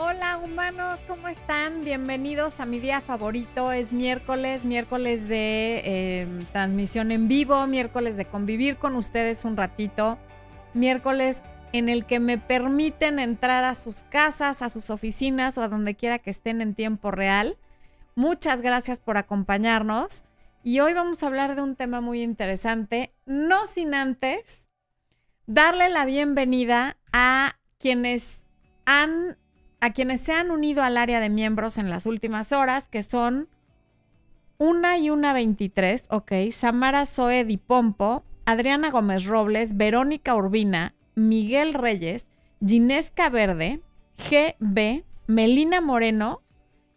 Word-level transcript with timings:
Hola 0.00 0.38
humanos, 0.38 1.00
¿cómo 1.08 1.26
están? 1.26 1.80
Bienvenidos 1.80 2.60
a 2.60 2.66
mi 2.66 2.78
día 2.78 3.00
favorito. 3.00 3.72
Es 3.72 3.90
miércoles, 3.90 4.64
miércoles 4.64 5.26
de 5.26 6.20
em, 6.20 6.44
transmisión 6.52 7.10
en 7.10 7.26
vivo, 7.26 7.66
miércoles 7.66 8.16
de 8.16 8.24
convivir 8.24 8.76
con 8.76 8.94
ustedes 8.94 9.44
un 9.44 9.56
ratito, 9.56 10.16
miércoles 10.72 11.42
en 11.72 11.88
el 11.88 12.06
que 12.06 12.20
me 12.20 12.38
permiten 12.38 13.18
entrar 13.18 13.64
a 13.64 13.74
sus 13.74 14.04
casas, 14.04 14.62
a 14.62 14.68
sus 14.68 14.90
oficinas 14.90 15.58
o 15.58 15.62
a 15.64 15.68
donde 15.68 15.96
quiera 15.96 16.20
que 16.20 16.30
estén 16.30 16.60
en 16.60 16.76
tiempo 16.76 17.10
real. 17.10 17.58
Muchas 18.14 18.62
gracias 18.62 19.00
por 19.00 19.16
acompañarnos 19.16 20.26
y 20.62 20.78
hoy 20.78 20.94
vamos 20.94 21.24
a 21.24 21.26
hablar 21.26 21.56
de 21.56 21.62
un 21.62 21.74
tema 21.74 22.00
muy 22.00 22.22
interesante, 22.22 23.12
no 23.26 23.66
sin 23.66 23.94
antes 23.94 24.68
darle 25.48 25.88
la 25.88 26.04
bienvenida 26.04 26.96
a 27.12 27.58
quienes 27.80 28.44
han 28.84 29.36
a 29.80 29.92
quienes 29.92 30.20
se 30.20 30.32
han 30.32 30.50
unido 30.50 30.82
al 30.82 30.96
área 30.96 31.20
de 31.20 31.30
miembros 31.30 31.78
en 31.78 31.90
las 31.90 32.06
últimas 32.06 32.52
horas, 32.52 32.88
que 32.88 33.02
son 33.02 33.48
una 34.58 34.98
y 34.98 35.10
una 35.10 35.32
23, 35.32 36.06
ok, 36.10 36.32
Samara 36.50 37.06
Zoe 37.06 37.58
Pompo, 37.58 38.24
Adriana 38.44 38.90
Gómez 38.90 39.24
Robles, 39.24 39.76
Verónica 39.76 40.34
Urbina, 40.34 40.94
Miguel 41.14 41.74
Reyes, 41.74 42.26
Ginesca 42.64 43.28
Verde, 43.28 43.82
GB, 44.28 45.04
Melina 45.28 45.80
Moreno 45.80 46.42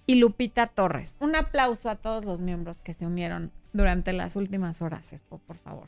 y 0.07 0.15
Lupita 0.15 0.67
Torres. 0.67 1.17
Un 1.19 1.35
aplauso 1.35 1.89
a 1.89 1.95
todos 1.95 2.25
los 2.25 2.41
miembros 2.41 2.79
que 2.79 2.93
se 2.93 3.05
unieron 3.05 3.51
durante 3.73 4.11
las 4.13 4.35
últimas 4.35 4.81
horas, 4.81 5.13
por 5.29 5.57
favor. 5.57 5.87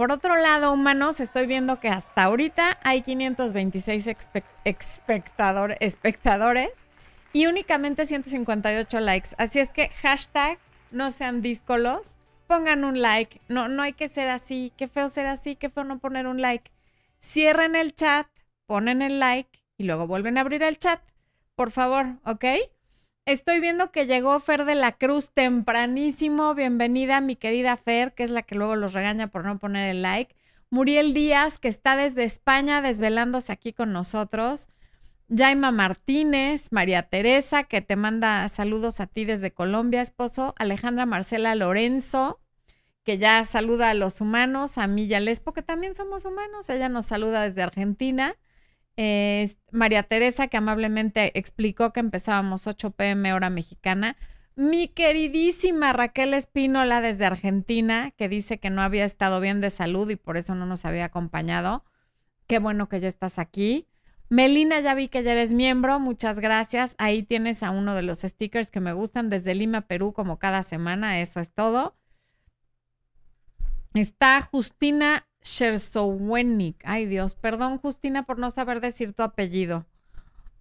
Por 0.00 0.12
otro 0.12 0.34
lado, 0.34 0.72
humanos, 0.72 1.20
estoy 1.20 1.46
viendo 1.46 1.78
que 1.78 1.88
hasta 1.88 2.24
ahorita 2.24 2.78
hay 2.84 3.02
526 3.02 4.06
espectadores 4.64 6.70
y 7.34 7.44
únicamente 7.44 8.06
158 8.06 9.00
likes. 9.00 9.28
Así 9.36 9.58
es 9.58 9.68
que 9.68 9.90
hashtag 10.00 10.58
no 10.90 11.10
sean 11.10 11.42
díscolos, 11.42 12.16
pongan 12.46 12.84
un 12.84 13.02
like. 13.02 13.42
No, 13.48 13.68
no 13.68 13.82
hay 13.82 13.92
que 13.92 14.08
ser 14.08 14.28
así. 14.28 14.72
Qué 14.78 14.88
feo 14.88 15.10
ser 15.10 15.26
así, 15.26 15.54
qué 15.54 15.68
feo 15.68 15.84
no 15.84 15.98
poner 15.98 16.26
un 16.26 16.40
like. 16.40 16.70
Cierren 17.22 17.76
el 17.76 17.94
chat, 17.94 18.26
ponen 18.64 19.02
el 19.02 19.20
like 19.20 19.62
y 19.76 19.84
luego 19.84 20.06
vuelven 20.06 20.38
a 20.38 20.40
abrir 20.40 20.62
el 20.62 20.78
chat. 20.78 21.02
Por 21.54 21.72
favor, 21.72 22.16
¿ok? 22.24 22.46
Estoy 23.30 23.60
viendo 23.60 23.92
que 23.92 24.06
llegó 24.06 24.40
Fer 24.40 24.64
de 24.64 24.74
la 24.74 24.90
Cruz 24.90 25.30
tempranísimo. 25.30 26.52
Bienvenida, 26.56 27.20
mi 27.20 27.36
querida 27.36 27.76
Fer, 27.76 28.12
que 28.12 28.24
es 28.24 28.30
la 28.32 28.42
que 28.42 28.56
luego 28.56 28.74
los 28.74 28.92
regaña 28.92 29.28
por 29.28 29.44
no 29.44 29.56
poner 29.60 29.88
el 29.88 30.02
like. 30.02 30.34
Muriel 30.68 31.14
Díaz, 31.14 31.56
que 31.60 31.68
está 31.68 31.94
desde 31.94 32.24
España 32.24 32.82
desvelándose 32.82 33.52
aquí 33.52 33.72
con 33.72 33.92
nosotros. 33.92 34.68
Jaima 35.32 35.70
Martínez, 35.70 36.72
María 36.72 37.04
Teresa, 37.04 37.62
que 37.62 37.80
te 37.80 37.94
manda 37.94 38.48
saludos 38.48 38.98
a 38.98 39.06
ti 39.06 39.24
desde 39.24 39.52
Colombia, 39.52 40.02
esposo. 40.02 40.52
Alejandra 40.58 41.06
Marcela 41.06 41.54
Lorenzo, 41.54 42.40
que 43.04 43.18
ya 43.18 43.44
saluda 43.44 43.90
a 43.90 43.94
los 43.94 44.20
humanos. 44.20 44.76
A 44.76 44.88
mí 44.88 45.04
y 45.04 45.14
a 45.14 45.20
Lespo, 45.20 45.52
que 45.52 45.62
también 45.62 45.94
somos 45.94 46.24
humanos. 46.24 46.68
Ella 46.68 46.88
nos 46.88 47.06
saluda 47.06 47.48
desde 47.48 47.62
Argentina. 47.62 48.34
María 49.70 50.02
Teresa, 50.02 50.48
que 50.48 50.56
amablemente 50.56 51.38
explicó 51.38 51.92
que 51.92 52.00
empezábamos 52.00 52.66
8 52.66 52.90
pm 52.90 53.32
hora 53.32 53.50
mexicana. 53.50 54.16
Mi 54.56 54.88
queridísima 54.88 55.92
Raquel 55.92 56.34
Espínola 56.34 57.00
desde 57.00 57.24
Argentina, 57.24 58.10
que 58.10 58.28
dice 58.28 58.58
que 58.58 58.68
no 58.68 58.82
había 58.82 59.04
estado 59.04 59.40
bien 59.40 59.60
de 59.60 59.70
salud 59.70 60.10
y 60.10 60.16
por 60.16 60.36
eso 60.36 60.54
no 60.54 60.66
nos 60.66 60.84
había 60.84 61.06
acompañado. 61.06 61.84
Qué 62.46 62.58
bueno 62.58 62.88
que 62.88 63.00
ya 63.00 63.08
estás 63.08 63.38
aquí. 63.38 63.86
Melina, 64.28 64.80
ya 64.80 64.94
vi 64.94 65.08
que 65.08 65.22
ya 65.22 65.32
eres 65.32 65.52
miembro, 65.52 65.98
muchas 65.98 66.38
gracias. 66.38 66.94
Ahí 66.98 67.22
tienes 67.22 67.62
a 67.62 67.70
uno 67.70 67.94
de 67.94 68.02
los 68.02 68.20
stickers 68.20 68.68
que 68.68 68.80
me 68.80 68.92
gustan 68.92 69.30
desde 69.30 69.54
Lima, 69.54 69.82
Perú, 69.82 70.12
como 70.12 70.38
cada 70.38 70.62
semana, 70.62 71.20
eso 71.20 71.40
es 71.40 71.50
todo. 71.50 71.96
Está 73.94 74.40
Justina 74.42 75.26
Shersowenik. 75.42 76.82
Ay 76.84 77.06
Dios, 77.06 77.34
perdón 77.34 77.78
Justina 77.78 78.24
por 78.24 78.38
no 78.38 78.50
saber 78.50 78.80
decir 78.80 79.12
tu 79.12 79.22
apellido. 79.22 79.86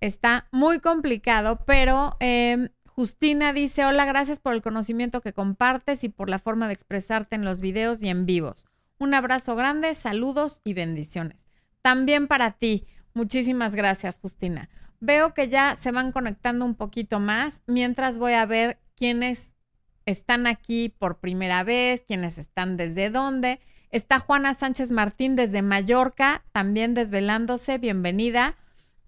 Está 0.01 0.47
muy 0.51 0.79
complicado, 0.79 1.63
pero 1.65 2.15
em, 2.19 2.69
Justina 2.85 3.53
dice, 3.53 3.85
hola, 3.85 4.05
gracias 4.05 4.39
por 4.39 4.53
el 4.53 4.61
conocimiento 4.61 5.21
que 5.21 5.33
compartes 5.33 6.03
y 6.03 6.09
por 6.09 6.29
la 6.29 6.39
forma 6.39 6.67
de 6.67 6.73
expresarte 6.73 7.35
en 7.35 7.45
los 7.45 7.59
videos 7.59 8.01
y 8.03 8.09
en 8.09 8.25
vivos. 8.25 8.67
Un 8.97 9.13
abrazo 9.13 9.55
grande, 9.55 9.93
saludos 9.93 10.61
y 10.63 10.73
bendiciones. 10.73 11.45
También 11.81 12.27
para 12.27 12.51
ti. 12.51 12.85
Muchísimas 13.13 13.75
gracias, 13.75 14.19
Justina. 14.21 14.69
Veo 14.99 15.33
que 15.33 15.47
ya 15.47 15.77
se 15.77 15.91
van 15.91 16.11
conectando 16.11 16.65
un 16.65 16.75
poquito 16.75 17.19
más, 17.19 17.61
mientras 17.67 18.17
voy 18.17 18.33
a 18.33 18.45
ver 18.45 18.79
quiénes 18.95 19.55
están 20.05 20.47
aquí 20.47 20.89
por 20.89 21.19
primera 21.19 21.63
vez, 21.63 22.03
quiénes 22.05 22.37
están 22.37 22.75
desde 22.75 23.09
dónde. 23.09 23.59
Está 23.91 24.19
Juana 24.19 24.53
Sánchez 24.53 24.91
Martín 24.91 25.35
desde 25.35 25.63
Mallorca, 25.63 26.43
también 26.51 26.93
desvelándose, 26.93 27.79
bienvenida. 27.79 28.55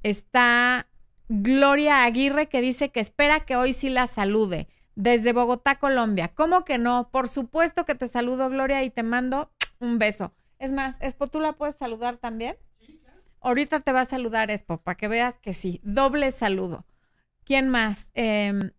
Está 0.01 0.87
Gloria 1.29 2.03
Aguirre 2.03 2.49
que 2.49 2.61
dice 2.61 2.89
que 2.89 2.99
espera 2.99 3.41
que 3.41 3.55
hoy 3.55 3.73
sí 3.73 3.91
la 3.91 4.07
salude 4.07 4.67
desde 4.95 5.33
Bogotá, 5.33 5.77
Colombia. 5.77 6.31
¿Cómo 6.33 6.65
que 6.65 6.79
no? 6.79 7.09
Por 7.11 7.27
supuesto 7.27 7.85
que 7.85 7.93
te 7.93 8.07
saludo, 8.07 8.49
Gloria, 8.49 8.83
y 8.83 8.89
te 8.89 9.03
mando 9.03 9.51
un 9.79 9.99
beso. 9.99 10.33
Es 10.57 10.71
más, 10.71 10.95
Espo, 10.99 11.27
¿tú 11.27 11.39
la 11.39 11.53
puedes 11.53 11.75
saludar 11.75 12.17
también? 12.17 12.57
Ahorita 13.39 13.81
te 13.81 13.91
va 13.91 14.01
a 14.01 14.05
saludar, 14.05 14.49
Espo, 14.49 14.77
para 14.81 14.97
que 14.97 15.07
veas 15.07 15.37
que 15.37 15.53
sí. 15.53 15.79
Doble 15.83 16.31
saludo. 16.31 16.85
¿Quién 17.43 17.69
más? 17.69 18.09
Em, 18.15 18.71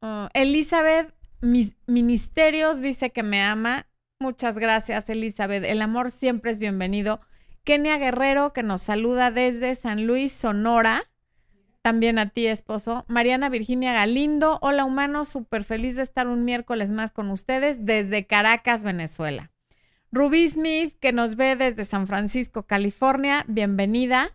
oh, 0.00 0.28
Elizabeth 0.32 1.12
Ministerios 1.40 2.80
dice 2.80 3.10
que 3.10 3.24
me 3.24 3.42
ama. 3.42 3.86
Muchas 4.20 4.58
gracias, 4.58 5.08
Elizabeth. 5.10 5.64
El 5.64 5.82
amor 5.82 6.10
siempre 6.10 6.52
es 6.52 6.58
bienvenido. 6.58 7.20
Kenia 7.64 7.98
Guerrero, 7.98 8.52
que 8.52 8.62
nos 8.62 8.82
saluda 8.82 9.30
desde 9.30 9.74
San 9.74 10.06
Luis, 10.06 10.32
Sonora. 10.32 11.04
También 11.82 12.18
a 12.18 12.30
ti, 12.30 12.46
esposo. 12.46 13.04
Mariana 13.08 13.48
Virginia 13.48 13.92
Galindo. 13.92 14.58
Hola, 14.62 14.84
humanos. 14.84 15.28
Súper 15.28 15.64
feliz 15.64 15.96
de 15.96 16.02
estar 16.02 16.26
un 16.28 16.44
miércoles 16.44 16.90
más 16.90 17.10
con 17.10 17.30
ustedes 17.30 17.84
desde 17.84 18.26
Caracas, 18.26 18.84
Venezuela. 18.84 19.50
Ruby 20.12 20.48
Smith, 20.48 20.94
que 21.00 21.12
nos 21.12 21.36
ve 21.36 21.56
desde 21.56 21.84
San 21.84 22.06
Francisco, 22.06 22.62
California. 22.62 23.44
Bienvenida. 23.48 24.34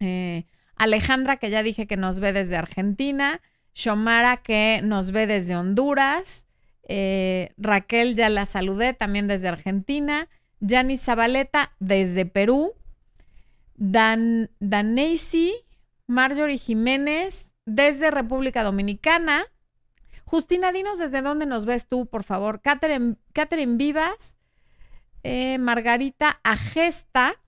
Eh, 0.00 0.46
Alejandra, 0.76 1.36
que 1.36 1.50
ya 1.50 1.62
dije 1.62 1.86
que 1.86 1.96
nos 1.96 2.20
ve 2.20 2.32
desde 2.32 2.56
Argentina. 2.56 3.42
Shomara, 3.74 4.38
que 4.38 4.80
nos 4.82 5.10
ve 5.10 5.26
desde 5.26 5.56
Honduras. 5.56 6.46
Eh, 6.88 7.52
Raquel 7.56 8.14
ya 8.14 8.28
la 8.28 8.46
saludé 8.46 8.94
también 8.94 9.26
desde 9.28 9.48
Argentina. 9.48 10.28
Yanis 10.60 11.02
Zabaleta 11.02 11.72
desde 11.78 12.26
Perú. 12.26 12.72
Dan, 13.76 14.50
Danesi, 14.60 15.54
Marjorie 16.06 16.58
Jiménez 16.58 17.52
desde 17.66 18.10
República 18.10 18.62
Dominicana. 18.62 19.44
Justina, 20.24 20.72
dinos 20.72 20.98
desde 20.98 21.22
dónde 21.22 21.46
nos 21.46 21.66
ves 21.66 21.86
tú, 21.86 22.06
por 22.06 22.24
favor. 22.24 22.60
Catherine, 22.60 23.16
Catherine 23.32 23.76
Vivas, 23.76 24.36
eh, 25.22 25.58
Margarita 25.58 26.40
Agesta, 26.42 27.40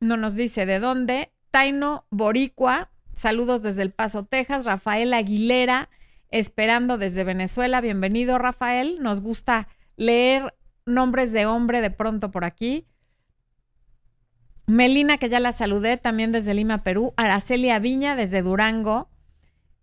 no 0.00 0.16
nos 0.16 0.34
dice 0.34 0.66
de 0.66 0.78
dónde. 0.78 1.32
Taino 1.50 2.06
Boricua, 2.10 2.90
saludos 3.14 3.62
desde 3.62 3.82
El 3.82 3.92
Paso, 3.92 4.24
Texas. 4.24 4.66
Rafael 4.66 5.14
Aguilera, 5.14 5.88
esperando 6.30 6.98
desde 6.98 7.24
Venezuela. 7.24 7.80
Bienvenido, 7.80 8.38
Rafael. 8.38 8.98
Nos 9.00 9.20
gusta 9.20 9.68
leer 9.96 10.54
nombres 10.84 11.32
de 11.32 11.46
hombre 11.46 11.80
de 11.80 11.90
pronto 11.90 12.30
por 12.30 12.44
aquí. 12.44 12.86
Melina, 14.66 15.18
que 15.18 15.28
ya 15.28 15.40
la 15.40 15.52
saludé, 15.52 15.96
también 15.96 16.32
desde 16.32 16.54
Lima, 16.54 16.82
Perú. 16.82 17.14
Aracelia 17.16 17.78
Viña, 17.78 18.16
desde 18.16 18.42
Durango. 18.42 19.08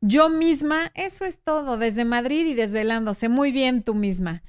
Yo 0.02 0.28
misma, 0.28 0.92
eso 0.96 1.24
es 1.24 1.40
todo, 1.42 1.78
desde 1.78 2.04
Madrid 2.04 2.46
y 2.46 2.54
desvelándose. 2.54 3.30
Muy 3.30 3.52
bien 3.52 3.84
tú 3.84 3.94
misma. 3.94 4.44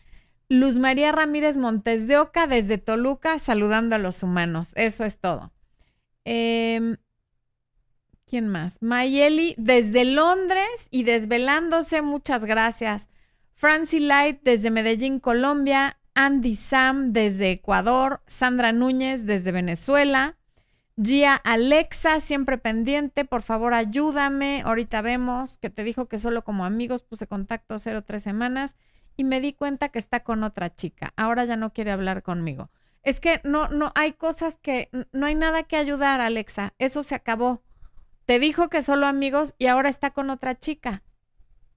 Luz 0.48 0.78
María 0.78 1.12
Ramírez 1.12 1.56
Montes 1.56 2.08
de 2.08 2.18
Oca, 2.18 2.46
desde 2.46 2.78
Toluca, 2.78 3.38
saludando 3.38 3.94
a 3.94 3.98
los 3.98 4.22
humanos. 4.22 4.72
Eso 4.74 5.04
es 5.04 5.18
todo. 5.18 5.52
Eh, 6.24 6.96
¿Quién 8.26 8.48
más? 8.48 8.78
Mayeli 8.80 9.54
desde 9.58 10.04
Londres 10.04 10.88
y 10.90 11.04
desvelándose, 11.04 12.02
muchas 12.02 12.44
gracias. 12.44 13.08
Francie 13.54 14.00
Light 14.00 14.40
desde 14.42 14.70
Medellín, 14.70 15.20
Colombia. 15.20 15.98
Andy 16.14 16.54
Sam 16.54 17.12
desde 17.12 17.50
Ecuador. 17.50 18.22
Sandra 18.26 18.72
Núñez 18.72 19.26
desde 19.26 19.52
Venezuela. 19.52 20.36
Gia 20.96 21.34
Alexa, 21.34 22.20
siempre 22.20 22.56
pendiente, 22.56 23.24
por 23.24 23.42
favor 23.42 23.74
ayúdame. 23.74 24.62
Ahorita 24.64 25.02
vemos 25.02 25.58
que 25.58 25.70
te 25.70 25.82
dijo 25.82 26.06
que 26.06 26.18
solo 26.18 26.44
como 26.44 26.64
amigos 26.64 27.02
puse 27.02 27.26
contacto 27.26 27.76
03 27.78 28.22
semanas 28.22 28.76
y 29.16 29.24
me 29.24 29.40
di 29.40 29.52
cuenta 29.52 29.88
que 29.88 29.98
está 29.98 30.22
con 30.22 30.44
otra 30.44 30.72
chica. 30.74 31.12
Ahora 31.16 31.44
ya 31.44 31.56
no 31.56 31.72
quiere 31.72 31.90
hablar 31.90 32.22
conmigo. 32.22 32.70
Es 33.02 33.18
que 33.18 33.40
no, 33.42 33.68
no, 33.68 33.92
hay 33.96 34.12
cosas 34.12 34.56
que 34.62 34.88
no 35.12 35.26
hay 35.26 35.34
nada 35.34 35.64
que 35.64 35.76
ayudar, 35.76 36.20
Alexa. 36.20 36.74
Eso 36.78 37.02
se 37.02 37.16
acabó. 37.16 37.62
Te 38.26 38.38
dijo 38.38 38.68
que 38.68 38.82
solo 38.82 39.06
amigos 39.06 39.54
y 39.58 39.66
ahora 39.66 39.88
está 39.88 40.10
con 40.10 40.30
otra 40.30 40.58
chica. 40.58 41.02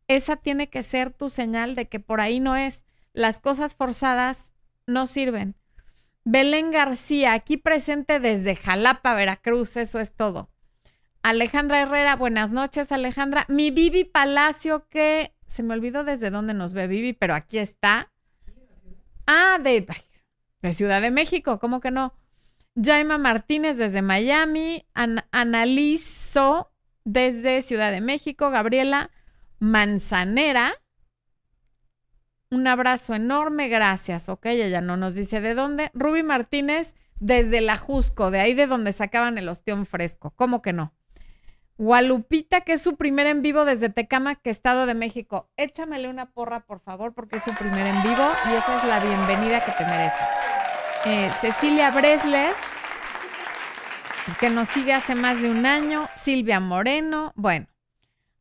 Esa 0.08 0.38
tiene 0.38 0.70
que 0.70 0.84
ser 0.84 1.12
tu 1.12 1.30
señal 1.30 1.76
de 1.76 1.90
que 1.90 2.00
por 2.00 2.22
ahí 2.22 2.40
no 2.40 2.56
es. 2.56 2.86
Las 3.14 3.40
cosas 3.40 3.76
forzadas 3.76 4.54
no 4.86 5.08
sirven. 5.08 5.56
Belén 6.24 6.72
García, 6.72 7.34
aquí 7.34 7.58
presente 7.58 8.20
desde 8.20 8.56
Jalapa, 8.56 9.14
Veracruz, 9.14 9.78
eso 9.78 10.00
es 10.00 10.14
todo. 10.14 10.50
Alejandra 11.24 11.82
Herrera, 11.82 12.16
buenas 12.16 12.52
noches, 12.52 12.92
Alejandra. 12.92 13.46
Mi 13.50 13.72
Vivi 13.72 14.06
Palacio, 14.06 14.88
que 14.88 15.34
se 15.46 15.64
me 15.64 15.74
olvidó 15.74 16.04
desde 16.04 16.30
dónde 16.30 16.54
nos 16.54 16.74
ve 16.74 16.88
Vivi, 16.88 17.14
pero 17.14 17.34
aquí 17.34 17.58
está. 17.58 18.12
Ah, 19.26 19.58
de, 19.62 19.86
de 20.62 20.72
Ciudad 20.72 21.02
de 21.02 21.12
México, 21.12 21.60
¿cómo 21.60 21.82
que 21.82 21.92
no? 21.92 22.14
Jaima 22.82 23.18
Martínez 23.18 23.78
desde 23.78 24.02
Miami, 24.02 24.86
Analizo 25.32 26.72
desde 27.04 27.62
Ciudad 27.62 27.92
de 27.92 28.02
México, 28.02 28.52
Gabriela 28.52 29.10
Manzanera. 29.60 30.74
Un 32.52 32.68
abrazo 32.68 33.16
enorme, 33.16 33.68
gracias. 33.68 34.30
Ok, 34.30 34.46
ella 34.46 34.82
no 34.82 34.96
nos 34.96 35.16
dice 35.16 35.42
de 35.42 35.56
dónde. 35.56 35.90
Ruby 35.94 36.24
Martínez 36.24 36.96
desde 37.20 37.62
la 37.62 37.78
Jusco, 37.78 38.30
de 38.30 38.40
ahí 38.40 38.54
de 38.54 38.68
donde 38.68 38.94
sacaban 38.94 39.38
el 39.38 39.50
ostión 39.50 39.86
fresco. 39.86 40.32
¿Cómo 40.36 40.62
que 40.62 40.72
no? 40.72 40.94
Gualupita, 41.80 42.62
que 42.62 42.74
es 42.74 42.82
su 42.82 42.96
primer 42.96 43.28
en 43.28 43.42
vivo 43.42 43.66
desde 43.66 43.90
Tecama, 43.90 44.36
que 44.36 44.50
Estado 44.50 44.86
de 44.86 44.94
México. 44.94 45.50
Échamele 45.58 46.10
una 46.10 46.32
porra, 46.32 46.62
por 46.62 46.80
favor, 46.80 47.14
porque 47.14 47.38
es 47.38 47.44
su 47.44 47.54
primer 47.54 47.86
en 47.88 48.02
vivo 48.04 48.28
y 48.50 48.54
esa 48.54 48.78
es 48.78 48.84
la 48.84 49.00
bienvenida 49.00 49.64
que 49.64 49.72
te 49.72 49.86
mereces. 49.86 50.47
Eh, 51.06 51.30
Cecilia 51.40 51.92
Bresler, 51.92 52.54
que 54.40 54.50
nos 54.50 54.68
sigue 54.68 54.94
hace 54.94 55.16
más 55.16 55.42
de 55.42 55.50
un 55.50 55.66
año. 55.66 56.10
Silvia 56.16 56.60
Moreno, 56.60 57.34
bueno. 57.36 57.68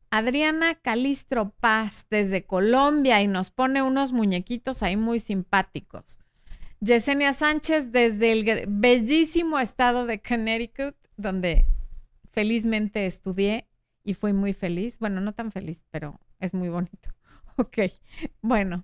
Adriana 0.09 0.75
Calistro 0.75 1.51
Paz 1.59 2.05
desde 2.09 2.45
Colombia 2.45 3.21
y 3.21 3.27
nos 3.27 3.51
pone 3.51 3.81
unos 3.81 4.13
muñequitos 4.13 4.81
ahí 4.83 4.95
muy 4.95 5.19
simpáticos. 5.19 6.19
Yesenia 6.79 7.33
Sánchez 7.33 7.91
desde 7.91 8.31
el 8.31 8.65
bellísimo 8.67 9.59
estado 9.59 10.05
de 10.05 10.21
Connecticut, 10.21 10.95
donde 11.17 11.65
felizmente 12.31 13.05
estudié 13.05 13.67
y 14.03 14.13
fui 14.13 14.31
muy 14.33 14.53
feliz. 14.53 14.99
Bueno, 14.99 15.21
no 15.21 15.33
tan 15.33 15.51
feliz, 15.51 15.83
pero 15.91 16.19
es 16.39 16.53
muy 16.53 16.69
bonito. 16.69 17.09
Ok, 17.59 17.79
bueno. 18.43 18.83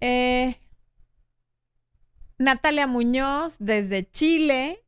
Eh, 0.00 0.58
Natalia 2.40 2.86
Muñoz 2.86 3.56
desde 3.58 4.10
Chile. 4.10 4.82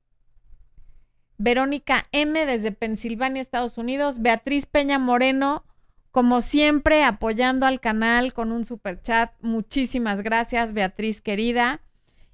Verónica 1.37 2.05
M 2.11 2.47
desde 2.47 2.73
Pensilvania, 2.73 3.43
Estados 3.43 3.77
Unidos. 3.77 4.23
Beatriz 4.23 4.65
Peña 4.65 4.99
Moreno, 4.99 5.67
como 6.13 6.41
siempre, 6.41 7.05
apoyando 7.05 7.67
al 7.67 7.79
canal 7.79 8.33
con 8.33 8.53
un 8.53 8.65
super 8.65 9.03
chat. 9.03 9.35
Muchísimas 9.43 10.23
gracias, 10.23 10.73
Beatriz 10.73 11.21
querida. 11.21 11.83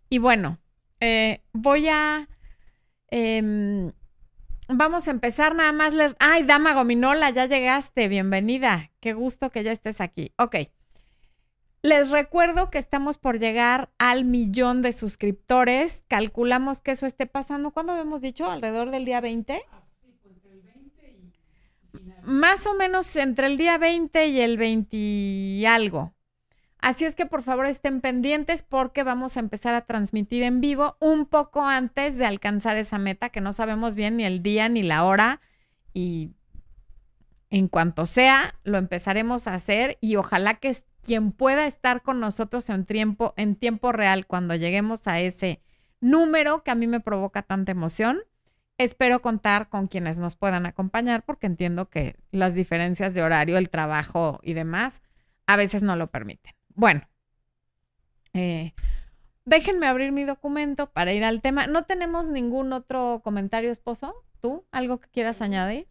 Y 0.09 0.19
bueno, 0.19 0.61
eh, 1.00 1.43
voy 1.53 1.88
a 1.88 2.29
em, 3.11 3.91
vamos 4.69 5.09
a 5.09 5.11
empezar 5.11 5.56
nada 5.56 5.73
más. 5.73 5.94
Les... 5.94 6.15
Ay, 6.20 6.44
Dama 6.44 6.75
Gominola, 6.75 7.31
ya 7.31 7.47
llegaste, 7.47 8.06
bienvenida. 8.06 8.93
Qué 9.00 9.15
gusto 9.15 9.50
que 9.50 9.65
ya 9.65 9.73
estés 9.73 10.00
aquí. 10.00 10.32
Ok. 10.38 10.56
Les 11.82 12.10
recuerdo 12.10 12.70
que 12.70 12.78
estamos 12.78 13.19
por 13.19 13.38
llegar 13.38 13.90
al 13.98 14.25
millón 14.25 14.82
de 14.82 14.92
suscriptores. 14.92 16.02
Calculamos 16.08 16.80
que 16.80 16.90
eso 16.90 17.06
esté 17.06 17.26
pasando. 17.26 17.70
¿Cuándo 17.70 17.92
habíamos 17.92 18.20
dicho? 18.20 18.50
¿Alrededor 18.50 18.90
del 18.90 19.04
día 19.04 19.20
20? 19.20 19.62
Más 22.25 22.66
o 22.66 22.75
menos 22.75 23.14
entre 23.16 23.46
el 23.46 23.56
día 23.56 23.78
20 23.78 24.26
y 24.28 24.40
el 24.40 24.58
20 24.58 24.96
y 24.96 25.66
algo. 25.66 26.14
Así 26.80 27.04
es 27.04 27.14
que 27.14 27.26
por 27.26 27.42
favor 27.42 27.66
estén 27.66 28.00
pendientes 28.00 28.62
porque 28.62 29.02
vamos 29.02 29.36
a 29.36 29.40
empezar 29.40 29.74
a 29.74 29.86
transmitir 29.86 30.42
en 30.42 30.60
vivo 30.60 30.96
un 31.00 31.26
poco 31.26 31.64
antes 31.64 32.16
de 32.16 32.26
alcanzar 32.26 32.76
esa 32.76 32.98
meta, 32.98 33.31
que 33.31 33.40
no 33.40 33.52
sabemos 33.52 33.94
bien 33.94 34.16
ni 34.16 34.24
el 34.24 34.42
día 34.42 34.69
ni 34.69 34.82
la 34.82 35.04
hora. 35.04 35.40
Y 35.92 36.32
en 37.50 37.69
cuanto 37.69 38.04
sea, 38.06 38.54
lo 38.62 38.78
empezaremos 38.78 39.46
a 39.46 39.54
hacer 39.54 39.98
y 40.00 40.16
ojalá 40.16 40.54
que 40.54 40.69
quien 41.08 41.32
pueda 41.32 41.66
estar 41.66 42.02
con 42.02 42.20
nosotros 42.20 42.69
en 42.69 42.84
tiempo, 42.84 43.32
en 43.38 43.56
tiempo 43.56 43.93
real 43.93 44.26
cuando 44.26 44.55
lleguemos 44.55 45.08
a 45.08 45.20
ese 45.20 45.62
número 46.02 46.62
que 46.62 46.70
a 46.70 46.75
mí 46.75 46.87
me 46.87 47.00
provoca 47.00 47.40
tanta 47.40 47.72
emoción. 47.72 48.20
Espero 48.76 49.22
contar 49.22 49.70
con 49.70 49.87
quienes 49.87 50.19
nos 50.19 50.37
puedan 50.37 50.66
acompañar 50.66 51.25
porque 51.25 51.46
entiendo 51.46 51.88
que 51.88 52.16
las 52.31 52.52
diferencias 52.52 53.14
de 53.14 53.22
horario, 53.22 53.56
el 53.56 53.70
trabajo 53.70 54.38
y 54.43 54.52
demás 54.52 55.00
a 55.46 55.56
veces 55.56 55.82
no 55.82 55.96
lo 55.96 56.10
permiten. 56.10 56.52
Bueno, 56.75 57.08
eh, 58.34 58.75
déjenme 59.46 59.87
abrir 59.87 60.12
mi 60.12 60.25
documento 60.25 60.93
para 60.93 61.14
ir 61.14 61.25
al 61.25 61.40
tema. 61.40 61.69
¿No 61.69 61.84
tenemos 61.84 62.28
ningún 62.28 62.75
otro 62.75 63.22
comentario, 63.25 63.70
esposo? 63.70 64.14
¿Tú? 64.43 64.66
¿Algo 64.72 65.00
que 65.00 65.08
quieras 65.08 65.40
añadir? 65.40 65.88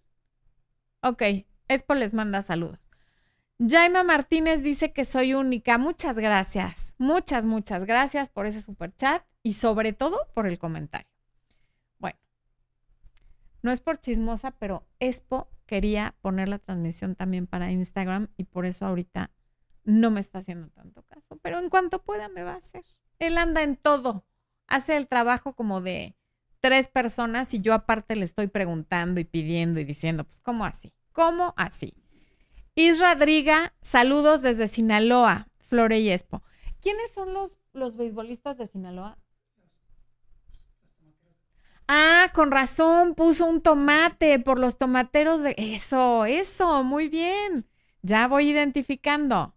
Ok, 1.01 1.23
Espo 1.69 1.95
les 1.95 2.13
manda 2.13 2.43
saludos. 2.43 2.86
Jaima 3.59 4.03
Martínez 4.03 4.61
dice 4.61 4.93
que 4.93 5.03
soy 5.03 5.33
única. 5.33 5.77
Muchas 5.77 6.15
gracias. 6.15 6.95
Muchas, 6.99 7.45
muchas 7.45 7.85
gracias 7.85 8.29
por 8.29 8.45
ese 8.45 8.61
super 8.61 8.95
chat 8.95 9.23
y 9.41 9.53
sobre 9.53 9.93
todo 9.93 10.27
por 10.35 10.45
el 10.45 10.59
comentario. 10.59 11.07
Bueno, 11.97 12.19
no 13.63 13.71
es 13.71 13.81
por 13.81 13.97
chismosa, 13.97 14.51
pero 14.51 14.87
Expo 14.99 15.49
quería 15.65 16.15
poner 16.21 16.49
la 16.49 16.59
transmisión 16.59 17.15
también 17.15 17.47
para 17.47 17.71
Instagram 17.71 18.27
y 18.37 18.43
por 18.43 18.65
eso 18.65 18.85
ahorita 18.85 19.31
no 19.83 20.11
me 20.11 20.19
está 20.19 20.39
haciendo 20.39 20.69
tanto 20.69 21.01
caso, 21.03 21.39
pero 21.41 21.59
en 21.59 21.69
cuanto 21.69 22.03
pueda 22.03 22.29
me 22.29 22.43
va 22.43 22.53
a 22.53 22.57
hacer. 22.57 22.83
Él 23.19 23.37
anda 23.37 23.63
en 23.63 23.75
todo, 23.75 24.25
hace 24.67 24.97
el 24.97 25.07
trabajo 25.07 25.55
como 25.55 25.81
de 25.81 26.15
tres 26.59 26.87
personas 26.87 27.53
y 27.53 27.61
yo 27.61 27.73
aparte 27.73 28.15
le 28.15 28.25
estoy 28.25 28.47
preguntando 28.47 29.19
y 29.19 29.23
pidiendo 29.23 29.79
y 29.79 29.83
diciendo, 29.83 30.25
pues, 30.25 30.41
¿cómo 30.41 30.65
así? 30.65 30.93
¿Cómo 31.11 31.53
así? 31.57 31.93
Isra 32.79 33.15
Driga, 33.15 33.73
saludos 33.81 34.43
desde 34.43 34.67
Sinaloa, 34.67 35.47
Flore 35.61 35.97
y 35.97 36.11
Expo. 36.11 36.43
¿Quiénes 36.79 37.11
son 37.11 37.33
los, 37.33 37.57
los 37.73 37.97
beisbolistas 37.97 38.55
de 38.59 38.67
Sinaloa? 38.67 39.17
Ah, 41.87 42.31
con 42.35 42.51
razón, 42.51 43.15
puso 43.15 43.47
un 43.47 43.61
tomate 43.61 44.37
por 44.37 44.59
los 44.59 44.77
tomateros 44.77 45.41
de... 45.41 45.55
Eso, 45.57 46.25
eso, 46.25 46.83
muy 46.83 47.09
bien. 47.09 47.67
Ya 48.03 48.27
voy 48.27 48.51
identificando. 48.51 49.55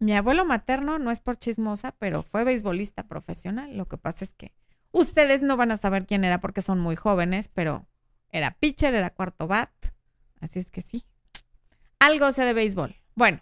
Mi 0.00 0.12
abuelo 0.12 0.44
materno 0.44 0.98
no 0.98 1.12
es 1.12 1.20
por 1.20 1.36
chismosa, 1.36 1.92
pero 1.92 2.24
fue 2.24 2.42
beisbolista 2.42 3.06
profesional. 3.06 3.76
Lo 3.76 3.86
que 3.86 3.98
pasa 3.98 4.24
es 4.24 4.34
que 4.34 4.52
ustedes 4.90 5.42
no 5.42 5.56
van 5.56 5.70
a 5.70 5.76
saber 5.76 6.06
quién 6.06 6.24
era 6.24 6.40
porque 6.40 6.60
son 6.60 6.80
muy 6.80 6.96
jóvenes, 6.96 7.48
pero 7.48 7.86
era 8.30 8.58
pitcher, 8.58 8.96
era 8.96 9.10
cuarto 9.10 9.46
bat. 9.46 9.70
Así 10.40 10.58
es 10.58 10.72
que 10.72 10.82
sí. 10.82 11.04
Algo 12.02 12.32
sé 12.32 12.44
de 12.44 12.52
béisbol. 12.52 12.96
Bueno, 13.14 13.40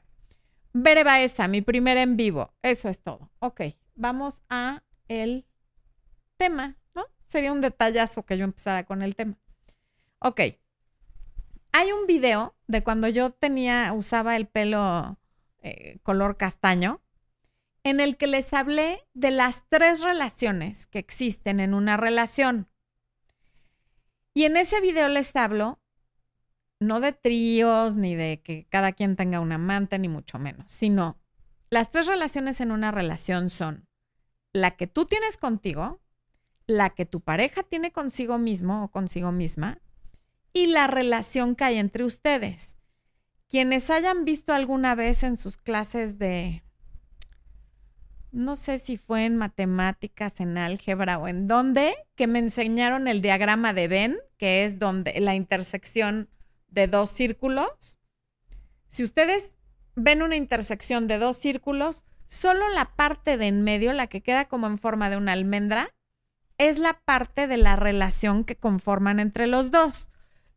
Bere 0.74 1.02
esa, 1.24 1.48
mi 1.48 1.62
primer 1.62 1.96
en 1.96 2.18
vivo. 2.18 2.52
Eso 2.60 2.90
es 2.90 3.00
todo. 3.00 3.30
Ok, 3.38 3.62
vamos 3.94 4.44
a 4.50 4.82
el 5.08 5.46
tema, 6.36 6.76
¿no? 6.94 7.06
Sería 7.26 7.52
un 7.52 7.62
detallazo 7.62 8.24
que 8.24 8.36
yo 8.36 8.44
empezara 8.44 8.84
con 8.84 9.00
el 9.00 9.16
tema. 9.16 9.38
Ok. 10.18 10.42
Hay 11.72 11.92
un 11.92 12.06
video 12.06 12.54
de 12.66 12.82
cuando 12.82 13.08
yo 13.08 13.30
tenía, 13.30 13.94
usaba 13.94 14.36
el 14.36 14.46
pelo 14.46 15.16
eh, 15.62 15.98
color 16.02 16.36
castaño, 16.36 17.00
en 17.82 17.98
el 17.98 18.18
que 18.18 18.26
les 18.26 18.52
hablé 18.52 19.08
de 19.14 19.30
las 19.30 19.64
tres 19.70 20.02
relaciones 20.02 20.86
que 20.86 20.98
existen 20.98 21.60
en 21.60 21.72
una 21.72 21.96
relación. 21.96 22.68
Y 24.34 24.44
en 24.44 24.58
ese 24.58 24.82
video 24.82 25.08
les 25.08 25.34
hablo 25.34 25.79
no 26.80 27.00
de 27.00 27.12
tríos, 27.12 27.96
ni 27.96 28.14
de 28.14 28.40
que 28.42 28.66
cada 28.70 28.92
quien 28.92 29.14
tenga 29.14 29.40
un 29.40 29.52
amante, 29.52 29.98
ni 29.98 30.08
mucho 30.08 30.38
menos, 30.38 30.72
sino 30.72 31.18
las 31.68 31.90
tres 31.90 32.06
relaciones 32.06 32.60
en 32.60 32.72
una 32.72 32.90
relación 32.90 33.50
son 33.50 33.86
la 34.52 34.72
que 34.72 34.88
tú 34.88 35.04
tienes 35.04 35.36
contigo, 35.36 36.00
la 36.66 36.90
que 36.90 37.06
tu 37.06 37.20
pareja 37.20 37.62
tiene 37.62 37.92
consigo 37.92 38.38
mismo 38.38 38.84
o 38.84 38.90
consigo 38.90 39.30
misma, 39.30 39.80
y 40.52 40.66
la 40.66 40.86
relación 40.88 41.54
que 41.54 41.64
hay 41.64 41.78
entre 41.78 42.04
ustedes. 42.04 42.76
Quienes 43.48 43.90
hayan 43.90 44.24
visto 44.24 44.52
alguna 44.52 44.94
vez 44.94 45.22
en 45.22 45.36
sus 45.36 45.56
clases 45.56 46.18
de, 46.18 46.64
no 48.32 48.56
sé 48.56 48.78
si 48.78 48.96
fue 48.96 49.24
en 49.24 49.36
matemáticas, 49.36 50.40
en 50.40 50.56
álgebra 50.58 51.18
o 51.18 51.28
en 51.28 51.46
dónde, 51.46 51.94
que 52.14 52.26
me 52.26 52.38
enseñaron 52.38 53.06
el 53.06 53.22
diagrama 53.22 53.72
de 53.72 53.88
Venn, 53.88 54.18
que 54.38 54.64
es 54.64 54.78
donde 54.78 55.20
la 55.20 55.34
intersección 55.34 56.28
de 56.70 56.86
dos 56.86 57.10
círculos. 57.10 57.98
Si 58.88 59.04
ustedes 59.04 59.58
ven 59.94 60.22
una 60.22 60.36
intersección 60.36 61.06
de 61.06 61.18
dos 61.18 61.36
círculos, 61.36 62.04
solo 62.26 62.68
la 62.70 62.96
parte 62.96 63.36
de 63.36 63.46
en 63.46 63.62
medio, 63.62 63.92
la 63.92 64.06
que 64.06 64.22
queda 64.22 64.46
como 64.46 64.66
en 64.66 64.78
forma 64.78 65.10
de 65.10 65.16
una 65.16 65.32
almendra, 65.32 65.94
es 66.58 66.78
la 66.78 66.94
parte 66.94 67.46
de 67.46 67.56
la 67.56 67.76
relación 67.76 68.44
que 68.44 68.56
conforman 68.56 69.18
entre 69.18 69.46
los 69.46 69.70
dos. 69.70 70.10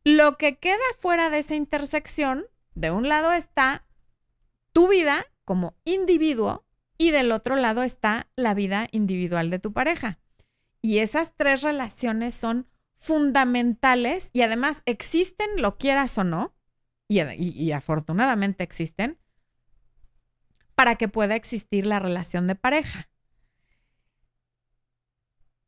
Lo 0.04 0.38
que 0.38 0.58
queda 0.58 0.78
fuera 1.00 1.30
de 1.30 1.40
esa 1.40 1.56
intersección, 1.56 2.46
de 2.76 2.92
un 2.92 3.08
lado 3.08 3.32
está 3.32 3.86
tu 4.74 4.90
vida 4.90 5.26
como 5.46 5.76
individuo 5.86 6.66
y 6.98 7.12
del 7.12 7.32
otro 7.32 7.56
lado 7.56 7.84
está 7.84 8.28
la 8.36 8.54
vida 8.54 8.88
individual 8.92 9.50
de 9.50 9.60
tu 9.60 9.72
pareja. 9.74 10.20
Y 10.82 10.98
esas 11.00 11.34
tres 11.38 11.62
relaciones 11.62 12.34
son 12.34 12.68
fundamentales 13.04 14.30
y 14.32 14.44
además 14.44 14.82
existen, 14.86 15.50
lo 15.58 15.78
quieras 15.78 16.18
o 16.18 16.24
no, 16.24 16.56
y, 17.10 17.72
afortunadamente 17.74 18.64
existen, 18.64 19.20
para 20.74 20.96
que 20.96 21.10
pueda 21.10 21.36
existir 21.36 21.86
la 21.86 22.00
relación 22.00 22.48
de 22.48 22.56
pareja. 22.56 23.10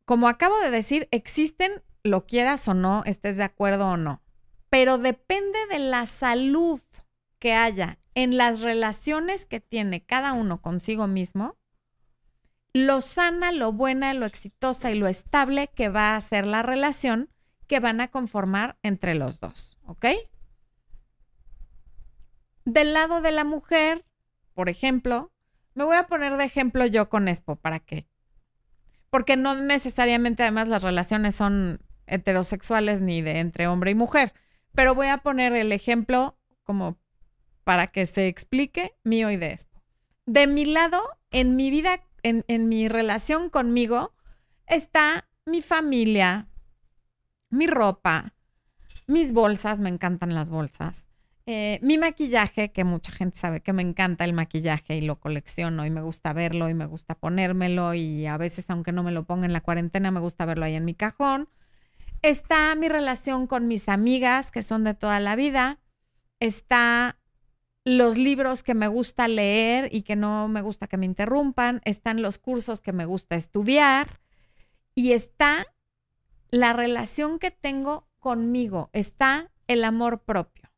Como 0.06 0.30
acabo 0.30 0.58
de 0.62 0.72
decir, 0.72 1.10
existen, 1.12 1.84
lo 2.04 2.25
quieras 2.25 2.70
o 2.70 2.74
no, 2.74 3.04
estés 3.06 3.36
de 3.36 3.44
acuerdo 3.44 3.89
o 3.89 3.98
no, 3.98 4.24
pero 4.70 4.98
depende 4.98 5.60
de 5.70 5.80
la 5.80 6.06
salud 6.06 6.82
que 7.39 7.54
haya 7.54 8.00
en 8.13 8.38
las 8.38 8.62
relaciones 8.62 9.46
que 9.46 9.60
tiene 9.60 10.06
cada 10.06 10.32
uno 10.32 10.62
consigo 10.62 11.06
mismo, 11.08 11.58
lo 12.75 13.00
sana, 13.00 13.53
lo 13.53 13.72
buena, 13.72 14.13
lo 14.13 14.25
exitosa 14.25 14.91
y 14.91 14.96
lo 14.96 15.08
estable 15.08 15.70
que 15.74 15.88
va 15.88 16.17
a 16.17 16.20
ser 16.20 16.46
la 16.46 16.62
relación 16.62 17.29
que 17.67 17.79
van 17.79 18.01
a 18.01 18.10
conformar 18.10 18.77
entre 18.84 19.15
los 19.15 19.39
dos, 19.39 19.77
¿ok? 19.86 20.08
Del 22.65 22.91
lado 22.91 23.22
de 23.22 23.32
la 23.32 23.46
mujer, 23.46 24.03
por 24.53 24.67
ejemplo, 24.67 25.32
me 25.74 25.86
voy 25.86 25.96
a 25.96 26.08
poner 26.08 26.36
de 26.36 26.44
ejemplo 26.44 26.86
yo 26.86 27.08
con 27.08 27.29
Expo 27.29 27.55
para 27.55 27.79
que, 27.79 28.10
porque 29.10 29.38
no 29.38 29.55
necesariamente 29.55 30.44
además 30.44 30.67
las 30.67 30.84
relaciones 30.84 31.34
son 31.34 31.79
heterosexuales 32.08 33.00
ni 33.00 33.22
de 33.22 33.39
entre 33.39 33.67
hombre 33.67 33.91
y 33.91 33.96
mujer, 33.96 34.34
pero 34.74 34.96
voy 34.96 35.08
a 35.08 35.20
poner 35.20 35.53
el 35.53 35.72
ejemplo 35.72 36.38
como 36.65 36.98
para 37.63 37.88
que 37.88 38.05
se 38.05 38.27
explique 38.27 38.91
mío 39.05 39.32
y 39.32 39.38
de 39.38 39.51
Expo. 39.51 39.82
De 40.25 40.46
mi 40.46 40.65
lado, 40.65 41.01
en 41.32 41.55
mi 41.55 41.72
vida, 41.72 42.01
en, 42.25 42.67
mi 42.67 42.88
relación 42.88 43.50
conmigo, 43.50 44.13
está 44.65 45.27
mi 45.46 45.62
familia, 45.62 46.48
mi 47.50 47.67
ropa, 47.67 48.34
mis 49.05 49.32
bolsas, 49.32 49.79
me 49.79 49.89
encantan 49.89 50.34
las 50.34 50.50
bolsas, 50.50 51.05
eh, 51.46 51.77
mi 51.84 52.00
maquillaje, 52.00 52.72
que 52.72 52.84
mucha 52.84 53.12
gente 53.12 53.38
sabe 53.38 53.62
que 53.62 53.74
me 53.74 53.84
encanta 53.84 54.25
el 54.25 54.34
maquillaje 54.34 54.98
y 54.98 55.01
lo 55.01 55.20
colecciono 55.20 55.86
y 55.86 55.91
me 55.91 56.01
gusta 56.01 56.34
verlo 56.34 56.67
y 56.70 56.74
me 56.74 56.88
gusta 56.88 57.13
ponérmelo 57.13 57.94
y 57.94 58.25
a 58.25 58.38
veces 58.38 58.67
aunque 58.72 58.91
no 58.91 59.03
me 59.03 59.12
lo 59.12 59.25
ponga 59.25 59.46
en 59.46 59.53
la 59.53 59.62
cuarentena 59.62 60.10
me 60.10 60.20
gusta 60.20 60.46
verlo 60.46 60.65
ahí 60.65 60.74
en 60.74 60.86
mi 60.86 60.96
cajón. 60.96 61.48
Está 62.24 62.74
mi 62.74 62.89
relación 62.89 63.46
con 63.46 63.67
mis 63.67 63.88
amigas 63.88 64.50
que 64.50 64.63
son 64.63 64.84
de 64.84 64.96
toda 64.96 65.20
la 65.20 65.36
vida. 65.36 65.77
Está 66.39 67.20
los 67.86 68.18
libros 68.18 68.63
que 68.63 68.74
me 68.74 68.88
gusta 68.88 69.27
leer 69.27 69.89
y 69.94 70.01
que 70.01 70.15
no 70.15 70.48
me 70.48 70.62
gusta 70.62 70.88
que 70.88 70.98
me 70.98 71.06
interrumpan. 71.06 71.82
Están 71.86 72.22
los 72.22 72.39
cursos 72.39 72.82
que 72.82 72.92
me 72.92 73.06
gusta 73.06 73.36
estudiar. 73.36 74.20
Y 74.96 75.13
está 75.13 75.68
la 76.50 76.74
relación 76.74 77.38
que 77.38 77.51
tengo 77.51 78.08
conmigo. 78.20 78.89
Está 78.92 79.51
el 79.68 79.84
amor 79.84 80.24
propio. 80.24 80.72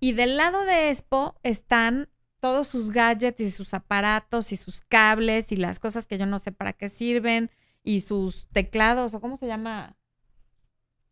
Y 0.00 0.12
del 0.12 0.36
lado 0.36 0.64
de 0.64 0.90
Expo 0.90 1.36
están 1.44 2.10
todos 2.40 2.66
sus 2.66 2.90
gadgets 2.90 3.40
y 3.40 3.50
sus 3.50 3.72
aparatos 3.72 4.52
y 4.52 4.56
sus 4.56 4.82
cables 4.82 5.52
y 5.52 5.56
las 5.56 5.78
cosas 5.78 6.06
que 6.06 6.18
yo 6.18 6.26
no 6.26 6.38
sé 6.38 6.52
para 6.52 6.74
qué 6.74 6.88
sirven 6.88 7.50
y 7.82 8.00
sus 8.00 8.48
teclados 8.48 9.14
o 9.14 9.20
cómo 9.20 9.36
se 9.36 9.46
llama 9.46 9.96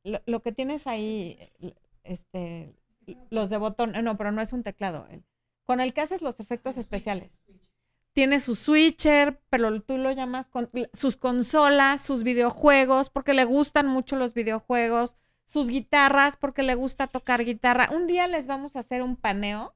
lo, 0.03 0.43
que 0.43 0.53
tienes 0.53 0.87
ahí, 0.87 1.39
este, 2.03 2.75
los 3.31 3.51
de 3.51 3.57
botón, 3.57 3.93
no, 4.03 4.17
pero 4.17 4.33
no 4.33 4.41
es 4.41 4.53
un 4.53 4.63
teclado, 4.63 5.07
con 5.65 5.81
el 5.81 5.93
que 5.93 6.01
haces 6.01 6.23
los 6.23 6.41
efectos 6.41 6.77
especiales. 6.77 7.31
Tiene 8.13 8.41
su 8.41 8.55
switcher, 8.55 9.41
pero 9.49 9.81
tú 9.81 9.97
lo 9.97 10.13
llamas 10.13 10.49
con 10.49 10.71
sus 10.93 11.17
consolas, 11.17 12.03
sus 12.03 12.25
videojuegos, 12.25 13.09
porque 13.09 13.33
le 13.33 13.45
gustan 13.45 13.87
mucho 13.87 14.17
los 14.17 14.35
videojuegos, 14.35 15.17
sus 15.47 15.69
guitarras 15.69 16.37
porque 16.37 16.63
le 16.63 16.75
gusta 16.75 17.07
tocar 17.07 17.45
guitarra. 17.45 17.89
Un 17.95 18.07
día 18.07 18.27
les 18.27 18.47
vamos 18.47 18.77
a 18.77 18.81
hacer 18.81 19.03
un 19.03 19.17
paneo 19.17 19.75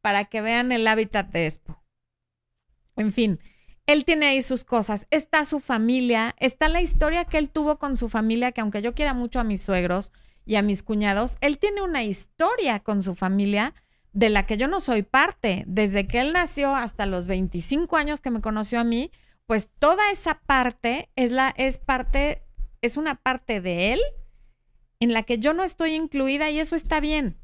para 0.00 0.24
que 0.24 0.40
vean 0.40 0.72
el 0.72 0.86
hábitat 0.86 1.30
de 1.30 1.46
Expo. 1.46 1.82
En 2.96 3.12
fin, 3.12 3.40
él 3.86 4.04
tiene 4.04 4.26
ahí 4.26 4.42
sus 4.42 4.64
cosas. 4.64 5.06
Está 5.10 5.44
su 5.44 5.60
familia, 5.60 6.34
está 6.38 6.68
la 6.68 6.80
historia 6.80 7.24
que 7.24 7.38
él 7.38 7.50
tuvo 7.50 7.78
con 7.78 7.96
su 7.96 8.08
familia, 8.08 8.52
que 8.52 8.60
aunque 8.60 8.82
yo 8.82 8.94
quiera 8.94 9.14
mucho 9.14 9.40
a 9.40 9.44
mis 9.44 9.62
suegros 9.62 10.12
y 10.44 10.56
a 10.56 10.62
mis 10.62 10.82
cuñados, 10.82 11.36
él 11.40 11.58
tiene 11.58 11.82
una 11.82 12.02
historia 12.02 12.80
con 12.80 13.02
su 13.02 13.14
familia 13.14 13.74
de 14.12 14.30
la 14.30 14.46
que 14.46 14.56
yo 14.56 14.68
no 14.68 14.80
soy 14.80 15.02
parte. 15.02 15.64
Desde 15.66 16.06
que 16.06 16.20
él 16.20 16.32
nació 16.32 16.74
hasta 16.74 17.06
los 17.06 17.26
25 17.26 17.96
años 17.96 18.20
que 18.20 18.30
me 18.30 18.40
conoció 18.40 18.80
a 18.80 18.84
mí, 18.84 19.12
pues 19.46 19.68
toda 19.78 20.10
esa 20.10 20.40
parte 20.46 21.10
es 21.16 21.30
la 21.30 21.52
es 21.56 21.78
parte 21.78 22.42
es 22.82 22.96
una 22.96 23.16
parte 23.16 23.60
de 23.60 23.92
él 23.92 24.00
en 25.00 25.12
la 25.12 25.22
que 25.22 25.38
yo 25.38 25.54
no 25.54 25.64
estoy 25.64 25.94
incluida 25.94 26.50
y 26.50 26.60
eso 26.60 26.76
está 26.76 27.00
bien. 27.00 27.38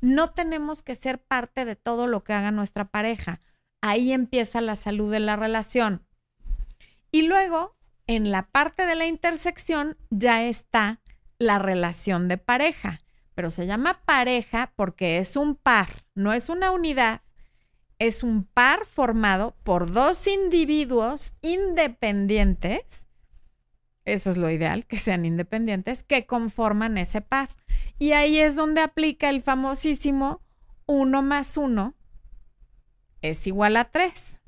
No 0.00 0.28
tenemos 0.28 0.82
que 0.82 0.94
ser 0.94 1.22
parte 1.22 1.64
de 1.64 1.76
todo 1.76 2.06
lo 2.06 2.24
que 2.24 2.32
haga 2.32 2.50
nuestra 2.50 2.86
pareja. 2.86 3.40
Ahí 3.80 4.12
empieza 4.12 4.60
la 4.60 4.76
salud 4.76 5.10
de 5.10 5.20
la 5.20 5.36
relación. 5.36 6.06
Y 7.10 7.22
luego, 7.22 7.76
en 8.06 8.30
la 8.30 8.48
parte 8.48 8.86
de 8.86 8.94
la 8.94 9.06
intersección, 9.06 9.96
ya 10.10 10.44
está 10.44 11.00
la 11.42 11.58
relación 11.58 12.28
de 12.28 12.38
pareja. 12.38 13.00
Pero 13.34 13.50
se 13.50 13.66
llama 13.66 14.02
pareja 14.04 14.72
porque 14.76 15.18
es 15.18 15.36
un 15.36 15.56
par, 15.56 16.04
no 16.14 16.32
es 16.32 16.48
una 16.48 16.70
unidad. 16.70 17.22
Es 17.98 18.22
un 18.22 18.44
par 18.44 18.84
formado 18.84 19.56
por 19.62 19.92
dos 19.92 20.26
individuos 20.26 21.34
independientes 21.40 23.06
eso 24.04 24.30
es 24.30 24.36
lo 24.36 24.50
ideal, 24.50 24.86
que 24.86 24.98
sean 24.98 25.24
independientes, 25.24 26.02
que 26.02 26.26
conforman 26.26 26.98
ese 26.98 27.20
par. 27.20 27.50
Y 27.98 28.12
ahí 28.12 28.38
es 28.38 28.56
donde 28.56 28.80
aplica 28.80 29.28
el 29.28 29.42
famosísimo 29.42 30.42
1 30.86 31.22
más 31.22 31.56
1 31.56 31.94
es 33.22 33.46
igual 33.46 33.76
a 33.76 33.84
3. 33.84 34.40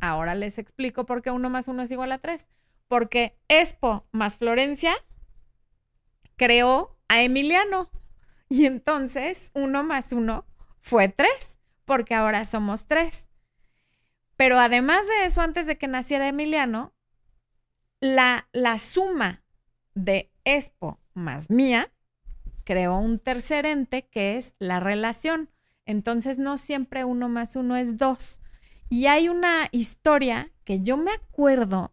Ahora 0.00 0.34
les 0.34 0.58
explico 0.58 1.06
por 1.06 1.22
qué 1.22 1.30
1 1.30 1.50
más 1.50 1.68
1 1.68 1.82
es 1.82 1.92
igual 1.92 2.10
a 2.10 2.18
3. 2.18 2.48
Porque 2.88 3.38
Expo 3.48 4.08
más 4.10 4.36
Florencia 4.36 4.92
creó 6.40 6.96
a 7.08 7.20
Emiliano. 7.20 7.90
Y 8.48 8.64
entonces 8.64 9.50
1 9.52 9.84
más 9.84 10.10
1 10.10 10.46
fue 10.80 11.10
3, 11.10 11.28
porque 11.84 12.14
ahora 12.14 12.46
somos 12.46 12.86
3. 12.86 13.28
Pero 14.38 14.58
además 14.58 15.06
de 15.06 15.26
eso, 15.26 15.42
antes 15.42 15.66
de 15.66 15.76
que 15.76 15.86
naciera 15.86 16.28
Emiliano, 16.28 16.94
la, 18.00 18.48
la 18.54 18.78
suma 18.78 19.44
de 19.94 20.32
Expo 20.44 20.98
más 21.12 21.50
mía 21.50 21.92
creó 22.64 22.96
un 22.96 23.18
tercer 23.18 23.66
ente 23.66 24.08
que 24.08 24.38
es 24.38 24.54
la 24.58 24.80
relación. 24.80 25.50
Entonces 25.84 26.38
no 26.38 26.56
siempre 26.56 27.04
uno 27.04 27.28
más 27.28 27.54
uno 27.54 27.76
es 27.76 27.98
dos. 27.98 28.40
Y 28.88 29.08
hay 29.08 29.28
una 29.28 29.68
historia 29.72 30.50
que 30.64 30.80
yo 30.80 30.96
me 30.96 31.12
acuerdo 31.12 31.92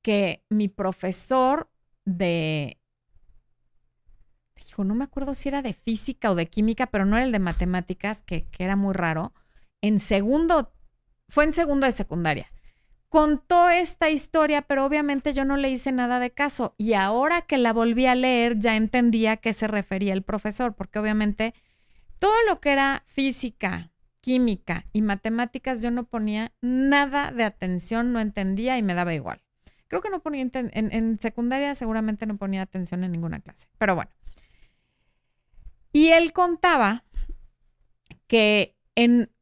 que 0.00 0.42
mi 0.48 0.68
profesor 0.68 1.70
de, 2.06 2.78
dijo, 4.64 4.84
no 4.84 4.94
me 4.94 5.04
acuerdo 5.04 5.34
si 5.34 5.48
era 5.48 5.62
de 5.62 5.72
física 5.72 6.30
o 6.30 6.34
de 6.34 6.48
química, 6.48 6.86
pero 6.86 7.04
no 7.04 7.16
era 7.16 7.26
el 7.26 7.32
de 7.32 7.38
matemáticas, 7.38 8.22
que, 8.22 8.46
que 8.46 8.64
era 8.64 8.76
muy 8.76 8.94
raro, 8.94 9.32
en 9.80 10.00
segundo, 10.00 10.72
fue 11.28 11.44
en 11.44 11.52
segundo 11.52 11.86
de 11.86 11.92
secundaria 11.92 12.50
contó 13.08 13.70
esta 13.70 14.10
historia, 14.10 14.62
pero 14.62 14.84
obviamente 14.84 15.32
yo 15.34 15.44
no 15.44 15.56
le 15.56 15.70
hice 15.70 15.92
nada 15.92 16.20
de 16.20 16.30
caso. 16.30 16.74
Y 16.78 16.92
ahora 16.94 17.42
que 17.42 17.58
la 17.58 17.72
volví 17.72 18.06
a 18.06 18.14
leer, 18.14 18.58
ya 18.58 18.76
entendía 18.76 19.32
a 19.32 19.36
qué 19.36 19.52
se 19.52 19.66
refería 19.66 20.12
el 20.12 20.22
profesor, 20.22 20.74
porque 20.74 20.98
obviamente 20.98 21.54
todo 22.18 22.34
lo 22.46 22.60
que 22.60 22.72
era 22.72 23.04
física, 23.06 23.92
química 24.20 24.86
y 24.92 25.02
matemáticas, 25.02 25.82
yo 25.82 25.90
no 25.90 26.04
ponía 26.04 26.52
nada 26.60 27.32
de 27.32 27.44
atención, 27.44 28.12
no 28.12 28.20
entendía 28.20 28.76
y 28.76 28.82
me 28.82 28.94
daba 28.94 29.14
igual. 29.14 29.42
Creo 29.86 30.02
que 30.02 30.10
no 30.10 30.20
ponía, 30.20 30.42
en, 30.42 30.70
en 30.72 31.18
secundaria 31.18 31.74
seguramente 31.74 32.26
no 32.26 32.36
ponía 32.36 32.60
atención 32.60 33.04
en 33.04 33.12
ninguna 33.12 33.40
clase, 33.40 33.68
pero 33.78 33.94
bueno. 33.94 34.10
Y 35.98 36.12
él 36.12 36.32
contaba 36.32 37.02
que 38.28 38.76
en 38.94 39.32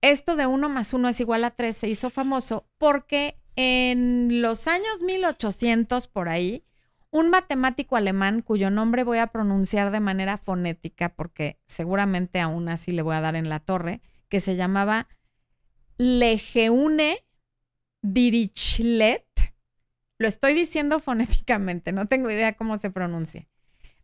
esto 0.00 0.34
de 0.34 0.48
1 0.48 0.68
más 0.68 0.92
1 0.92 1.08
es 1.08 1.20
igual 1.20 1.44
a 1.44 1.52
3 1.52 1.76
se 1.76 1.88
hizo 1.88 2.10
famoso 2.10 2.68
porque 2.78 3.40
en 3.54 4.42
los 4.42 4.66
años 4.66 5.02
1800 5.02 6.08
por 6.08 6.28
ahí, 6.28 6.64
un 7.12 7.30
matemático 7.30 7.94
alemán 7.94 8.42
cuyo 8.42 8.70
nombre 8.70 9.04
voy 9.04 9.18
a 9.18 9.28
pronunciar 9.28 9.92
de 9.92 10.00
manera 10.00 10.36
fonética 10.36 11.10
porque 11.10 11.60
seguramente 11.66 12.40
aún 12.40 12.68
así 12.68 12.90
le 12.90 13.02
voy 13.02 13.14
a 13.14 13.20
dar 13.20 13.36
en 13.36 13.48
la 13.48 13.60
torre, 13.60 14.02
que 14.28 14.40
se 14.40 14.56
llamaba 14.56 15.06
Lejeune 15.96 17.24
Dirichlet, 18.02 19.28
lo 20.18 20.26
estoy 20.26 20.54
diciendo 20.54 20.98
fonéticamente, 20.98 21.92
no 21.92 22.08
tengo 22.08 22.32
idea 22.32 22.56
cómo 22.56 22.78
se 22.78 22.90
pronuncia. 22.90 23.46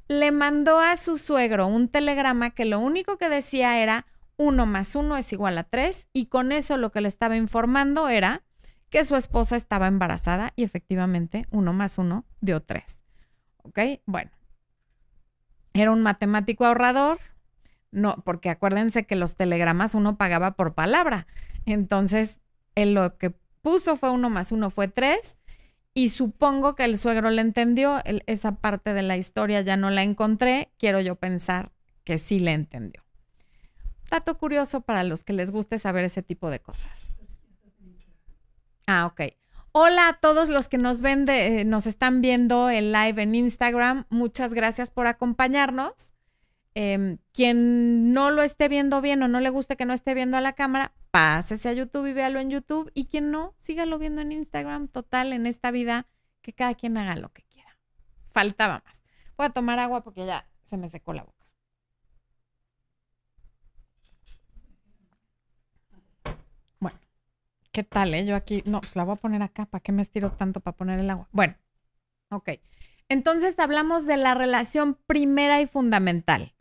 Le 0.08 0.30
mandó 0.30 0.78
a 0.78 0.96
su 0.96 1.16
suegro 1.16 1.66
un 1.66 1.88
telegrama 1.88 2.50
que 2.50 2.64
lo 2.64 2.78
único 2.78 3.18
que 3.18 3.28
decía 3.28 3.80
era 3.80 4.06
1 4.36 4.66
más 4.66 4.94
1 4.94 5.16
es 5.16 5.32
igual 5.32 5.58
a 5.58 5.64
3 5.64 6.08
y 6.12 6.26
con 6.26 6.52
eso 6.52 6.76
lo 6.76 6.92
que 6.92 7.00
le 7.00 7.08
estaba 7.08 7.36
informando 7.36 8.08
era 8.08 8.44
que 8.90 9.04
su 9.04 9.16
esposa 9.16 9.56
estaba 9.56 9.88
embarazada 9.88 10.52
y 10.54 10.62
efectivamente 10.62 11.46
1 11.50 11.72
más 11.72 11.98
1 11.98 12.24
dio 12.40 12.62
3. 12.62 13.04
¿Ok? 13.62 13.78
Bueno. 14.06 14.30
Era 15.74 15.90
un 15.90 16.02
matemático 16.02 16.64
ahorrador, 16.64 17.18
no, 17.90 18.22
porque 18.24 18.48
acuérdense 18.48 19.06
que 19.06 19.16
los 19.16 19.36
telegramas 19.36 19.94
uno 19.94 20.16
pagaba 20.16 20.52
por 20.52 20.74
palabra. 20.74 21.26
Entonces, 21.66 22.40
lo 22.76 23.18
que 23.18 23.30
puso 23.60 23.96
fue 23.96 24.10
1 24.10 24.30
más 24.30 24.52
1 24.52 24.70
fue 24.70 24.88
3 24.88 25.36
y 25.96 26.10
supongo 26.10 26.74
que 26.74 26.84
el 26.84 26.98
suegro 26.98 27.30
le 27.30 27.40
entendió. 27.40 28.02
esa 28.26 28.56
parte 28.56 28.92
de 28.92 29.00
la 29.00 29.16
historia 29.16 29.62
ya 29.62 29.78
no 29.78 29.88
la 29.88 30.02
encontré. 30.02 30.70
Quiero 30.76 31.00
yo 31.00 31.16
pensar 31.16 31.72
que 32.04 32.18
sí 32.18 32.38
le 32.38 32.52
entendió. 32.52 33.02
Dato 34.10 34.36
curioso 34.36 34.82
para 34.82 35.04
los 35.04 35.24
que 35.24 35.32
les 35.32 35.50
guste 35.50 35.78
saber 35.78 36.04
ese 36.04 36.22
tipo 36.22 36.50
de 36.50 36.60
cosas. 36.60 37.06
Ah, 38.86 39.06
ok. 39.06 39.22
Hola 39.72 40.08
a 40.08 40.12
todos 40.20 40.50
los 40.50 40.68
que 40.68 40.76
nos 40.76 41.00
ven, 41.00 41.24
de, 41.24 41.64
nos 41.64 41.86
están 41.86 42.20
viendo 42.20 42.68
el 42.68 42.92
live 42.92 43.22
en 43.22 43.34
Instagram. 43.34 44.04
Muchas 44.10 44.52
gracias 44.52 44.90
por 44.90 45.06
acompañarnos. 45.06 46.14
Em, 46.74 47.16
quien 47.32 48.12
no 48.12 48.30
lo 48.30 48.42
esté 48.42 48.68
viendo 48.68 49.00
bien 49.00 49.22
o 49.22 49.28
no 49.28 49.40
le 49.40 49.48
guste 49.48 49.76
que 49.76 49.86
no 49.86 49.94
esté 49.94 50.12
viendo 50.12 50.36
a 50.36 50.42
la 50.42 50.52
cámara, 50.52 50.92
pásese 51.16 51.70
a 51.70 51.72
YouTube 51.72 52.06
y 52.06 52.12
véalo 52.12 52.40
en 52.40 52.50
YouTube. 52.50 52.90
Y 52.92 53.06
quien 53.06 53.30
no, 53.30 53.54
sígalo 53.56 53.98
viendo 53.98 54.20
en 54.20 54.32
Instagram. 54.32 54.86
Total, 54.88 55.32
en 55.32 55.46
esta 55.46 55.70
vida, 55.70 56.06
que 56.42 56.52
cada 56.52 56.74
quien 56.74 56.98
haga 56.98 57.16
lo 57.16 57.32
que 57.32 57.42
quiera. 57.44 57.78
Faltaba 58.26 58.82
más. 58.84 59.02
Voy 59.38 59.46
a 59.46 59.50
tomar 59.50 59.78
agua 59.78 60.04
porque 60.04 60.26
ya 60.26 60.46
se 60.62 60.76
me 60.76 60.88
secó 60.88 61.14
la 61.14 61.22
boca. 61.22 61.46
Bueno, 66.80 66.98
¿qué 67.72 67.82
tal, 67.82 68.12
eh? 68.12 68.26
Yo 68.26 68.36
aquí, 68.36 68.62
no, 68.66 68.82
pues 68.82 68.94
la 68.94 69.04
voy 69.04 69.14
a 69.14 69.16
poner 69.16 69.40
acá. 69.40 69.64
¿Para 69.64 69.82
qué 69.82 69.92
me 69.92 70.02
estiro 70.02 70.32
tanto 70.32 70.60
para 70.60 70.76
poner 70.76 70.98
el 70.98 71.08
agua? 71.08 71.30
Bueno, 71.32 71.56
ok. 72.28 72.50
Entonces 73.08 73.58
hablamos 73.58 74.04
de 74.04 74.18
la 74.18 74.34
relación 74.34 74.98
primera 75.06 75.62
y 75.62 75.66
fundamental. 75.66 76.54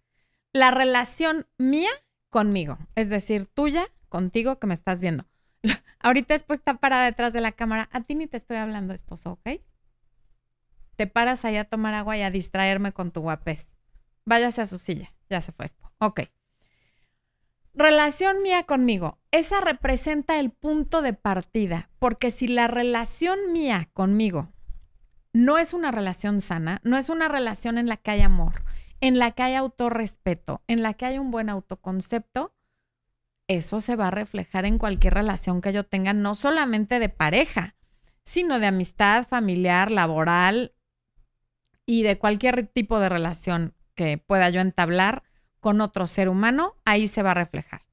La 0.53 0.71
relación 0.71 1.45
mía 1.57 1.89
conmigo, 2.29 2.77
es 2.95 3.09
decir, 3.09 3.47
tuya 3.47 3.89
contigo 4.15 4.59
que 4.59 4.67
me 4.67 4.73
estás 4.73 5.01
viendo. 5.01 5.25
Ahorita 5.99 6.35
después 6.35 6.59
está 6.59 6.77
parada 6.77 7.03
detrás 7.03 7.33
de 7.33 7.41
la 7.41 7.51
cámara. 7.51 7.89
A 7.91 7.99
ti 7.99 8.15
ni 8.15 8.27
te 8.27 8.37
estoy 8.37 8.55
hablando, 8.55 8.93
esposo, 8.93 9.33
¿ok? 9.33 9.59
Te 10.95 11.05
paras 11.05 11.43
ahí 11.43 11.57
a 11.57 11.65
tomar 11.65 11.93
agua 11.95 12.15
y 12.15 12.21
a 12.21 12.31
distraerme 12.31 12.93
con 12.93 13.11
tu 13.11 13.19
guapés. 13.19 13.75
Váyase 14.23 14.61
a 14.61 14.67
su 14.67 14.77
silla. 14.77 15.13
Ya 15.29 15.41
se 15.41 15.51
fue, 15.51 15.65
esposo. 15.65 15.93
Ok. 15.97 16.21
Relación 17.73 18.41
mía 18.41 18.63
conmigo. 18.63 19.19
Esa 19.31 19.59
representa 19.59 20.39
el 20.39 20.49
punto 20.49 21.01
de 21.01 21.11
partida, 21.11 21.89
porque 21.99 22.31
si 22.31 22.47
la 22.47 22.67
relación 22.67 23.51
mía 23.51 23.89
conmigo 23.91 24.53
no 25.33 25.57
es 25.57 25.73
una 25.73 25.91
relación 25.91 26.39
sana, 26.39 26.79
no 26.85 26.97
es 26.97 27.09
una 27.09 27.27
relación 27.27 27.77
en 27.77 27.87
la 27.87 27.97
que 27.97 28.11
hay 28.11 28.21
amor, 28.21 28.63
en 29.01 29.19
la 29.19 29.31
que 29.31 29.43
hay 29.43 29.55
autorrespeto, 29.55 30.63
en 30.67 30.83
la 30.83 30.93
que 30.93 31.05
hay 31.05 31.17
un 31.17 31.31
buen 31.31 31.49
autoconcepto, 31.49 32.54
eso 33.47 33.79
se 33.79 33.95
va 33.95 34.07
a 34.07 34.11
reflejar 34.11 34.65
en 34.65 34.77
cualquier 34.77 35.13
relación 35.13 35.61
que 35.61 35.73
yo 35.73 35.83
tenga, 35.83 36.13
no 36.13 36.35
solamente 36.35 36.99
de 36.99 37.09
pareja, 37.09 37.75
sino 38.23 38.59
de 38.59 38.67
amistad, 38.67 39.27
familiar, 39.27 39.91
laboral 39.91 40.73
y 41.85 42.03
de 42.03 42.17
cualquier 42.17 42.67
tipo 42.67 42.99
de 42.99 43.09
relación 43.09 43.75
que 43.93 44.17
pueda 44.17 44.49
yo 44.49 44.61
entablar 44.61 45.23
con 45.59 45.81
otro 45.81 46.07
ser 46.07 46.29
humano, 46.29 46.75
ahí 46.85 47.07
se 47.07 47.23
va 47.23 47.31
a 47.31 47.35
reflejar. 47.35 47.85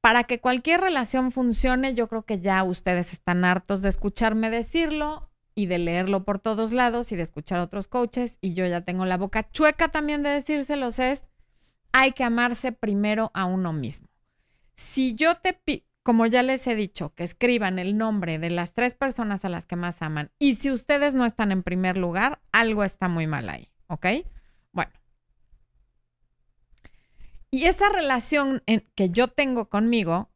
Para 0.00 0.24
que 0.24 0.40
cualquier 0.40 0.80
relación 0.80 1.30
funcione, 1.30 1.94
yo 1.94 2.08
creo 2.08 2.24
que 2.24 2.40
ya 2.40 2.62
ustedes 2.64 3.12
están 3.12 3.44
hartos 3.44 3.82
de 3.82 3.88
escucharme 3.88 4.50
decirlo 4.50 5.30
y 5.54 5.66
de 5.66 5.78
leerlo 5.78 6.24
por 6.24 6.38
todos 6.38 6.72
lados 6.72 7.12
y 7.12 7.16
de 7.16 7.22
escuchar 7.22 7.60
otros 7.60 7.86
coaches 7.86 8.38
y 8.40 8.54
yo 8.54 8.66
ya 8.66 8.80
tengo 8.80 9.04
la 9.04 9.16
boca 9.16 9.50
chueca 9.50 9.88
también 9.88 10.22
de 10.22 10.30
decírselos 10.30 10.98
es 10.98 11.28
hay 11.92 12.12
que 12.12 12.24
amarse 12.24 12.72
primero 12.72 13.30
a 13.34 13.44
uno 13.44 13.72
mismo. 13.72 14.08
Si 14.74 15.14
yo 15.14 15.36
te 15.36 15.52
pido, 15.52 15.84
como 16.02 16.26
ya 16.26 16.42
les 16.42 16.66
he 16.66 16.74
dicho, 16.74 17.14
que 17.14 17.22
escriban 17.22 17.78
el 17.78 17.96
nombre 17.96 18.38
de 18.38 18.50
las 18.50 18.74
tres 18.74 18.94
personas 18.94 19.44
a 19.44 19.48
las 19.48 19.66
que 19.66 19.76
más 19.76 20.02
aman 20.02 20.32
y 20.38 20.54
si 20.54 20.70
ustedes 20.70 21.14
no 21.14 21.24
están 21.24 21.52
en 21.52 21.62
primer 21.62 21.96
lugar, 21.96 22.40
algo 22.50 22.82
está 22.82 23.06
muy 23.06 23.26
mal 23.26 23.48
ahí, 23.48 23.70
¿ok? 23.86 24.06
Bueno. 24.72 24.90
Y 27.50 27.66
esa 27.66 27.88
relación 27.88 28.62
que 28.94 29.10
yo 29.10 29.28
tengo 29.28 29.68
conmigo, 29.68 30.30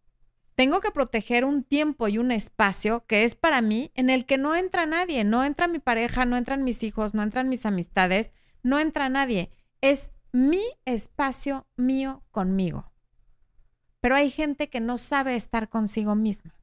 tengo 0.55 0.81
que 0.81 0.91
proteger 0.91 1.45
un 1.45 1.65
tiempo 1.65 2.09
y 2.09 2.19
un 2.19 2.31
espacio 2.31 3.05
que 3.07 3.25
es 3.25 3.35
para 3.35 3.61
mí 3.61 3.91
en 3.95 4.09
el 4.09 4.25
que 4.25 4.39
no 4.39 4.55
entra 4.55 4.87
nadie, 4.87 5.25
no 5.25 5.43
entra 5.43 5.67
mi 5.67 5.79
pareja, 5.79 6.25
no 6.27 6.37
entran 6.37 6.63
mis 6.63 6.83
hijos, 6.83 7.13
no 7.13 7.23
entran 7.23 7.49
mis 7.49 7.67
amistades, 7.67 8.33
no 8.63 8.79
entra 8.79 9.09
nadie. 9.09 9.51
Es 9.81 10.13
mi 10.37 10.63
espacio 10.85 11.67
mío 11.77 12.23
conmigo. 12.31 12.93
Pero 14.01 14.17
hay 14.17 14.29
gente 14.29 14.69
que 14.69 14.81
no 14.81 14.99
sabe 14.99 15.35
estar 15.35 15.71
consigo 15.71 16.15
misma. 16.15 16.55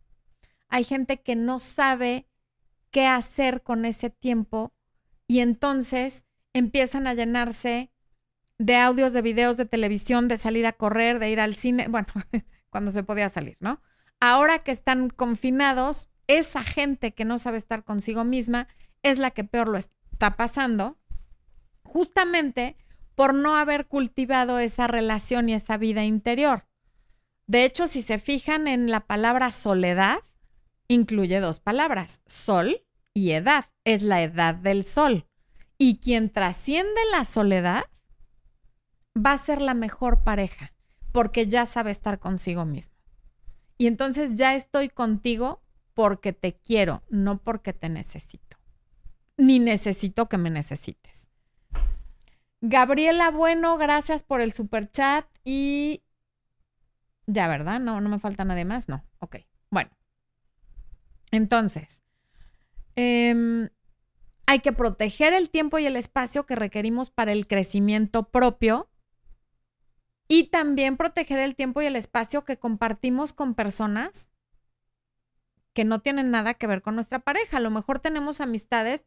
Hay 0.69 0.83
gente 0.83 1.23
que 1.23 1.35
no 1.35 1.57
sabe 1.57 2.27
qué 2.91 3.07
hacer 3.07 3.63
con 3.63 3.85
ese 3.85 4.11
tiempo 4.11 4.75
y 5.25 5.39
entonces 5.39 6.25
empiezan 6.53 7.07
a 7.07 7.15
llenarse 7.15 7.91
de 8.59 8.75
audios, 8.75 9.11
de 9.11 9.23
videos, 9.23 9.57
de 9.57 9.65
televisión, 9.65 10.27
de 10.27 10.37
salir 10.37 10.67
a 10.67 10.73
correr, 10.73 11.17
de 11.17 11.31
ir 11.31 11.39
al 11.39 11.55
cine, 11.55 11.87
bueno, 11.89 12.09
cuando 12.69 12.91
se 12.91 13.01
podía 13.01 13.29
salir, 13.29 13.57
¿no? 13.59 13.81
Ahora 14.19 14.59
que 14.59 14.69
están 14.69 15.09
confinados, 15.09 16.09
esa 16.27 16.63
gente 16.63 17.15
que 17.15 17.25
no 17.25 17.39
sabe 17.39 17.57
estar 17.57 17.83
consigo 17.83 18.23
misma 18.23 18.67
es 19.01 19.17
la 19.17 19.31
que 19.31 19.43
peor 19.43 19.67
lo 19.67 19.79
está 19.79 20.37
pasando, 20.37 20.99
justamente 21.81 22.77
por 23.15 23.33
no 23.33 23.55
haber 23.55 23.87
cultivado 23.87 24.59
esa 24.59 24.87
relación 24.87 25.49
y 25.49 25.53
esa 25.53 25.77
vida 25.77 26.03
interior. 26.03 26.67
De 27.47 27.65
hecho, 27.65 27.87
si 27.87 28.01
se 28.01 28.19
fijan 28.19 28.67
en 28.67 28.89
la 28.89 29.01
palabra 29.01 29.51
soledad, 29.51 30.19
incluye 30.87 31.39
dos 31.39 31.59
palabras, 31.59 32.21
sol 32.25 32.85
y 33.13 33.31
edad. 33.31 33.65
Es 33.83 34.01
la 34.01 34.23
edad 34.23 34.55
del 34.55 34.85
sol. 34.85 35.27
Y 35.77 35.97
quien 35.97 36.31
trasciende 36.31 37.01
la 37.11 37.25
soledad 37.25 37.83
va 39.15 39.33
a 39.33 39.37
ser 39.37 39.61
la 39.61 39.73
mejor 39.73 40.23
pareja, 40.23 40.73
porque 41.11 41.47
ya 41.47 41.65
sabe 41.65 41.91
estar 41.91 42.19
consigo 42.19 42.65
mismo. 42.65 42.95
Y 43.77 43.87
entonces 43.87 44.37
ya 44.37 44.55
estoy 44.55 44.89
contigo 44.89 45.61
porque 45.93 46.33
te 46.33 46.53
quiero, 46.53 47.03
no 47.09 47.37
porque 47.39 47.73
te 47.73 47.89
necesito. 47.89 48.57
Ni 49.37 49.59
necesito 49.59 50.29
que 50.29 50.37
me 50.37 50.49
necesites. 50.49 51.22
Gabriela 52.65 53.29
Bueno, 53.29 53.77
gracias 53.77 54.23
por 54.23 54.39
el 54.39 54.53
super 54.53 54.89
chat 54.89 55.25
y 55.43 56.01
ya, 57.25 57.49
¿verdad? 57.49 57.81
No, 57.81 57.99
no 57.99 58.07
me 58.07 58.19
falta 58.19 58.45
nada 58.45 58.63
más. 58.63 58.87
No, 58.87 59.03
ok. 59.19 59.39
Bueno, 59.69 59.91
entonces, 61.31 62.01
em, 62.95 63.67
hay 64.45 64.59
que 64.59 64.71
proteger 64.71 65.33
el 65.33 65.49
tiempo 65.49 65.77
y 65.77 65.85
el 65.85 65.97
espacio 65.97 66.45
que 66.45 66.55
requerimos 66.55 67.09
para 67.09 67.33
el 67.33 67.47
crecimiento 67.47 68.29
propio 68.31 68.89
y 70.29 70.45
también 70.45 70.95
proteger 70.95 71.39
el 71.39 71.55
tiempo 71.55 71.81
y 71.81 71.85
el 71.87 71.97
espacio 71.97 72.45
que 72.45 72.57
compartimos 72.57 73.33
con 73.33 73.55
personas 73.55 74.31
que 75.73 75.83
no 75.83 75.99
tienen 75.99 76.31
nada 76.31 76.53
que 76.53 76.67
ver 76.67 76.81
con 76.81 76.95
nuestra 76.95 77.19
pareja. 77.19 77.57
A 77.57 77.61
lo 77.61 77.71
mejor 77.71 77.99
tenemos 77.99 78.39
amistades 78.39 79.03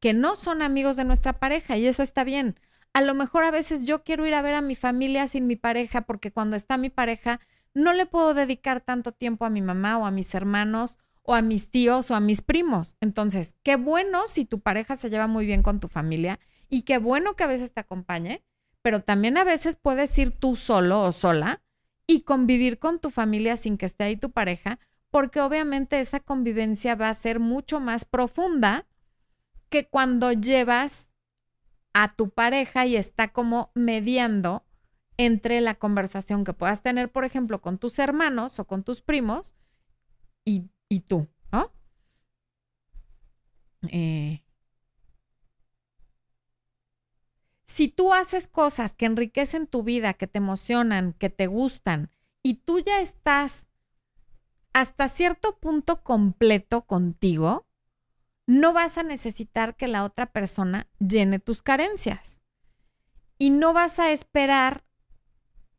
que 0.00 0.12
no 0.12 0.34
son 0.34 0.60
amigos 0.60 0.96
de 0.96 1.04
nuestra 1.04 1.38
pareja 1.38 1.76
y 1.76 1.86
eso 1.86 2.02
está 2.02 2.24
bien 2.24 2.58
a 2.92 3.00
lo 3.00 3.14
mejor 3.14 3.44
a 3.44 3.50
veces 3.50 3.86
yo 3.86 4.02
quiero 4.02 4.26
ir 4.26 4.34
a 4.34 4.42
ver 4.42 4.54
a 4.54 4.62
mi 4.62 4.74
familia 4.74 5.26
sin 5.26 5.46
mi 5.46 5.56
pareja 5.56 6.02
porque 6.02 6.32
cuando 6.32 6.56
está 6.56 6.78
mi 6.78 6.90
pareja 6.90 7.40
no 7.74 7.92
le 7.92 8.06
puedo 8.06 8.32
dedicar 8.32 8.80
tanto 8.80 9.12
tiempo 9.12 9.44
a 9.44 9.50
mi 9.50 9.60
mamá 9.60 9.98
o 9.98 10.06
a 10.06 10.10
mis 10.10 10.34
hermanos 10.34 10.98
o 11.22 11.34
a 11.34 11.42
mis 11.42 11.70
tíos 11.70 12.10
o 12.10 12.14
a 12.14 12.20
mis 12.20 12.40
primos. 12.40 12.96
Entonces, 13.00 13.54
qué 13.62 13.76
bueno 13.76 14.26
si 14.28 14.44
tu 14.44 14.60
pareja 14.60 14.96
se 14.96 15.10
lleva 15.10 15.26
muy 15.26 15.44
bien 15.44 15.62
con 15.62 15.80
tu 15.80 15.88
familia 15.88 16.40
y 16.70 16.82
qué 16.82 16.98
bueno 16.98 17.34
que 17.34 17.44
a 17.44 17.48
veces 17.48 17.72
te 17.72 17.80
acompañe, 17.80 18.42
pero 18.80 19.00
también 19.00 19.36
a 19.36 19.44
veces 19.44 19.76
puedes 19.76 20.16
ir 20.18 20.30
tú 20.30 20.56
solo 20.56 21.02
o 21.02 21.12
sola 21.12 21.62
y 22.06 22.22
convivir 22.22 22.78
con 22.78 23.00
tu 23.00 23.10
familia 23.10 23.56
sin 23.56 23.76
que 23.76 23.86
esté 23.86 24.04
ahí 24.04 24.16
tu 24.16 24.30
pareja, 24.30 24.78
porque 25.10 25.40
obviamente 25.40 26.00
esa 26.00 26.20
convivencia 26.20 26.94
va 26.94 27.08
a 27.08 27.14
ser 27.14 27.40
mucho 27.40 27.80
más 27.80 28.04
profunda 28.04 28.86
que 29.68 29.88
cuando 29.88 30.32
llevas 30.32 31.08
a 31.98 32.08
tu 32.08 32.28
pareja 32.28 32.84
y 32.84 32.94
está 32.94 33.32
como 33.32 33.70
mediando 33.74 34.66
entre 35.16 35.62
la 35.62 35.76
conversación 35.76 36.44
que 36.44 36.52
puedas 36.52 36.82
tener, 36.82 37.10
por 37.10 37.24
ejemplo, 37.24 37.62
con 37.62 37.78
tus 37.78 37.98
hermanos 37.98 38.58
o 38.58 38.66
con 38.66 38.84
tus 38.84 39.00
primos 39.00 39.54
y, 40.44 40.68
y 40.90 41.00
tú, 41.00 41.26
¿no? 41.50 41.72
eh, 43.90 44.44
si 47.64 47.88
tú 47.88 48.12
haces 48.12 48.46
cosas 48.46 48.94
que 48.94 49.06
enriquecen 49.06 49.66
tu 49.66 49.82
vida, 49.82 50.12
que 50.12 50.26
te 50.26 50.36
emocionan, 50.36 51.14
que 51.14 51.30
te 51.30 51.46
gustan, 51.46 52.12
y 52.42 52.56
tú 52.56 52.78
ya 52.78 53.00
estás 53.00 53.70
hasta 54.74 55.08
cierto 55.08 55.58
punto 55.60 56.02
completo 56.02 56.86
contigo, 56.86 57.66
no 58.46 58.72
vas 58.72 58.96
a 58.96 59.02
necesitar 59.02 59.76
que 59.76 59.88
la 59.88 60.04
otra 60.04 60.26
persona 60.26 60.88
llene 60.98 61.38
tus 61.40 61.62
carencias. 61.62 62.42
Y 63.38 63.50
no 63.50 63.72
vas 63.72 63.98
a 63.98 64.12
esperar 64.12 64.84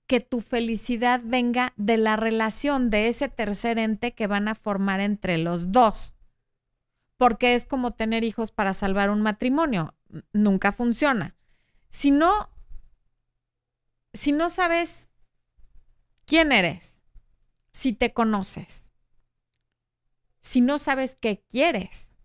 que 0.06 0.20
tu 0.20 0.42
felicidad 0.42 1.22
venga 1.24 1.74
de 1.76 1.98
la 1.98 2.16
relación 2.16 2.90
de 2.90 3.08
ese 3.08 3.30
tercer 3.30 3.78
ente 3.80 4.14
que 4.14 4.28
van 4.28 4.48
a 4.48 4.56
formar 4.56 5.00
entre 5.00 5.38
los 5.38 5.72
dos. 5.72 6.18
Porque 7.18 7.56
es 7.56 7.66
como 7.66 7.92
tener 7.92 8.24
hijos 8.24 8.52
para 8.52 8.74
salvar 8.74 9.10
un 9.10 9.22
matrimonio. 9.22 9.96
Nunca 10.34 10.72
funciona. 10.72 11.36
Si 11.90 12.12
no, 12.12 12.50
si 14.14 14.32
no 14.32 14.50
sabes 14.50 15.10
quién 16.26 16.52
eres, 16.52 17.04
si 17.72 17.94
te 17.94 18.14
conoces, 18.14 18.92
si 20.40 20.62
no 20.62 20.78
sabes 20.78 21.18
qué 21.20 21.44
quieres, 21.50 22.17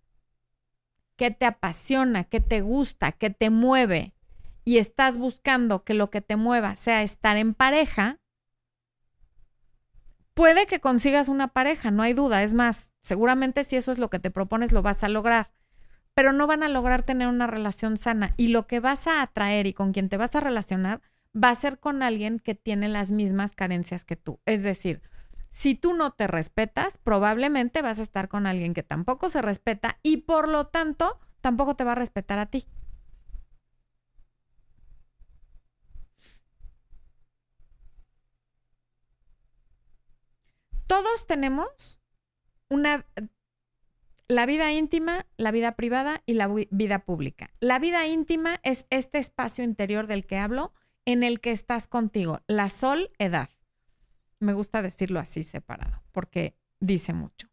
qué 1.16 1.30
te 1.30 1.46
apasiona, 1.46 2.24
qué 2.24 2.40
te 2.40 2.60
gusta, 2.60 3.12
qué 3.12 3.30
te 3.30 3.50
mueve, 3.50 4.14
y 4.64 4.78
estás 4.78 5.18
buscando 5.18 5.84
que 5.84 5.94
lo 5.94 6.10
que 6.10 6.20
te 6.20 6.36
mueva 6.36 6.74
sea 6.74 7.02
estar 7.02 7.36
en 7.36 7.54
pareja, 7.54 8.20
puede 10.34 10.66
que 10.66 10.80
consigas 10.80 11.28
una 11.28 11.48
pareja, 11.48 11.90
no 11.90 12.02
hay 12.02 12.12
duda. 12.12 12.42
Es 12.42 12.54
más, 12.54 12.92
seguramente 13.00 13.64
si 13.64 13.76
eso 13.76 13.90
es 13.90 13.98
lo 13.98 14.10
que 14.10 14.18
te 14.18 14.30
propones, 14.30 14.72
lo 14.72 14.82
vas 14.82 15.02
a 15.02 15.08
lograr. 15.08 15.50
Pero 16.14 16.32
no 16.32 16.46
van 16.46 16.62
a 16.62 16.68
lograr 16.68 17.02
tener 17.02 17.28
una 17.28 17.46
relación 17.46 17.96
sana. 17.96 18.34
Y 18.36 18.48
lo 18.48 18.66
que 18.66 18.80
vas 18.80 19.06
a 19.06 19.22
atraer 19.22 19.66
y 19.66 19.72
con 19.72 19.92
quien 19.92 20.08
te 20.08 20.18
vas 20.18 20.34
a 20.34 20.40
relacionar 20.40 21.00
va 21.34 21.48
a 21.48 21.54
ser 21.54 21.78
con 21.78 22.02
alguien 22.02 22.38
que 22.38 22.54
tiene 22.54 22.88
las 22.88 23.10
mismas 23.12 23.52
carencias 23.52 24.04
que 24.04 24.16
tú. 24.16 24.38
Es 24.44 24.62
decir, 24.62 25.02
si 25.52 25.76
tú 25.76 25.94
no 25.94 26.10
te 26.10 26.26
respetas, 26.26 26.98
probablemente 26.98 27.80
vas 27.80 28.00
a 28.00 28.02
estar 28.02 28.28
con 28.28 28.48
alguien 28.48 28.74
que 28.74 28.82
tampoco 28.82 29.28
se 29.28 29.40
respeta 29.40 29.98
y 30.02 30.16
por 30.16 30.48
lo 30.48 30.66
tanto 30.66 31.20
tampoco 31.40 31.76
te 31.76 31.84
va 31.84 31.92
a 31.92 31.94
respetar 31.94 32.40
a 32.40 32.46
ti. 32.46 32.66
todos 40.92 41.26
tenemos 41.26 42.02
una 42.68 43.06
la 44.28 44.44
vida 44.44 44.72
íntima, 44.72 45.24
la 45.38 45.50
vida 45.50 45.72
privada 45.72 46.22
y 46.26 46.34
la 46.34 46.48
vida 46.48 46.98
pública. 47.06 47.50
La 47.60 47.78
vida 47.78 48.06
íntima 48.06 48.60
es 48.62 48.84
este 48.90 49.16
espacio 49.18 49.64
interior 49.64 50.06
del 50.06 50.26
que 50.26 50.36
hablo 50.36 50.74
en 51.06 51.22
el 51.22 51.40
que 51.40 51.50
estás 51.50 51.86
contigo, 51.86 52.42
la 52.46 52.68
sol 52.68 53.10
edad. 53.18 53.48
Me 54.42 54.54
gusta 54.54 54.82
decirlo 54.82 55.20
así 55.20 55.44
separado 55.44 56.02
porque 56.10 56.56
dice 56.80 57.12
mucho. 57.12 57.48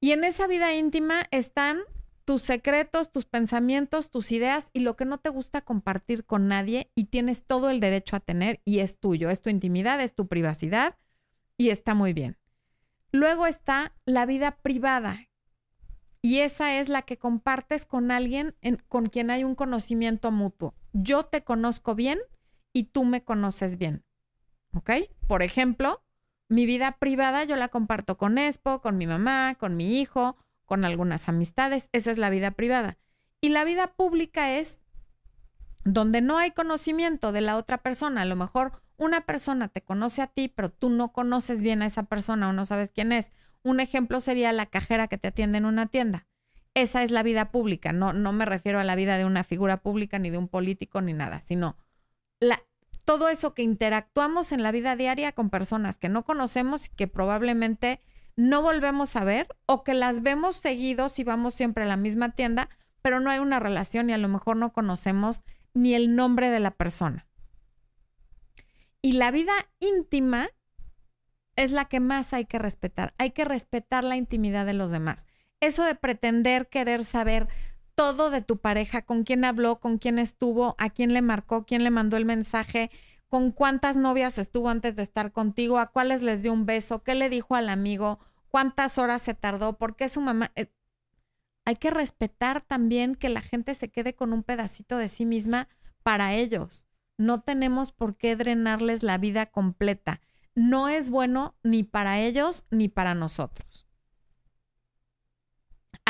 Y 0.00 0.12
en 0.12 0.22
esa 0.22 0.46
vida 0.46 0.72
íntima 0.74 1.24
están 1.32 1.80
tus 2.24 2.42
secretos, 2.42 3.10
tus 3.10 3.24
pensamientos, 3.24 4.10
tus 4.10 4.30
ideas 4.30 4.68
y 4.72 4.80
lo 4.80 4.96
que 4.96 5.04
no 5.04 5.18
te 5.18 5.30
gusta 5.30 5.62
compartir 5.62 6.24
con 6.24 6.46
nadie 6.46 6.92
y 6.94 7.06
tienes 7.06 7.42
todo 7.42 7.68
el 7.68 7.80
derecho 7.80 8.14
a 8.14 8.20
tener 8.20 8.60
y 8.64 8.78
es 8.78 9.00
tuyo, 9.00 9.28
es 9.28 9.42
tu 9.42 9.50
intimidad, 9.50 10.00
es 10.00 10.14
tu 10.14 10.28
privacidad 10.28 10.96
y 11.56 11.70
está 11.70 11.94
muy 11.94 12.12
bien. 12.12 12.38
Luego 13.10 13.48
está 13.48 13.92
la 14.04 14.24
vida 14.24 14.52
privada 14.62 15.26
y 16.22 16.38
esa 16.40 16.78
es 16.78 16.88
la 16.88 17.02
que 17.02 17.18
compartes 17.18 17.86
con 17.86 18.12
alguien 18.12 18.54
con 18.86 19.06
quien 19.06 19.32
hay 19.32 19.42
un 19.42 19.56
conocimiento 19.56 20.30
mutuo. 20.30 20.74
Yo 20.92 21.24
te 21.24 21.42
conozco 21.42 21.96
bien 21.96 22.20
y 22.72 22.84
tú 22.84 23.04
me 23.04 23.24
conoces 23.24 23.78
bien. 23.78 24.04
¿Ok? 24.74 24.90
Por 25.26 25.42
ejemplo, 25.42 26.02
mi 26.48 26.66
vida 26.66 26.92
privada 26.92 27.44
yo 27.44 27.56
la 27.56 27.68
comparto 27.68 28.16
con 28.16 28.38
Expo, 28.38 28.80
con 28.80 28.96
mi 28.96 29.06
mamá, 29.06 29.54
con 29.58 29.76
mi 29.76 29.98
hijo, 29.98 30.36
con 30.64 30.84
algunas 30.84 31.28
amistades. 31.28 31.88
Esa 31.92 32.10
es 32.10 32.18
la 32.18 32.30
vida 32.30 32.52
privada. 32.52 32.98
Y 33.40 33.50
la 33.50 33.64
vida 33.64 33.92
pública 33.94 34.56
es 34.58 34.82
donde 35.84 36.20
no 36.20 36.38
hay 36.38 36.50
conocimiento 36.50 37.32
de 37.32 37.40
la 37.40 37.56
otra 37.56 37.78
persona. 37.78 38.22
A 38.22 38.26
lo 38.26 38.36
mejor 38.36 38.82
una 38.96 39.22
persona 39.22 39.68
te 39.68 39.82
conoce 39.82 40.22
a 40.22 40.26
ti, 40.26 40.48
pero 40.48 40.70
tú 40.70 40.90
no 40.90 41.12
conoces 41.12 41.62
bien 41.62 41.82
a 41.82 41.86
esa 41.86 42.04
persona 42.04 42.48
o 42.48 42.52
no 42.52 42.64
sabes 42.64 42.90
quién 42.90 43.12
es. 43.12 43.32
Un 43.62 43.80
ejemplo 43.80 44.20
sería 44.20 44.52
la 44.52 44.66
cajera 44.66 45.08
que 45.08 45.18
te 45.18 45.28
atiende 45.28 45.58
en 45.58 45.64
una 45.64 45.86
tienda. 45.86 46.26
Esa 46.74 47.02
es 47.02 47.10
la 47.10 47.22
vida 47.22 47.50
pública. 47.50 47.92
No, 47.92 48.12
no 48.12 48.32
me 48.32 48.44
refiero 48.44 48.80
a 48.80 48.84
la 48.84 48.94
vida 48.94 49.18
de 49.18 49.24
una 49.24 49.44
figura 49.44 49.78
pública, 49.78 50.18
ni 50.18 50.30
de 50.30 50.38
un 50.38 50.48
político, 50.48 51.00
ni 51.00 51.12
nada, 51.12 51.40
sino 51.40 51.76
la, 52.40 52.62
todo 53.08 53.30
eso 53.30 53.54
que 53.54 53.62
interactuamos 53.62 54.52
en 54.52 54.62
la 54.62 54.70
vida 54.70 54.94
diaria 54.94 55.32
con 55.32 55.48
personas 55.48 55.96
que 55.96 56.10
no 56.10 56.26
conocemos 56.26 56.84
y 56.84 56.88
que 56.90 57.08
probablemente 57.08 58.02
no 58.36 58.60
volvemos 58.60 59.16
a 59.16 59.24
ver 59.24 59.48
o 59.64 59.82
que 59.82 59.94
las 59.94 60.22
vemos 60.22 60.56
seguidos 60.56 61.18
y 61.18 61.24
vamos 61.24 61.54
siempre 61.54 61.84
a 61.84 61.86
la 61.86 61.96
misma 61.96 62.32
tienda, 62.32 62.68
pero 63.00 63.18
no 63.18 63.30
hay 63.30 63.38
una 63.38 63.60
relación 63.60 64.10
y 64.10 64.12
a 64.12 64.18
lo 64.18 64.28
mejor 64.28 64.58
no 64.58 64.74
conocemos 64.74 65.42
ni 65.72 65.94
el 65.94 66.16
nombre 66.16 66.50
de 66.50 66.60
la 66.60 66.70
persona. 66.70 67.26
Y 69.00 69.12
la 69.12 69.30
vida 69.30 69.54
íntima 69.80 70.50
es 71.56 71.72
la 71.72 71.86
que 71.86 72.00
más 72.00 72.34
hay 72.34 72.44
que 72.44 72.58
respetar. 72.58 73.14
Hay 73.16 73.30
que 73.30 73.46
respetar 73.46 74.04
la 74.04 74.18
intimidad 74.18 74.66
de 74.66 74.74
los 74.74 74.90
demás. 74.90 75.26
Eso 75.60 75.82
de 75.82 75.94
pretender 75.94 76.68
querer 76.68 77.06
saber 77.06 77.48
todo 77.98 78.30
de 78.30 78.42
tu 78.42 78.58
pareja, 78.58 79.02
con 79.02 79.24
quién 79.24 79.44
habló, 79.44 79.80
con 79.80 79.98
quién 79.98 80.20
estuvo, 80.20 80.76
a 80.78 80.88
quién 80.88 81.12
le 81.12 81.20
marcó, 81.20 81.66
quién 81.66 81.82
le 81.82 81.90
mandó 81.90 82.16
el 82.16 82.24
mensaje, 82.24 82.92
con 83.26 83.50
cuántas 83.50 83.96
novias 83.96 84.38
estuvo 84.38 84.68
antes 84.68 84.94
de 84.94 85.02
estar 85.02 85.32
contigo, 85.32 85.80
a 85.80 85.88
cuáles 85.88 86.22
les 86.22 86.40
dio 86.40 86.52
un 86.52 86.64
beso, 86.64 87.02
qué 87.02 87.16
le 87.16 87.28
dijo 87.28 87.56
al 87.56 87.68
amigo, 87.68 88.20
cuántas 88.50 88.98
horas 88.98 89.22
se 89.22 89.34
tardó, 89.34 89.78
por 89.78 89.96
qué 89.96 90.08
su 90.08 90.20
mamá... 90.20 90.52
Eh, 90.54 90.70
hay 91.64 91.74
que 91.74 91.90
respetar 91.90 92.60
también 92.60 93.16
que 93.16 93.30
la 93.30 93.40
gente 93.40 93.74
se 93.74 93.88
quede 93.88 94.14
con 94.14 94.32
un 94.32 94.44
pedacito 94.44 94.96
de 94.96 95.08
sí 95.08 95.26
misma 95.26 95.66
para 96.04 96.36
ellos. 96.36 96.86
No 97.16 97.40
tenemos 97.40 97.90
por 97.90 98.16
qué 98.16 98.36
drenarles 98.36 99.02
la 99.02 99.18
vida 99.18 99.46
completa. 99.46 100.20
No 100.54 100.88
es 100.88 101.10
bueno 101.10 101.56
ni 101.64 101.82
para 101.82 102.20
ellos 102.20 102.64
ni 102.70 102.86
para 102.88 103.16
nosotros. 103.16 103.87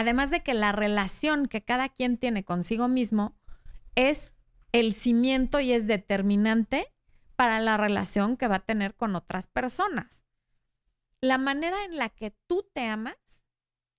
Además 0.00 0.30
de 0.30 0.44
que 0.44 0.54
la 0.54 0.70
relación 0.70 1.48
que 1.48 1.64
cada 1.64 1.88
quien 1.88 2.18
tiene 2.18 2.44
consigo 2.44 2.86
mismo 2.86 3.34
es 3.96 4.30
el 4.70 4.94
cimiento 4.94 5.58
y 5.58 5.72
es 5.72 5.88
determinante 5.88 6.86
para 7.34 7.58
la 7.58 7.76
relación 7.76 8.36
que 8.36 8.46
va 8.46 8.54
a 8.54 8.64
tener 8.64 8.94
con 8.94 9.16
otras 9.16 9.48
personas. 9.48 10.24
La 11.20 11.36
manera 11.36 11.84
en 11.84 11.96
la 11.96 12.10
que 12.10 12.30
tú 12.46 12.64
te 12.72 12.86
amas 12.86 13.42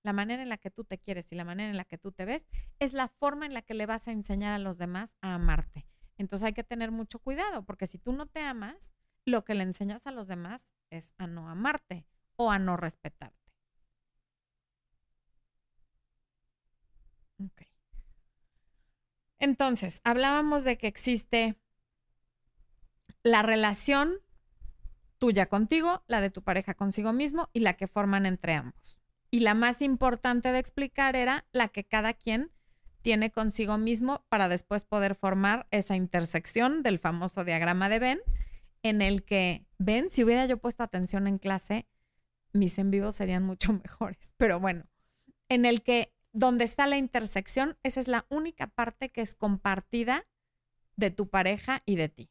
la 0.02 0.14
manera 0.14 0.42
en 0.42 0.48
la 0.48 0.56
que 0.56 0.70
tú 0.70 0.84
te 0.84 0.96
quieres 0.96 1.30
y 1.32 1.34
la 1.34 1.44
manera 1.44 1.68
en 1.68 1.76
la 1.76 1.84
que 1.84 1.98
tú 1.98 2.12
te 2.12 2.24
ves 2.24 2.46
es 2.78 2.94
la 2.94 3.08
forma 3.08 3.44
en 3.44 3.52
la 3.52 3.60
que 3.60 3.74
le 3.74 3.84
vas 3.84 4.08
a 4.08 4.12
enseñar 4.12 4.54
a 4.54 4.58
los 4.58 4.78
demás 4.78 5.14
a 5.20 5.34
amarte. 5.34 5.86
Entonces 6.16 6.46
hay 6.46 6.54
que 6.54 6.64
tener 6.64 6.92
mucho 6.92 7.18
cuidado 7.18 7.62
porque 7.66 7.86
si 7.86 7.98
tú 7.98 8.14
no 8.14 8.24
te 8.24 8.40
amas, 8.40 8.94
lo 9.26 9.44
que 9.44 9.54
le 9.54 9.64
enseñas 9.64 10.06
a 10.06 10.12
los 10.12 10.28
demás 10.28 10.72
es 10.88 11.12
a 11.18 11.26
no 11.26 11.50
amarte 11.50 12.06
o 12.36 12.50
a 12.50 12.58
no 12.58 12.78
respetarte. 12.78 13.40
Ok. 17.44 17.62
Entonces, 19.40 20.00
hablábamos 20.04 20.64
de 20.64 20.78
que 20.78 20.86
existe 20.86 21.56
la 23.22 23.42
relación 23.42 24.18
tuya 25.18 25.46
contigo, 25.46 26.04
la 26.06 26.20
de 26.20 26.30
tu 26.30 26.42
pareja 26.42 26.74
consigo 26.74 27.12
mismo 27.12 27.48
y 27.52 27.60
la 27.60 27.74
que 27.74 27.88
forman 27.88 28.26
entre 28.26 28.54
ambos. 28.54 29.00
Y 29.30 29.40
la 29.40 29.54
más 29.54 29.82
importante 29.82 30.52
de 30.52 30.58
explicar 30.58 31.16
era 31.16 31.46
la 31.52 31.68
que 31.68 31.84
cada 31.84 32.14
quien 32.14 32.50
tiene 33.02 33.30
consigo 33.30 33.78
mismo 33.78 34.24
para 34.28 34.48
después 34.48 34.84
poder 34.84 35.14
formar 35.14 35.66
esa 35.70 35.96
intersección 35.96 36.82
del 36.82 36.98
famoso 36.98 37.44
diagrama 37.44 37.88
de 37.88 37.98
Venn, 37.98 38.20
en 38.82 39.02
el 39.02 39.24
que, 39.24 39.66
ven, 39.78 40.10
si 40.10 40.24
hubiera 40.24 40.46
yo 40.46 40.58
puesto 40.58 40.82
atención 40.82 41.26
en 41.26 41.38
clase, 41.38 41.86
mis 42.52 42.78
en 42.78 42.90
vivo 42.90 43.12
serían 43.12 43.44
mucho 43.44 43.72
mejores. 43.84 44.34
Pero 44.36 44.60
bueno, 44.60 44.84
en 45.48 45.64
el 45.64 45.82
que 45.82 46.12
donde 46.32 46.64
está 46.64 46.86
la 46.86 46.96
intersección, 46.96 47.76
esa 47.82 48.00
es 48.00 48.08
la 48.08 48.26
única 48.28 48.66
parte 48.68 49.10
que 49.10 49.20
es 49.20 49.34
compartida 49.34 50.26
de 50.96 51.10
tu 51.10 51.28
pareja 51.28 51.82
y 51.86 51.96
de 51.96 52.08
ti. 52.08 52.30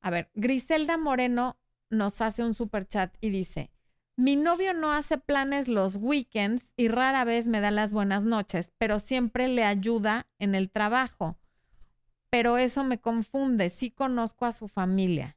A 0.00 0.10
ver, 0.10 0.30
Griselda 0.34 0.96
Moreno 0.96 1.58
nos 1.90 2.20
hace 2.20 2.44
un 2.44 2.54
super 2.54 2.86
chat 2.86 3.14
y 3.20 3.30
dice, 3.30 3.70
mi 4.16 4.36
novio 4.36 4.74
no 4.74 4.92
hace 4.92 5.18
planes 5.18 5.66
los 5.66 5.96
weekends 5.96 6.62
y 6.76 6.88
rara 6.88 7.24
vez 7.24 7.48
me 7.48 7.60
da 7.60 7.70
las 7.70 7.92
buenas 7.92 8.22
noches, 8.22 8.70
pero 8.78 8.98
siempre 8.98 9.48
le 9.48 9.64
ayuda 9.64 10.26
en 10.38 10.54
el 10.54 10.70
trabajo. 10.70 11.38
Pero 12.28 12.58
eso 12.58 12.84
me 12.84 13.00
confunde, 13.00 13.70
sí 13.70 13.90
conozco 13.90 14.46
a 14.46 14.52
su 14.52 14.68
familia. 14.68 15.36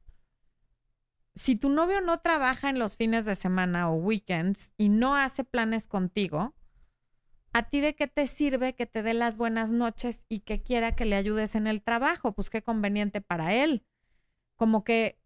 Si 1.34 1.56
tu 1.56 1.68
novio 1.68 2.00
no 2.00 2.20
trabaja 2.20 2.68
en 2.68 2.78
los 2.78 2.96
fines 2.96 3.24
de 3.24 3.34
semana 3.34 3.90
o 3.90 3.94
weekends 3.94 4.72
y 4.76 4.88
no 4.90 5.16
hace 5.16 5.44
planes 5.44 5.86
contigo, 5.86 6.54
¿a 7.54 7.62
ti 7.62 7.80
de 7.80 7.94
qué 7.94 8.08
te 8.08 8.26
sirve 8.26 8.74
que 8.74 8.84
te 8.84 9.02
dé 9.02 9.14
las 9.14 9.38
buenas 9.38 9.70
noches 9.70 10.26
y 10.28 10.40
que 10.40 10.62
quiera 10.62 10.92
que 10.92 11.04
le 11.04 11.16
ayudes 11.16 11.54
en 11.54 11.66
el 11.66 11.82
trabajo? 11.82 12.32
Pues 12.32 12.50
qué 12.50 12.62
conveniente 12.62 13.20
para 13.20 13.54
él. 13.54 13.86
Como 14.56 14.82
que 14.84 15.20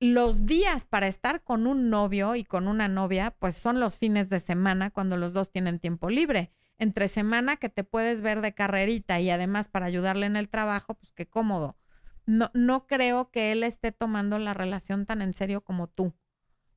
los 0.00 0.46
días 0.46 0.86
para 0.86 1.06
estar 1.06 1.44
con 1.44 1.66
un 1.66 1.90
novio 1.90 2.34
y 2.34 2.44
con 2.44 2.66
una 2.66 2.88
novia, 2.88 3.36
pues 3.38 3.56
son 3.56 3.78
los 3.78 3.98
fines 3.98 4.30
de 4.30 4.40
semana 4.40 4.90
cuando 4.90 5.18
los 5.18 5.34
dos 5.34 5.52
tienen 5.52 5.78
tiempo 5.78 6.08
libre. 6.08 6.50
Entre 6.78 7.08
semana 7.08 7.56
que 7.56 7.68
te 7.68 7.84
puedes 7.84 8.22
ver 8.22 8.40
de 8.40 8.54
carrerita 8.54 9.20
y 9.20 9.30
además 9.30 9.68
para 9.68 9.86
ayudarle 9.86 10.26
en 10.26 10.36
el 10.36 10.48
trabajo, 10.48 10.94
pues 10.94 11.12
qué 11.12 11.26
cómodo. 11.26 11.76
No, 12.26 12.50
no 12.54 12.86
creo 12.86 13.30
que 13.30 13.52
él 13.52 13.64
esté 13.64 13.92
tomando 13.92 14.38
la 14.38 14.54
relación 14.54 15.04
tan 15.04 15.20
en 15.20 15.34
serio 15.34 15.60
como 15.60 15.88
tú. 15.88 16.14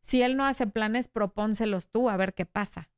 Si 0.01 0.21
él 0.21 0.35
no 0.35 0.45
hace 0.45 0.67
planes, 0.67 1.07
propónselos 1.07 1.89
tú 1.89 2.09
a 2.09 2.17
ver 2.17 2.33
qué 2.33 2.45
pasa. 2.45 2.89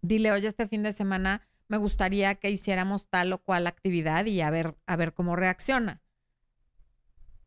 Dile, 0.00 0.32
oye, 0.32 0.48
este 0.48 0.66
fin 0.66 0.82
de 0.82 0.92
semana 0.92 1.42
me 1.68 1.76
gustaría 1.76 2.34
que 2.36 2.50
hiciéramos 2.50 3.08
tal 3.08 3.32
o 3.32 3.38
cual 3.38 3.66
actividad 3.66 4.24
y 4.26 4.40
a 4.40 4.50
ver, 4.50 4.76
a 4.86 4.96
ver 4.96 5.12
cómo 5.12 5.36
reacciona. 5.36 6.02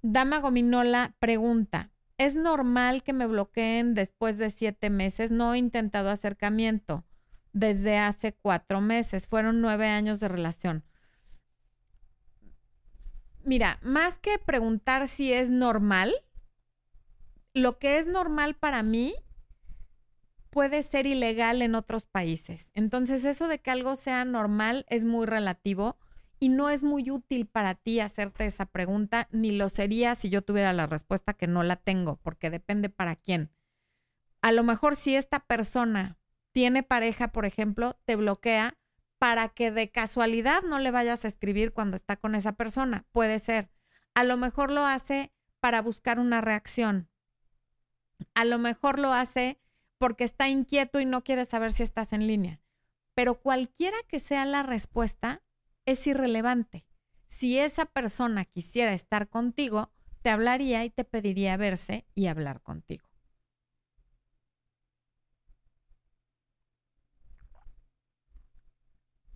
Dama 0.03 0.39
Gominola 0.39 1.15
pregunta, 1.19 1.91
¿es 2.17 2.35
normal 2.35 3.03
que 3.03 3.13
me 3.13 3.27
bloqueen 3.27 3.93
después 3.93 4.37
de 4.37 4.49
siete 4.49 4.89
meses? 4.89 5.31
No 5.31 5.53
he 5.53 5.57
intentado 5.57 6.09
acercamiento 6.09 7.05
desde 7.53 7.97
hace 7.97 8.33
cuatro 8.33 8.81
meses. 8.81 9.27
Fueron 9.27 9.61
nueve 9.61 9.87
años 9.87 10.19
de 10.19 10.27
relación. 10.27 10.83
Mira, 13.43 13.79
más 13.81 14.17
que 14.17 14.37
preguntar 14.37 15.07
si 15.07 15.33
es 15.33 15.49
normal, 15.49 16.13
lo 17.53 17.79
que 17.79 17.97
es 17.97 18.07
normal 18.07 18.55
para 18.55 18.83
mí 18.83 19.15
puede 20.51 20.83
ser 20.83 21.07
ilegal 21.07 21.61
en 21.63 21.73
otros 21.73 22.05
países. 22.05 22.69
Entonces, 22.73 23.25
eso 23.25 23.47
de 23.47 23.59
que 23.59 23.71
algo 23.71 23.95
sea 23.95 24.23
normal 24.25 24.85
es 24.89 25.05
muy 25.05 25.25
relativo 25.25 25.97
y 26.39 26.49
no 26.49 26.69
es 26.69 26.83
muy 26.83 27.09
útil 27.09 27.47
para 27.47 27.75
ti 27.75 27.99
hacerte 27.99 28.45
esa 28.45 28.65
pregunta, 28.65 29.27
ni 29.31 29.51
lo 29.51 29.69
sería 29.69 30.13
si 30.15 30.29
yo 30.29 30.41
tuviera 30.41 30.73
la 30.73 30.87
respuesta 30.87 31.33
que 31.33 31.47
no 31.47 31.63
la 31.63 31.77
tengo, 31.77 32.17
porque 32.17 32.49
depende 32.49 32.89
para 32.89 33.15
quién. 33.15 33.51
A 34.41 34.51
lo 34.51 34.63
mejor 34.63 34.95
si 34.95 35.15
esta 35.15 35.39
persona 35.39 36.19
tiene 36.51 36.83
pareja, 36.83 37.29
por 37.29 37.45
ejemplo, 37.45 37.99
te 38.05 38.15
bloquea 38.15 38.77
para 39.19 39.49
que 39.49 39.71
de 39.71 39.91
casualidad 39.91 40.63
no 40.63 40.79
le 40.79 40.91
vayas 40.91 41.23
a 41.23 41.27
escribir 41.27 41.73
cuando 41.73 41.95
está 41.95 42.17
con 42.17 42.33
esa 42.35 42.53
persona. 42.53 43.05
Puede 43.11 43.39
ser. 43.39 43.69
A 44.15 44.23
lo 44.23 44.35
mejor 44.35 44.71
lo 44.71 44.85
hace 44.85 45.31
para 45.59 45.81
buscar 45.81 46.19
una 46.19 46.41
reacción. 46.41 47.07
A 48.33 48.45
lo 48.45 48.57
mejor 48.57 48.99
lo 48.99 49.13
hace 49.13 49.61
porque 50.01 50.23
está 50.23 50.49
inquieto 50.49 50.99
y 50.99 51.05
no 51.05 51.23
quiere 51.23 51.45
saber 51.45 51.71
si 51.71 51.83
estás 51.83 52.11
en 52.11 52.25
línea. 52.25 52.59
Pero 53.13 53.39
cualquiera 53.39 53.97
que 54.07 54.19
sea 54.19 54.45
la 54.45 54.63
respuesta, 54.63 55.43
es 55.85 56.07
irrelevante. 56.07 56.87
Si 57.27 57.59
esa 57.59 57.85
persona 57.85 58.45
quisiera 58.45 58.95
estar 58.95 59.29
contigo, 59.29 59.91
te 60.23 60.31
hablaría 60.31 60.83
y 60.85 60.89
te 60.89 61.03
pediría 61.03 61.55
verse 61.55 62.07
y 62.15 62.25
hablar 62.25 62.63
contigo. 62.63 63.07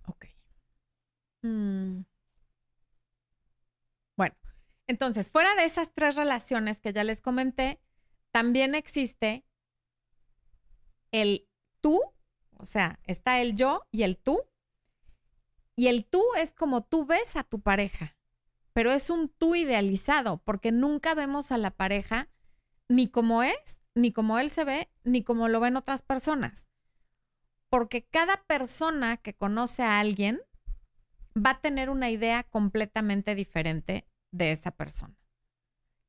Ok. 0.08 0.26
Mm. 1.44 2.06
Bueno, 4.18 4.36
entonces, 4.88 5.30
fuera 5.30 5.54
de 5.54 5.66
esas 5.66 5.94
tres 5.94 6.16
relaciones 6.16 6.80
que 6.80 6.92
ya 6.92 7.04
les 7.04 7.22
comenté, 7.22 7.80
también 8.32 8.74
existe 8.74 9.46
el 11.22 11.48
tú, 11.82 12.02
o 12.58 12.66
sea, 12.66 13.00
está 13.04 13.42
el 13.42 13.56
yo 13.56 13.84
y 13.92 14.04
el 14.04 14.18
tú. 14.18 14.42
Y 15.76 15.88
el 15.88 16.06
tú 16.06 16.24
es 16.38 16.52
como 16.52 16.84
tú 16.84 17.06
ves 17.06 17.36
a 17.36 17.44
tu 17.44 17.60
pareja, 17.62 18.16
pero 18.74 18.92
es 18.92 19.10
un 19.10 19.30
tú 19.30 19.56
idealizado, 19.56 20.42
porque 20.44 20.72
nunca 20.72 21.16
vemos 21.16 21.52
a 21.52 21.58
la 21.58 21.72
pareja 21.72 22.30
ni 22.88 23.08
como 23.08 23.44
es, 23.44 23.80
ni 23.94 24.12
como 24.12 24.40
él 24.40 24.52
se 24.52 24.64
ve, 24.64 24.90
ni 25.04 25.24
como 25.24 25.48
lo 25.48 25.60
ven 25.60 25.78
otras 25.78 26.02
personas. 26.02 26.70
Porque 27.70 28.06
cada 28.06 28.44
persona 28.44 29.18
que 29.18 29.36
conoce 29.36 29.84
a 29.84 30.00
alguien 30.00 30.42
va 31.36 31.52
a 31.52 31.62
tener 31.62 31.90
una 31.90 32.10
idea 32.10 32.44
completamente 32.44 33.36
diferente 33.36 34.08
de 34.32 34.52
esa 34.52 34.72
persona. 34.72 35.16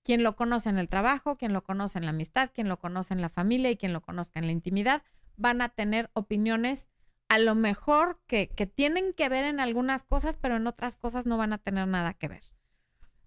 Quien 0.07 0.23
lo 0.23 0.37
conoce 0.37 0.69
en 0.69 0.79
el 0.79 0.89
trabajo, 0.89 1.35
quien 1.35 1.53
lo 1.53 1.65
conoce 1.65 1.99
en 1.99 2.05
la 2.05 2.11
amistad, 2.11 2.51
quien 2.55 2.69
lo 2.69 2.79
conoce 2.79 3.13
en 3.13 3.21
la 3.21 3.29
familia 3.29 3.73
y 3.73 3.77
quien 3.77 3.93
lo 3.93 4.03
conozca 4.03 4.39
en 4.39 4.47
la 4.47 4.53
intimidad, 4.53 5.03
van 5.37 5.61
a 5.61 5.69
tener 5.69 6.11
opiniones 6.13 6.89
a 7.29 7.41
lo 7.41 7.57
mejor 7.57 8.21
que, 8.29 8.47
que 8.47 8.67
tienen 8.67 9.13
que 9.15 9.29
ver 9.29 9.45
en 9.45 9.59
algunas 9.59 10.05
cosas, 10.05 10.39
pero 10.41 10.55
en 10.55 10.69
otras 10.69 10.95
cosas 10.95 11.27
no 11.27 11.37
van 11.37 11.53
a 11.53 11.59
tener 11.59 11.89
nada 11.89 12.15
que 12.15 12.29
ver. 12.29 12.45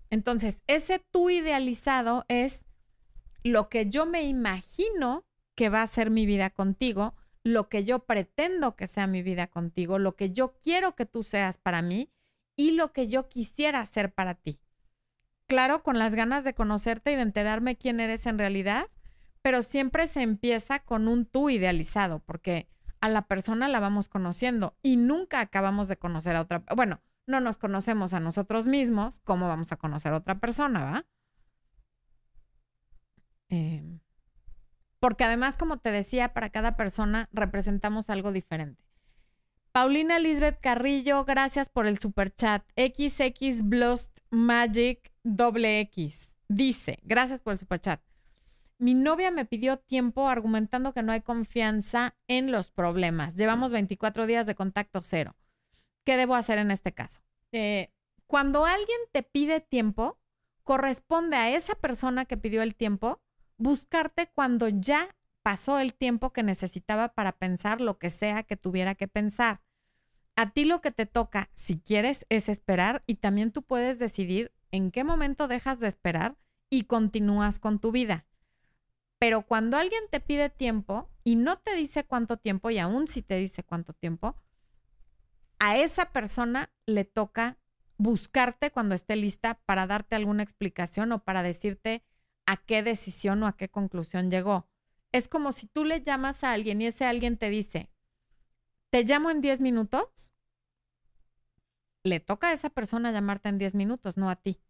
Entonces, 0.10 0.64
ese 0.68 1.00
tú 1.00 1.30
idealizado 1.30 2.24
es 2.30 2.66
lo 3.44 3.68
que 3.68 3.90
yo 3.90 4.06
me 4.06 4.24
imagino 4.24 5.26
que 5.56 5.68
va 5.68 5.82
a 5.82 5.88
ser 5.88 6.10
mi 6.10 6.26
vida 6.26 6.50
contigo, 6.50 7.14
lo 7.44 7.68
que 7.68 7.84
yo 7.84 8.06
pretendo 8.06 8.78
que 8.78 8.88
sea 8.88 9.06
mi 9.06 9.22
vida 9.22 9.48
contigo, 9.48 10.00
lo 10.00 10.16
que 10.16 10.32
yo 10.32 10.54
quiero 10.64 10.96
que 10.96 11.06
tú 11.06 11.24
seas 11.24 11.58
para 11.58 11.82
mí 11.82 12.10
y 12.56 12.72
lo 12.72 12.94
que 12.94 13.10
yo 13.10 13.28
quisiera 13.28 13.86
ser 13.86 14.14
para 14.14 14.36
ti 14.36 14.62
claro, 15.50 15.82
con 15.82 15.98
las 15.98 16.16
ganas 16.16 16.44
de 16.44 16.54
conocerte 16.54 17.12
y 17.12 17.16
de 17.16 17.24
enterarme 17.24 17.76
quién 17.76 18.00
eres 18.00 18.28
en 18.28 18.38
realidad, 18.38 18.88
pero 19.42 19.64
siempre 19.64 20.06
se 20.06 20.22
empieza 20.22 20.80
con 20.80 21.08
un 21.08 21.26
tú 21.26 21.50
idealizado, 21.50 22.20
porque 22.20 22.70
a 23.02 23.10
la 23.10 23.24
persona 23.24 23.68
la 23.68 23.80
vamos 23.80 24.10
conociendo 24.10 24.78
y 24.84 24.96
nunca 24.96 25.42
acabamos 25.42 25.88
de 25.88 25.98
conocer 25.98 26.36
a 26.36 26.42
otra. 26.42 26.64
Bueno, 26.76 27.02
no 27.26 27.40
nos 27.40 27.58
conocemos 27.58 28.14
a 28.14 28.20
nosotros 28.20 28.68
mismos, 28.68 29.22
¿cómo 29.22 29.48
vamos 29.48 29.72
a 29.72 29.78
conocer 29.78 30.14
a 30.14 30.18
otra 30.18 30.40
persona, 30.40 30.84
va? 30.86 31.06
Em, 33.50 34.00
porque 35.00 35.24
además, 35.24 35.58
como 35.58 35.78
te 35.78 35.92
decía, 35.92 36.34
para 36.34 36.52
cada 36.52 36.78
persona 36.78 37.28
representamos 37.34 38.12
algo 38.12 38.32
diferente. 38.32 38.84
Paulina 39.72 40.20
Lisbeth 40.20 40.60
Carrillo, 40.62 41.26
gracias 41.26 41.70
por 41.70 41.88
el 41.88 41.98
super 41.98 42.34
chat. 42.34 42.64
XX 42.76 43.64
Blust 43.64 44.19
Magic. 44.32 45.12
Dice, 46.48 47.00
gracias 47.04 47.42
por 47.42 47.54
el 47.54 47.60
superchat. 47.60 48.02
Mi 48.78 48.94
novia 48.94 49.30
me 49.30 49.46
pidió 49.46 49.78
tiempo 49.78 50.30
argumentando 50.30 50.94
que 50.94 51.04
no 51.04 51.12
hay 51.12 51.22
confianza 51.22 52.16
en 52.28 52.52
los 52.52 52.72
problemas. 52.72 53.36
Llevamos 53.36 53.72
24 53.72 54.26
días 54.26 54.46
de 54.46 54.56
contacto 54.56 55.02
cero. 55.02 55.36
¿Qué 56.06 56.16
debo 56.16 56.36
hacer 56.36 56.58
en 56.60 56.72
este 56.72 56.94
caso? 56.94 57.22
Eh, 57.52 57.92
cuando 58.26 58.66
alguien 58.66 59.00
te 59.12 59.22
pide 59.22 59.60
tiempo, 59.60 60.18
corresponde 60.64 61.36
a 61.36 61.50
esa 61.56 61.76
persona 61.76 62.26
que 62.26 62.38
pidió 62.38 62.62
el 62.62 62.76
tiempo 62.76 63.22
buscarte 63.58 64.32
cuando 64.34 64.70
ya 64.70 65.16
pasó 65.44 65.80
el 65.80 65.94
tiempo 65.94 66.32
que 66.32 66.44
necesitaba 66.44 67.10
para 67.10 67.34
pensar 67.34 67.82
lo 67.82 67.98
que 67.98 68.10
sea 68.10 68.44
que 68.44 68.56
tuviera 68.56 68.96
que 68.96 69.08
pensar. 69.08 69.62
A 70.40 70.52
ti 70.52 70.64
lo 70.64 70.80
que 70.80 70.92
te 70.92 71.06
toca, 71.06 71.50
si 71.54 71.82
quieres, 71.82 72.26
es 72.30 72.48
esperar 72.48 73.04
y 73.06 73.16
también 73.16 73.52
tú 73.52 73.62
puedes 73.62 74.00
decidir 74.00 74.54
en 74.72 74.90
qué 74.90 75.04
momento 75.04 75.50
dejas 75.50 75.82
de 75.82 75.90
esperar 75.90 76.38
y 76.70 76.84
continúas 76.84 77.60
con 77.60 77.78
tu 77.78 77.92
vida. 77.92 78.26
Pero 79.18 79.42
cuando 79.42 79.76
alguien 79.76 80.02
te 80.10 80.22
pide 80.22 80.50
tiempo 80.50 81.10
y 81.26 81.36
no 81.36 81.58
te 81.58 81.76
dice 81.76 82.06
cuánto 82.06 82.38
tiempo, 82.38 82.70
y 82.70 82.80
aún 82.80 83.10
si 83.10 83.22
te 83.22 83.36
dice 83.36 83.66
cuánto 83.66 83.92
tiempo, 83.92 84.38
a 85.60 85.78
esa 85.78 86.14
persona 86.14 86.72
le 86.86 87.04
toca 87.04 87.58
buscarte 87.98 88.72
cuando 88.72 88.96
esté 88.96 89.18
lista 89.18 89.60
para 89.66 89.88
darte 89.88 90.16
alguna 90.16 90.44
explicación 90.44 91.12
o 91.12 91.22
para 91.22 91.44
decirte 91.44 92.02
a 92.46 92.56
qué 92.56 92.82
decisión 92.82 93.44
o 93.44 93.48
a 93.48 93.58
qué 93.58 93.68
conclusión 93.68 94.32
llegó. 94.32 94.70
Es 95.12 95.28
como 95.28 95.52
si 95.52 95.68
tú 95.68 95.84
le 95.84 96.02
llamas 96.02 96.46
a 96.46 96.54
alguien 96.54 96.82
y 96.82 96.86
ese 96.86 97.04
alguien 97.04 97.36
te 97.36 97.50
dice, 97.50 97.90
te 98.90 99.04
llamo 99.04 99.30
en 99.30 99.42
10 99.42 99.62
minutos 99.62 100.34
le 102.04 102.20
toca 102.20 102.50
a 102.50 102.54
esa 102.54 102.70
persona 102.70 103.12
llamarte 103.12 103.50
en 103.50 103.58
10 103.58 103.76
minutos, 103.76 104.18
no 104.18 104.30
a 104.30 104.36
ti. 104.36 104.62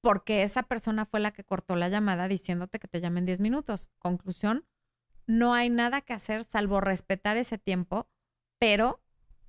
Porque 0.00 0.42
esa 0.42 0.62
persona 0.62 1.06
fue 1.06 1.20
la 1.20 1.32
que 1.32 1.44
cortó 1.44 1.74
la 1.76 1.88
llamada 1.88 2.28
diciéndote 2.28 2.78
que 2.78 2.88
te 2.88 3.00
llamen 3.00 3.26
10 3.26 3.40
minutos. 3.40 3.90
Conclusión, 3.98 4.66
no 5.26 5.54
hay 5.54 5.70
nada 5.70 6.00
que 6.00 6.12
hacer 6.12 6.44
salvo 6.44 6.80
respetar 6.80 7.36
ese 7.36 7.58
tiempo, 7.58 8.08
pero 8.58 9.02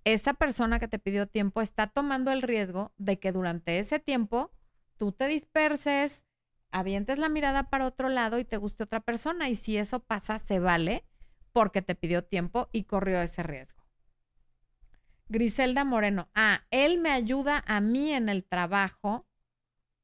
esa 0.04 0.34
persona 0.34 0.80
que 0.80 0.88
te 0.88 1.00
pidió 1.00 1.28
tiempo 1.28 1.62
está 1.62 1.88
tomando 1.88 2.32
el 2.32 2.42
riesgo 2.42 2.94
de 2.98 3.20
que 3.20 3.32
durante 3.32 3.78
ese 3.78 4.00
tiempo 4.00 4.52
tú 4.96 5.12
te 5.12 5.28
disperses, 5.28 6.26
avientes 6.72 7.18
la 7.18 7.30
mirada 7.30 7.70
para 7.70 7.86
otro 7.86 8.10
lado 8.10 8.40
y 8.40 8.46
te 8.46 8.58
guste 8.58 8.84
otra 8.84 9.02
persona. 9.02 9.50
Y 9.50 9.56
si 9.56 9.78
eso 9.78 10.00
pasa, 10.00 10.40
se 10.40 10.60
vale 10.60 11.04
porque 11.52 11.82
te 11.82 11.94
pidió 11.94 12.24
tiempo 12.24 12.70
y 12.72 12.86
corrió 12.86 13.22
ese 13.22 13.44
riesgo. 13.44 13.77
Griselda 15.30 15.84
Moreno. 15.84 16.30
Ah, 16.34 16.66
él 16.72 17.00
me 17.00 17.12
ayuda 17.12 17.64
a 17.68 17.82
mí 17.82 18.12
en 18.14 18.30
el 18.30 18.44
trabajo, 18.44 19.28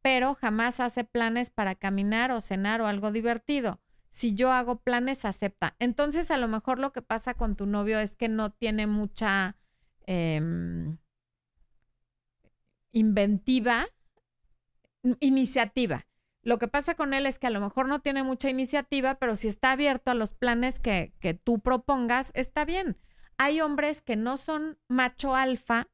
pero 0.02 0.36
jamás 0.36 0.80
hace 0.80 1.04
planes 1.04 1.50
para 1.50 1.76
caminar 1.76 2.32
o 2.32 2.42
cenar 2.42 2.82
o 2.82 2.88
algo 2.88 3.12
divertido. 3.12 3.80
Si 4.10 4.36
yo 4.36 4.52
hago 4.52 4.82
planes, 4.82 5.26
acepta. 5.26 5.76
Entonces, 5.80 6.30
a 6.30 6.38
lo 6.38 6.48
mejor 6.48 6.78
lo 6.78 6.94
que 6.94 7.02
pasa 7.02 7.34
con 7.34 7.56
tu 7.56 7.66
novio 7.66 8.00
es 8.00 8.16
que 8.16 8.30
no 8.30 8.52
tiene 8.52 8.86
mucha 8.86 9.58
em, 10.06 10.98
inventiva, 12.92 13.88
iniciativa. 15.20 16.06
Lo 16.44 16.60
que 16.60 16.68
pasa 16.68 16.94
con 16.96 17.14
él 17.14 17.26
es 17.26 17.40
que 17.40 17.48
a 17.48 17.52
lo 17.52 17.62
mejor 17.62 17.88
no 17.88 18.02
tiene 18.02 18.22
mucha 18.22 18.50
iniciativa, 18.50 19.16
pero 19.16 19.34
si 19.34 19.48
está 19.48 19.72
abierto 19.72 20.12
a 20.12 20.16
los 20.16 20.34
planes 20.34 20.80
que, 20.80 21.14
que 21.20 21.34
tú 21.34 21.60
propongas, 21.60 22.32
está 22.36 22.66
bien. 22.66 22.98
Hay 23.38 23.62
hombres 23.62 24.02
que 24.02 24.16
no 24.16 24.38
son 24.38 24.78
macho 24.88 25.36
alfa, 25.36 25.90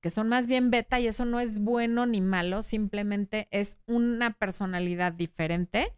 que 0.00 0.10
son 0.10 0.28
más 0.28 0.46
bien 0.46 0.70
beta 0.70 0.98
y 1.00 1.06
eso 1.06 1.24
no 1.24 1.40
es 1.40 1.58
bueno 1.58 2.06
ni 2.06 2.20
malo, 2.20 2.62
simplemente 2.62 3.48
es 3.50 3.78
una 3.86 4.32
personalidad 4.32 5.12
diferente. 5.12 5.94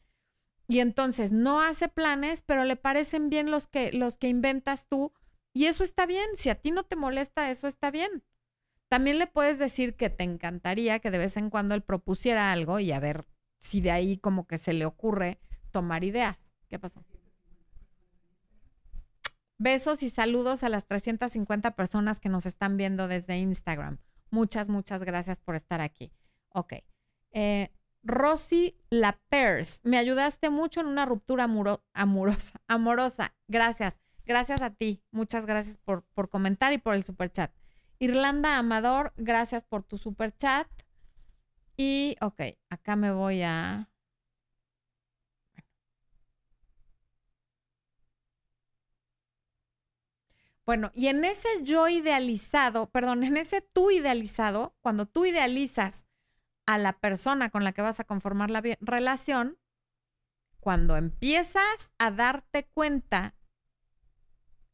Y 0.68 0.80
entonces 0.80 1.32
no 1.32 1.60
hace 1.60 1.88
planes, 1.88 2.42
pero 2.42 2.64
le 2.64 2.76
parecen 2.76 3.28
bien 3.28 3.50
los 3.50 3.66
que, 3.66 3.92
los 3.92 4.16
que 4.16 4.28
inventas 4.28 4.86
tú 4.88 5.12
y 5.52 5.66
eso 5.66 5.84
está 5.84 6.06
bien. 6.06 6.26
Si 6.34 6.48
a 6.48 6.54
ti 6.54 6.70
no 6.70 6.84
te 6.84 6.96
molesta, 6.96 7.50
eso 7.50 7.66
está 7.68 7.90
bien. 7.90 8.24
También 8.88 9.18
le 9.18 9.26
puedes 9.26 9.58
decir 9.58 9.96
que 9.96 10.10
te 10.10 10.24
encantaría 10.24 10.98
que 10.98 11.10
de 11.10 11.18
vez 11.18 11.36
en 11.36 11.50
cuando 11.50 11.74
él 11.74 11.82
propusiera 11.82 12.52
algo 12.52 12.78
y 12.78 12.92
a 12.92 13.00
ver 13.00 13.26
si 13.58 13.80
de 13.80 13.90
ahí 13.90 14.18
como 14.18 14.46
que 14.46 14.58
se 14.58 14.72
le 14.72 14.84
ocurre 14.84 15.38
tomar 15.70 16.04
ideas. 16.04 16.52
¿Qué 16.68 16.78
pasó? 16.78 17.04
Besos 19.62 20.02
y 20.02 20.10
saludos 20.10 20.64
a 20.64 20.68
las 20.68 20.86
350 20.86 21.76
personas 21.76 22.18
que 22.18 22.28
nos 22.28 22.46
están 22.46 22.76
viendo 22.76 23.06
desde 23.06 23.36
Instagram. 23.36 23.98
Muchas, 24.32 24.68
muchas 24.68 25.04
gracias 25.04 25.38
por 25.38 25.54
estar 25.54 25.80
aquí. 25.80 26.10
Ok. 26.48 26.72
Eh, 27.30 27.70
Rosy 28.02 28.76
Lapers, 28.90 29.80
me 29.84 29.98
ayudaste 29.98 30.50
mucho 30.50 30.80
en 30.80 30.88
una 30.88 31.06
ruptura 31.06 31.48
amorosa. 31.92 32.60
Amorosa. 32.66 33.36
Gracias. 33.46 34.00
Gracias 34.26 34.62
a 34.62 34.70
ti. 34.70 35.00
Muchas 35.12 35.46
gracias 35.46 35.78
por, 35.78 36.02
por 36.12 36.28
comentar 36.28 36.72
y 36.72 36.78
por 36.78 36.96
el 36.96 37.04
super 37.04 37.30
chat. 37.30 37.52
Irlanda 38.00 38.58
Amador, 38.58 39.12
gracias 39.16 39.62
por 39.62 39.84
tu 39.84 39.96
super 39.96 40.36
chat. 40.36 40.66
Y, 41.76 42.16
ok, 42.20 42.40
acá 42.68 42.96
me 42.96 43.12
voy 43.12 43.42
a... 43.42 43.91
Bueno, 50.64 50.92
y 50.94 51.08
en 51.08 51.24
ese 51.24 51.48
yo 51.62 51.88
idealizado, 51.88 52.90
perdón, 52.90 53.24
en 53.24 53.36
ese 53.36 53.62
tú 53.62 53.90
idealizado, 53.90 54.76
cuando 54.80 55.06
tú 55.06 55.24
idealizas 55.24 56.06
a 56.66 56.78
la 56.78 56.92
persona 57.00 57.50
con 57.50 57.64
la 57.64 57.72
que 57.72 57.82
vas 57.82 57.98
a 57.98 58.04
conformar 58.04 58.50
la 58.50 58.62
relación, 58.80 59.58
cuando 60.60 60.96
empiezas 60.96 61.90
a 61.98 62.12
darte 62.12 62.68
cuenta, 62.72 63.34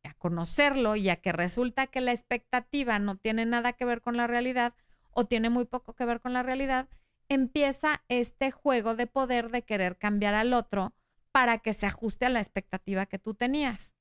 a 0.05 0.13
conocerlo 0.15 0.97
y 0.97 1.09
a 1.09 1.17
que 1.17 1.33
resulta 1.33 1.87
que 1.87 2.03
la 2.03 2.13
expectativa 2.13 2.99
no 2.99 3.17
tiene 3.17 3.47
nada 3.47 3.73
que 3.73 3.87
ver 3.87 4.03
con 4.03 4.19
la 4.19 4.27
realidad, 4.27 4.75
o 5.11 5.25
tiene 5.25 5.49
muy 5.49 5.65
poco 5.65 5.95
que 5.95 6.05
ver 6.05 6.21
con 6.21 6.35
la 6.35 6.43
realidad, 6.43 6.89
empieza 7.31 8.03
este 8.09 8.51
juego 8.51 8.95
de 8.95 9.07
poder 9.07 9.51
de 9.51 9.63
querer 9.63 9.97
cambiar 9.97 10.35
al 10.35 10.53
otro 10.53 10.95
para 11.33 11.59
que 11.59 11.73
se 11.73 11.87
ajuste 11.87 12.27
a 12.27 12.31
la 12.31 12.41
expectativa 12.41 13.07
que 13.07 13.19
tú 13.19 13.35
tenías. 13.35 13.95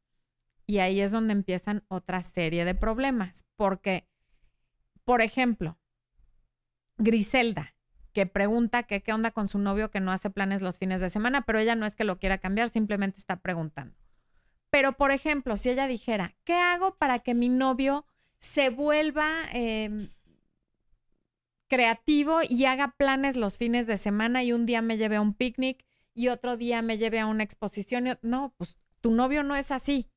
Y 0.70 0.80
ahí 0.80 1.00
es 1.00 1.14
donde 1.14 1.32
empiezan 1.32 1.86
otra 1.88 2.22
serie 2.22 2.66
de 2.66 2.76
problemas, 2.76 3.46
porque, 3.56 4.06
por 5.06 5.22
ejemplo, 5.22 5.80
Griselda, 6.98 7.74
que 8.12 8.26
pregunta 8.26 8.84
que 8.84 9.02
qué 9.02 9.14
onda 9.14 9.32
con 9.32 9.48
su 9.48 9.60
novio 9.60 9.90
que 9.90 10.02
no 10.02 10.12
hace 10.12 10.30
planes 10.30 10.62
los 10.62 10.78
fines 10.78 11.00
de 11.00 11.10
semana, 11.10 11.44
pero 11.44 11.60
ella 11.60 11.76
no 11.76 11.86
es 11.86 11.96
que 11.96 12.04
lo 12.04 12.20
quiera 12.20 12.40
cambiar, 12.40 12.68
simplemente 12.68 13.18
está 13.18 13.38
preguntando. 13.38 13.96
Pero, 14.70 14.94
por 14.94 15.12
ejemplo, 15.12 15.56
si 15.56 15.70
ella 15.70 15.88
dijera, 15.88 16.36
¿qué 16.44 16.56
hago 16.56 16.98
para 16.98 17.20
que 17.20 17.34
mi 17.34 17.48
novio 17.48 18.06
se 18.38 18.70
vuelva 18.70 19.30
em, 19.54 20.10
creativo 21.70 22.40
y 22.48 22.66
haga 22.66 22.94
planes 22.98 23.38
los 23.38 23.58
fines 23.58 23.88
de 23.88 23.98
semana 23.98 24.44
y 24.44 24.52
un 24.52 24.66
día 24.66 24.82
me 24.82 24.98
lleve 24.98 25.16
a 25.16 25.22
un 25.22 25.34
picnic 25.34 25.86
y 26.14 26.28
otro 26.28 26.58
día 26.58 26.82
me 26.82 26.98
lleve 26.98 27.22
a 27.22 27.26
una 27.26 27.44
exposición. 27.44 28.18
No, 28.22 28.54
pues 28.58 28.80
tu 29.00 29.12
novio 29.12 29.44
no 29.44 29.56
es 29.56 29.72
así 29.72 30.10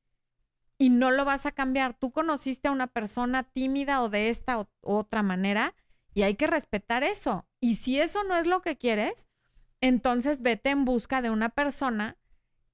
y 0.81 0.89
no 0.89 1.11
lo 1.11 1.25
vas 1.25 1.45
a 1.45 1.51
cambiar. 1.51 1.93
Tú 1.93 2.09
conociste 2.11 2.67
a 2.67 2.71
una 2.71 2.87
persona 2.87 3.43
tímida 3.43 4.01
o 4.01 4.09
de 4.09 4.29
esta 4.29 4.59
u 4.59 4.67
otra 4.81 5.21
manera 5.21 5.75
y 6.15 6.23
hay 6.23 6.33
que 6.33 6.47
respetar 6.47 7.03
eso. 7.03 7.45
Y 7.59 7.75
si 7.75 7.99
eso 7.99 8.23
no 8.23 8.35
es 8.35 8.47
lo 8.47 8.63
que 8.63 8.79
quieres, 8.79 9.27
entonces 9.79 10.41
vete 10.41 10.71
en 10.71 10.83
busca 10.83 11.21
de 11.21 11.29
una 11.29 11.49
persona 11.49 12.17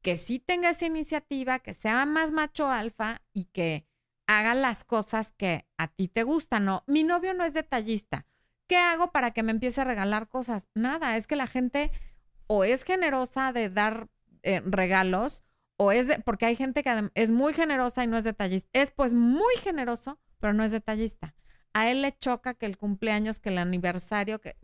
que 0.01 0.15
sí 0.15 0.39
tenga 0.39 0.69
esa 0.69 0.85
iniciativa, 0.85 1.59
que 1.59 1.73
sea 1.73 2.05
más 2.05 2.31
macho 2.31 2.69
alfa 2.69 3.23
y 3.33 3.43
que 3.51 3.85
haga 4.25 4.53
las 4.53 4.85
cosas 4.85 5.33
que 5.35 5.67
a 5.77 5.89
ti 5.89 6.07
te 6.07 6.23
gustan. 6.23 6.63
No, 6.63 6.85
mi 6.87 7.03
novio 7.03 7.33
no 7.33 7.43
es 7.43 7.53
detallista. 7.53 8.25
¿Qué 8.67 8.77
hago 8.77 9.11
para 9.11 9.31
que 9.31 9.43
me 9.43 9.51
empiece 9.51 9.81
a 9.81 9.83
regalar 9.83 10.29
cosas? 10.29 10.69
Nada, 10.75 11.17
es 11.17 11.27
que 11.27 11.35
la 11.35 11.47
gente 11.47 11.91
o 12.47 12.63
es 12.63 12.83
generosa 12.83 13.51
de 13.51 13.69
dar 13.69 14.07
eh, 14.43 14.61
regalos 14.61 15.43
o 15.77 15.91
es 15.91 16.07
de, 16.07 16.19
porque 16.19 16.45
hay 16.45 16.55
gente 16.55 16.83
que 16.83 17.11
es 17.13 17.31
muy 17.31 17.53
generosa 17.53 18.03
y 18.03 18.07
no 18.07 18.17
es 18.17 18.23
detallista. 18.23 18.69
Es 18.73 18.91
pues 18.91 19.13
muy 19.13 19.55
generoso, 19.57 20.19
pero 20.39 20.53
no 20.53 20.63
es 20.63 20.71
detallista. 20.71 21.35
A 21.73 21.89
él 21.89 22.01
le 22.01 22.17
choca 22.17 22.53
que 22.53 22.65
el 22.65 22.77
cumpleaños, 22.77 23.39
que 23.39 23.49
el 23.49 23.57
aniversario, 23.57 24.39
que, 24.39 24.57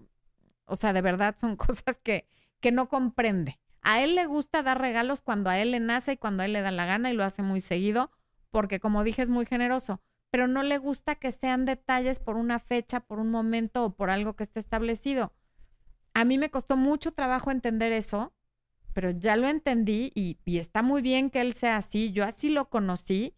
o 0.65 0.75
sea, 0.75 0.93
de 0.93 1.01
verdad 1.01 1.35
son 1.39 1.55
cosas 1.57 1.97
que, 2.03 2.27
que 2.59 2.71
no 2.71 2.89
comprende. 2.89 3.59
A 3.81 4.01
él 4.01 4.15
le 4.15 4.25
gusta 4.25 4.63
dar 4.63 4.79
regalos 4.79 5.21
cuando 5.21 5.49
a 5.49 5.59
él 5.59 5.71
le 5.71 5.79
nace 5.79 6.13
y 6.13 6.17
cuando 6.17 6.43
a 6.43 6.45
él 6.45 6.53
le 6.53 6.61
da 6.61 6.71
la 6.71 6.85
gana 6.85 7.11
y 7.11 7.13
lo 7.13 7.23
hace 7.23 7.41
muy 7.41 7.59
seguido, 7.59 8.11
porque 8.49 8.79
como 8.79 9.03
dije 9.03 9.21
es 9.21 9.29
muy 9.29 9.45
generoso 9.45 10.01
pero 10.33 10.47
no 10.47 10.63
le 10.63 10.79
gusta 10.79 11.13
que 11.13 11.31
sean 11.31 11.63
detalles 11.63 12.19
por 12.19 12.37
una 12.37 12.57
fecha, 12.57 13.01
por 13.01 13.19
un 13.19 13.29
momento 13.29 13.85
o 13.85 13.95
por 13.95 14.09
algo 14.09 14.35
que 14.35 14.41
esté 14.41 14.59
establecido. 14.59 15.31
A 16.15 16.25
mí 16.25 16.39
me 16.39 16.49
costó 16.49 16.75
mucho 16.75 17.11
trabajo 17.11 17.51
entender 17.51 17.91
eso, 17.91 18.33
pero 18.93 19.11
ya 19.11 19.35
lo 19.35 19.47
entendí 19.47 20.11
y, 20.15 20.37
está 20.45 20.81
muy 20.81 21.01
bien 21.01 21.29
que 21.29 21.41
él 21.41 21.53
sea 21.53 21.77
así. 21.77 22.11
Yo 22.11 22.23
así 22.23 22.49
lo 22.49 22.69
conocí 22.69 23.35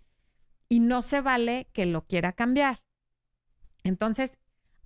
y 0.69 0.79
no 0.79 1.01
se 1.01 1.21
vale 1.21 1.67
que 1.73 1.85
lo 1.85 2.05
quiera 2.05 2.33
cambiar. 2.33 2.83
Entonces, 3.83 4.37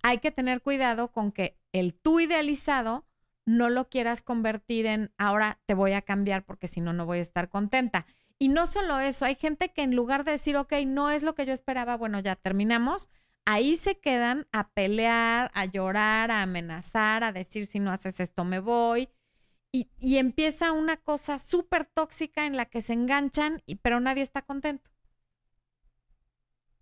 hay 0.02 0.18
que 0.18 0.30
tener 0.30 0.62
cuidado 0.62 1.12
con 1.12 1.32
que 1.32 1.58
el 1.72 1.94
tú 1.94 2.20
idealizado 2.20 3.06
no 3.44 3.68
lo 3.68 3.88
quieras 3.88 4.22
convertir 4.22 4.86
en 4.86 5.12
ahora 5.18 5.60
te 5.66 5.74
voy 5.74 5.92
a 5.92 6.02
cambiar 6.02 6.44
porque 6.44 6.68
si 6.68 6.80
no, 6.80 6.92
no 6.92 7.06
voy 7.06 7.18
a 7.18 7.22
estar 7.22 7.48
contenta. 7.48 8.06
Y 8.38 8.48
no 8.48 8.66
solo 8.66 9.00
eso, 9.00 9.24
hay 9.24 9.34
gente 9.34 9.70
que 9.70 9.82
en 9.82 9.94
lugar 9.94 10.24
de 10.24 10.32
decir, 10.32 10.56
ok, 10.56 10.72
no 10.86 11.10
es 11.10 11.22
lo 11.22 11.34
que 11.34 11.44
yo 11.44 11.52
esperaba, 11.52 11.96
bueno, 11.96 12.20
ya 12.20 12.36
terminamos, 12.36 13.10
ahí 13.44 13.76
se 13.76 13.98
quedan 13.98 14.46
a 14.52 14.70
pelear, 14.70 15.50
a 15.52 15.66
llorar, 15.66 16.30
a 16.30 16.42
amenazar, 16.42 17.24
a 17.24 17.32
decir, 17.32 17.66
si 17.66 17.80
no 17.80 17.90
haces 17.90 18.20
esto, 18.20 18.44
me 18.44 18.60
voy. 18.60 19.10
Y, 19.72 19.88
empieza 20.16 20.72
una 20.72 20.96
cosa 20.96 21.38
súper 21.38 21.84
tóxica 21.84 22.44
en 22.44 22.56
la 22.56 22.66
que 22.66 22.82
se 22.82 22.92
enganchan, 22.92 23.62
y, 23.66 23.76
pero 23.76 24.00
nadie 24.00 24.22
está 24.22 24.42
contento. 24.42 24.90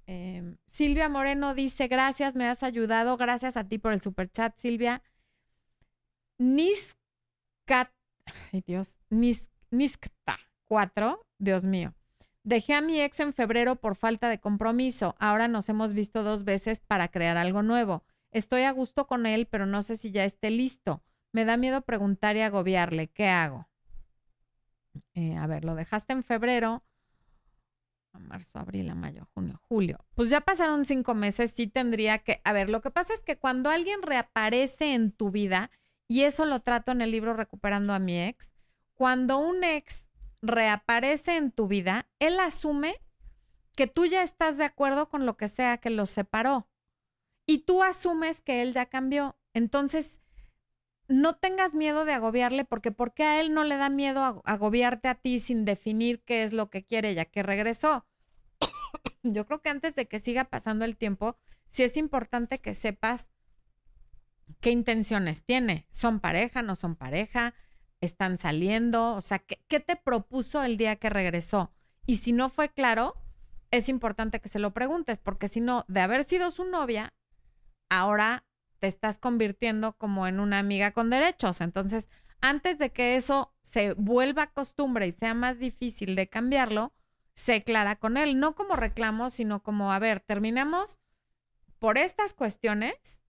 Em, 0.06 0.56
Silvia 0.66 1.10
Moreno 1.10 1.54
dice, 1.54 1.86
gracias, 1.86 2.34
me 2.34 2.48
has 2.48 2.62
ayudado, 2.62 3.18
gracias 3.18 3.58
a 3.58 3.68
ti 3.68 3.78
por 3.78 3.92
el 3.92 4.00
super 4.00 4.30
chat, 4.30 4.56
Silvia. 4.56 5.02
Niscat, 6.38 7.92
ay 8.52 8.62
Dios, 8.66 8.98
Nis, 9.10 9.50
Niskta 9.70 10.38
4 10.66 11.26
Dios 11.38 11.64
mío. 11.64 11.94
Dejé 12.42 12.74
a 12.74 12.80
mi 12.80 13.00
ex 13.00 13.20
en 13.20 13.32
febrero 13.32 13.76
por 13.76 13.96
falta 13.96 14.28
de 14.28 14.40
compromiso. 14.40 15.14
Ahora 15.18 15.48
nos 15.48 15.68
hemos 15.68 15.92
visto 15.92 16.22
dos 16.22 16.44
veces 16.44 16.80
para 16.80 17.08
crear 17.08 17.36
algo 17.36 17.62
nuevo. 17.62 18.04
Estoy 18.30 18.62
a 18.62 18.70
gusto 18.72 19.06
con 19.06 19.26
él, 19.26 19.46
pero 19.46 19.66
no 19.66 19.82
sé 19.82 19.96
si 19.96 20.10
ya 20.10 20.24
esté 20.24 20.50
listo. 20.50 21.02
Me 21.32 21.44
da 21.44 21.56
miedo 21.56 21.82
preguntar 21.82 22.36
y 22.36 22.40
agobiarle. 22.40 23.08
¿Qué 23.08 23.28
hago? 23.28 23.68
Eh, 25.14 25.36
a 25.36 25.46
ver, 25.46 25.64
lo 25.64 25.74
dejaste 25.74 26.12
en 26.12 26.22
febrero. 26.22 26.84
marzo, 28.12 28.58
abril, 28.58 28.92
mayo, 28.94 29.28
junio, 29.34 29.60
julio. 29.68 30.04
Pues 30.14 30.30
ya 30.30 30.40
pasaron 30.40 30.84
cinco 30.84 31.14
meses, 31.14 31.54
sí 31.56 31.68
tendría 31.68 32.18
que... 32.18 32.40
A 32.44 32.52
ver, 32.52 32.68
lo 32.68 32.80
que 32.80 32.90
pasa 32.90 33.14
es 33.14 33.20
que 33.20 33.38
cuando 33.38 33.70
alguien 33.70 34.02
reaparece 34.02 34.94
en 34.94 35.12
tu 35.12 35.30
vida, 35.30 35.70
y 36.08 36.22
eso 36.22 36.44
lo 36.44 36.60
trato 36.60 36.90
en 36.90 37.00
el 37.00 37.10
libro 37.10 37.34
Recuperando 37.34 37.92
a 37.92 37.98
mi 37.98 38.20
ex, 38.20 38.54
cuando 38.94 39.38
un 39.38 39.62
ex 39.62 40.08
reaparece 40.42 41.36
en 41.36 41.52
tu 41.52 41.68
vida, 41.68 42.08
él 42.18 42.40
asume 42.40 42.96
que 43.76 43.86
tú 43.86 44.06
ya 44.06 44.22
estás 44.24 44.56
de 44.58 44.64
acuerdo 44.64 45.08
con 45.08 45.26
lo 45.26 45.36
que 45.36 45.46
sea 45.48 45.78
que 45.78 45.90
los 45.90 46.10
separó. 46.10 46.68
Y 47.46 47.58
tú 47.58 47.82
asumes 47.82 48.40
que 48.40 48.62
él 48.62 48.74
ya 48.74 48.86
cambió. 48.86 49.36
Entonces, 49.54 50.20
no 51.08 51.36
tengas 51.36 51.74
miedo 51.74 52.04
de 52.04 52.12
agobiarle 52.12 52.64
porque 52.64 52.92
porque 52.92 53.24
a 53.24 53.40
él 53.40 53.52
no 53.52 53.64
le 53.64 53.76
da 53.76 53.88
miedo 53.88 54.42
agobiarte 54.44 55.08
a 55.08 55.14
ti 55.14 55.38
sin 55.40 55.64
definir 55.64 56.22
qué 56.22 56.42
es 56.42 56.52
lo 56.52 56.70
que 56.70 56.84
quiere 56.84 57.14
ya 57.14 57.24
que 57.24 57.42
regresó. 57.42 58.06
Yo 59.22 59.46
creo 59.46 59.60
que 59.60 59.70
antes 59.70 59.94
de 59.94 60.06
que 60.06 60.20
siga 60.20 60.44
pasando 60.44 60.84
el 60.84 60.96
tiempo, 60.96 61.36
sí 61.66 61.82
es 61.82 61.96
importante 61.96 62.60
que 62.60 62.74
sepas 62.74 63.30
qué 64.60 64.70
intenciones 64.70 65.42
tiene. 65.42 65.86
¿Son 65.90 66.20
pareja? 66.20 66.62
¿No 66.62 66.76
son 66.76 66.94
pareja? 66.94 67.54
están 68.00 68.38
saliendo? 68.38 69.14
O 69.14 69.20
sea, 69.20 69.38
¿qué, 69.38 69.80
te 69.80 69.96
propuso 69.96 70.62
el 70.62 70.76
día 70.76 70.96
que 70.96 71.10
regresó? 71.10 71.72
Y 72.06 72.16
si 72.16 72.32
no 72.32 72.48
fue 72.48 72.68
claro, 72.68 73.14
es 73.70 73.88
importante 73.88 74.40
que 74.40 74.48
se 74.48 74.58
lo 74.58 74.72
preguntes, 74.72 75.18
porque 75.18 75.48
si 75.48 75.60
no, 75.60 75.84
de 75.88 76.00
haber 76.00 76.24
sido 76.24 76.50
su 76.50 76.64
novia, 76.64 77.14
ahora 77.88 78.44
te 78.78 78.86
estás 78.86 79.18
convirtiendo 79.18 79.94
como 79.96 80.26
en 80.26 80.40
una 80.40 80.58
amiga 80.58 80.92
con 80.92 81.10
derechos. 81.10 81.60
Entonces, 81.60 82.08
antes 82.40 82.78
de 82.78 82.90
que 82.90 83.16
eso 83.16 83.54
se 83.62 83.94
vuelva 83.94 84.48
costumbre 84.48 85.06
y 85.06 85.12
sea 85.12 85.34
más 85.34 85.58
difícil 85.58 86.14
de 86.14 86.28
cambiarlo, 86.28 86.92
se 87.34 87.62
clara 87.62 87.96
con 87.96 88.16
él, 88.16 88.38
no 88.38 88.54
como 88.54 88.76
reclamo, 88.76 89.30
sino 89.30 89.62
como, 89.62 89.92
a 89.92 89.98
ver, 89.98 90.20
terminamos 90.20 91.00
por 91.78 91.98
estas 91.98 92.34
cuestiones, 92.34 93.22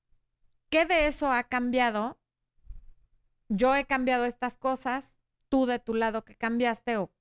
¿qué 0.69 0.85
de 0.85 1.07
eso 1.07 1.31
ha 1.31 1.43
cambiado? 1.43 2.19
Yo 3.47 3.75
he 3.75 3.85
cambiado 3.85 4.25
estas 4.25 4.57
cosas, 4.57 5.15
tú 5.47 5.65
de 5.65 5.79
tu 5.79 5.93
lado 5.93 6.25
que 6.25 6.35
cambiaste 6.35 6.97
o 6.97 7.11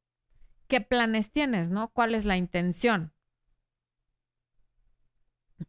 qué 0.66 0.80
planes 0.80 1.30
tienes, 1.30 1.70
¿no? 1.70 1.88
¿Cuál 1.88 2.14
es 2.14 2.24
la 2.24 2.36
intención? 2.36 3.12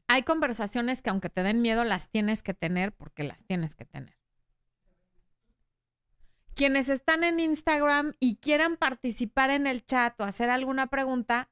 Hay 0.08 0.24
conversaciones 0.24 1.02
que 1.02 1.10
aunque 1.10 1.30
te 1.30 1.44
den 1.44 1.62
miedo, 1.62 1.84
las 1.84 2.10
tienes 2.10 2.44
que 2.44 2.54
tener 2.54 2.94
porque 2.94 3.24
las 3.24 3.44
tienes 3.44 3.76
que 3.76 3.86
tener. 3.86 4.18
Quienes 6.54 6.90
están 6.90 7.24
en 7.24 7.40
Instagram 7.40 8.14
y 8.20 8.36
quieran 8.36 8.76
participar 8.78 9.50
en 9.50 9.66
el 9.66 9.86
chat 9.86 10.20
o 10.20 10.24
hacer 10.24 10.50
alguna 10.50 10.88
pregunta, 10.88 11.50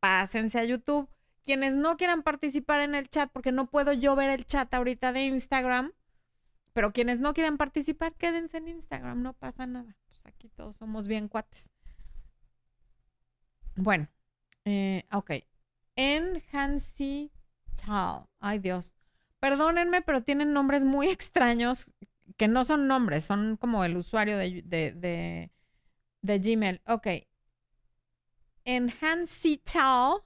pásense 0.00 0.58
a 0.58 0.64
YouTube. 0.64 1.08
Quienes 1.42 1.74
no 1.76 1.96
quieran 1.96 2.22
participar 2.22 2.80
en 2.80 2.94
el 2.94 3.08
chat, 3.08 3.30
porque 3.32 3.52
no 3.52 3.70
puedo 3.70 3.92
yo 3.92 4.14
ver 4.16 4.30
el 4.30 4.44
chat 4.46 4.72
ahorita 4.72 5.12
de 5.12 5.26
Instagram, 5.26 5.92
pero 6.72 6.92
quienes 6.92 7.20
no 7.20 7.32
quieran 7.34 7.56
participar, 7.56 8.14
quédense 8.14 8.58
en 8.58 8.68
Instagram, 8.68 9.22
no 9.22 9.32
pasa 9.32 9.66
nada. 9.66 9.96
Pues 10.08 10.26
aquí 10.26 10.48
todos 10.48 10.76
somos 10.76 11.06
bien 11.06 11.28
cuates. 11.28 11.70
Bueno, 13.76 14.08
eh, 14.64 15.04
ok. 15.10 15.32
En 15.96 16.42
Hansi 16.52 17.32
Ay, 18.40 18.58
Dios. 18.58 18.94
Perdónenme, 19.40 20.02
pero 20.02 20.22
tienen 20.22 20.52
nombres 20.52 20.84
muy 20.84 21.08
extraños 21.10 21.94
que 22.36 22.48
no 22.48 22.64
son 22.64 22.86
nombres, 22.86 23.24
son 23.24 23.56
como 23.56 23.84
el 23.84 23.96
usuario 23.96 24.38
de, 24.38 24.62
de, 24.64 25.50
de, 26.22 26.38
Gmail. 26.38 26.80
Ok. 26.86 27.06
En 28.64 28.92
Hansi 29.00 29.58
Tal 29.58 30.22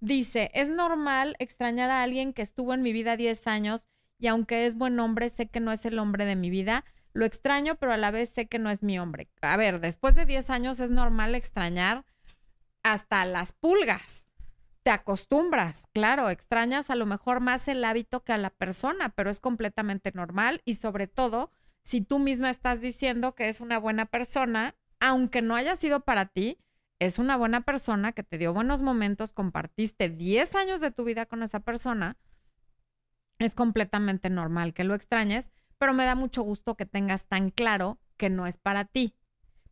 dice, 0.00 0.50
es 0.54 0.68
normal 0.68 1.36
extrañar 1.38 1.90
a 1.90 2.02
alguien 2.02 2.32
que 2.32 2.42
estuvo 2.42 2.74
en 2.74 2.82
mi 2.82 2.92
vida 2.92 3.16
10 3.16 3.46
años 3.46 3.88
y 4.18 4.28
aunque 4.28 4.66
es 4.66 4.76
buen 4.76 5.00
hombre, 5.00 5.28
sé 5.30 5.48
que 5.48 5.58
no 5.58 5.72
es 5.72 5.84
el 5.84 5.98
hombre 5.98 6.24
de 6.24 6.36
mi 6.36 6.48
vida. 6.48 6.84
Lo 7.12 7.24
extraño, 7.24 7.74
pero 7.74 7.92
a 7.92 7.96
la 7.96 8.10
vez 8.10 8.30
sé 8.30 8.46
que 8.46 8.60
no 8.60 8.70
es 8.70 8.82
mi 8.82 8.98
hombre. 8.98 9.28
A 9.40 9.56
ver, 9.56 9.80
después 9.80 10.14
de 10.14 10.26
10 10.26 10.48
años 10.50 10.80
es 10.80 10.90
normal 10.90 11.34
extrañar 11.34 12.04
hasta 12.84 13.24
las 13.24 13.52
pulgas. 13.52 14.26
Te 14.82 14.90
acostumbras, 14.90 15.84
claro, 15.92 16.28
extrañas 16.28 16.90
a 16.90 16.96
lo 16.96 17.06
mejor 17.06 17.40
más 17.40 17.68
el 17.68 17.84
hábito 17.84 18.24
que 18.24 18.32
a 18.32 18.38
la 18.38 18.50
persona, 18.50 19.10
pero 19.10 19.30
es 19.30 19.38
completamente 19.38 20.10
normal 20.12 20.60
y 20.64 20.74
sobre 20.74 21.06
todo 21.06 21.50
si 21.82 22.00
tú 22.00 22.18
misma 22.18 22.50
estás 22.50 22.80
diciendo 22.80 23.34
que 23.34 23.48
es 23.48 23.60
una 23.60 23.78
buena 23.78 24.06
persona, 24.06 24.74
aunque 25.00 25.40
no 25.40 25.54
haya 25.54 25.76
sido 25.76 26.00
para 26.00 26.26
ti, 26.26 26.58
es 26.98 27.18
una 27.18 27.36
buena 27.36 27.60
persona 27.60 28.12
que 28.12 28.22
te 28.24 28.38
dio 28.38 28.52
buenos 28.52 28.82
momentos, 28.82 29.32
compartiste 29.32 30.08
10 30.08 30.54
años 30.56 30.80
de 30.80 30.90
tu 30.90 31.04
vida 31.04 31.26
con 31.26 31.42
esa 31.42 31.60
persona, 31.60 32.16
es 33.38 33.54
completamente 33.54 34.30
normal 34.30 34.74
que 34.74 34.84
lo 34.84 34.94
extrañes, 34.94 35.50
pero 35.78 35.92
me 35.94 36.04
da 36.04 36.14
mucho 36.14 36.42
gusto 36.42 36.76
que 36.76 36.86
tengas 36.86 37.26
tan 37.26 37.50
claro 37.50 37.98
que 38.16 38.30
no 38.30 38.46
es 38.46 38.56
para 38.56 38.84
ti 38.84 39.14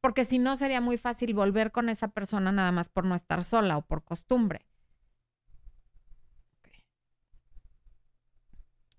porque 0.00 0.24
si 0.24 0.38
no 0.38 0.56
sería 0.56 0.80
muy 0.80 0.96
fácil 0.96 1.34
volver 1.34 1.72
con 1.72 1.88
esa 1.88 2.08
persona 2.08 2.52
nada 2.52 2.72
más 2.72 2.88
por 2.88 3.04
no 3.04 3.14
estar 3.14 3.44
sola 3.44 3.76
o 3.76 3.82
por 3.82 4.02
costumbre. 4.04 4.66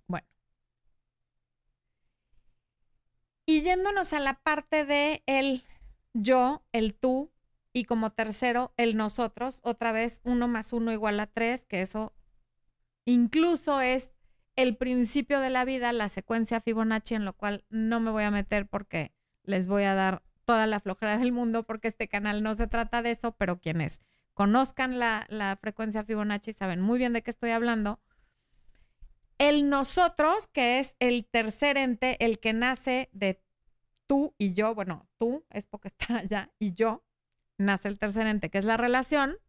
Bueno. 0.08 0.28
Y 3.52 3.64
yéndonos 3.64 4.14
a 4.14 4.22
la 4.22 4.36
parte 4.36 4.86
de 4.86 5.24
el 5.26 5.66
yo, 6.14 6.64
el 6.72 6.94
tú 6.94 7.34
y 7.74 7.84
como 7.84 8.14
tercero 8.14 8.74
el 8.78 8.96
nosotros, 8.96 9.60
otra 9.64 9.92
vez 9.92 10.22
uno 10.24 10.48
más 10.48 10.72
uno 10.72 10.94
igual 10.94 11.20
a 11.20 11.28
tres, 11.28 11.66
que 11.66 11.82
eso 11.82 12.14
incluso 13.04 13.82
es 13.82 14.12
el 14.56 14.78
principio 14.78 15.42
de 15.42 15.50
la 15.50 15.66
vida, 15.66 15.92
la 15.92 16.08
secuencia 16.08 16.62
Fibonacci, 16.62 17.16
en 17.16 17.26
lo 17.26 17.34
cual 17.34 17.66
no 17.70 18.00
me 18.00 18.12
voy 18.12 18.24
a 18.24 18.32
meter 18.32 18.70
porque 18.70 19.12
les 19.44 19.68
voy 19.68 19.84
a 19.84 19.96
dar 19.96 20.24
toda 20.46 20.66
la 20.66 20.80
flojera 20.80 21.18
del 21.18 21.34
mundo 21.34 21.64
porque 21.64 21.90
este 21.90 22.08
canal 22.08 22.44
no 22.44 22.56
se 22.56 22.68
trata 22.68 23.02
de 23.02 23.12
eso, 23.12 23.34
pero 23.34 23.60
quienes 23.60 24.00
conozcan 24.34 24.98
la, 24.98 25.26
la 25.28 25.58
frecuencia 25.60 26.06
Fibonacci 26.06 26.54
saben 26.54 26.80
muy 26.80 26.98
bien 26.98 27.12
de 27.12 27.22
qué 27.22 27.32
estoy 27.32 27.50
hablando. 27.50 28.00
El 29.42 29.72
nosotros, 29.72 30.46
que 30.50 30.78
es 30.78 30.96
el 31.00 31.26
tercer 31.26 31.76
ente, 31.76 32.24
el 32.24 32.40
que 32.40 32.54
nace 32.54 33.10
de 33.12 33.44
tú 34.06 34.36
y 34.38 34.54
yo, 34.54 34.76
bueno, 34.76 35.10
tú 35.18 35.48
es 35.50 35.66
porque 35.66 35.88
está 35.88 36.18
allá 36.18 36.54
y 36.60 36.76
yo, 36.76 37.04
nace 37.58 37.88
el 37.88 37.98
tercer 37.98 38.28
ente, 38.28 38.52
que 38.52 38.60
es 38.60 38.66
la 38.66 38.78
relación, 38.78 39.40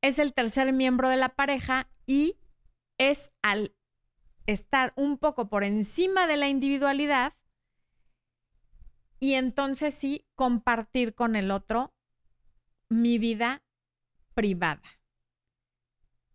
es 0.00 0.18
el 0.18 0.32
tercer 0.32 0.72
miembro 0.72 1.10
de 1.10 1.18
la 1.18 1.28
pareja 1.36 1.90
y 2.06 2.38
es 2.96 3.32
al 3.42 3.76
estar 4.46 4.94
un 4.96 5.18
poco 5.18 5.50
por 5.50 5.62
encima 5.62 6.26
de 6.26 6.38
la 6.38 6.48
individualidad, 6.48 7.34
y 9.20 9.34
entonces 9.34 9.94
sí 9.94 10.26
compartir 10.36 11.14
con 11.14 11.36
el 11.36 11.50
otro 11.50 11.92
mi 12.88 13.18
vida 13.18 13.62
privada. 14.32 14.82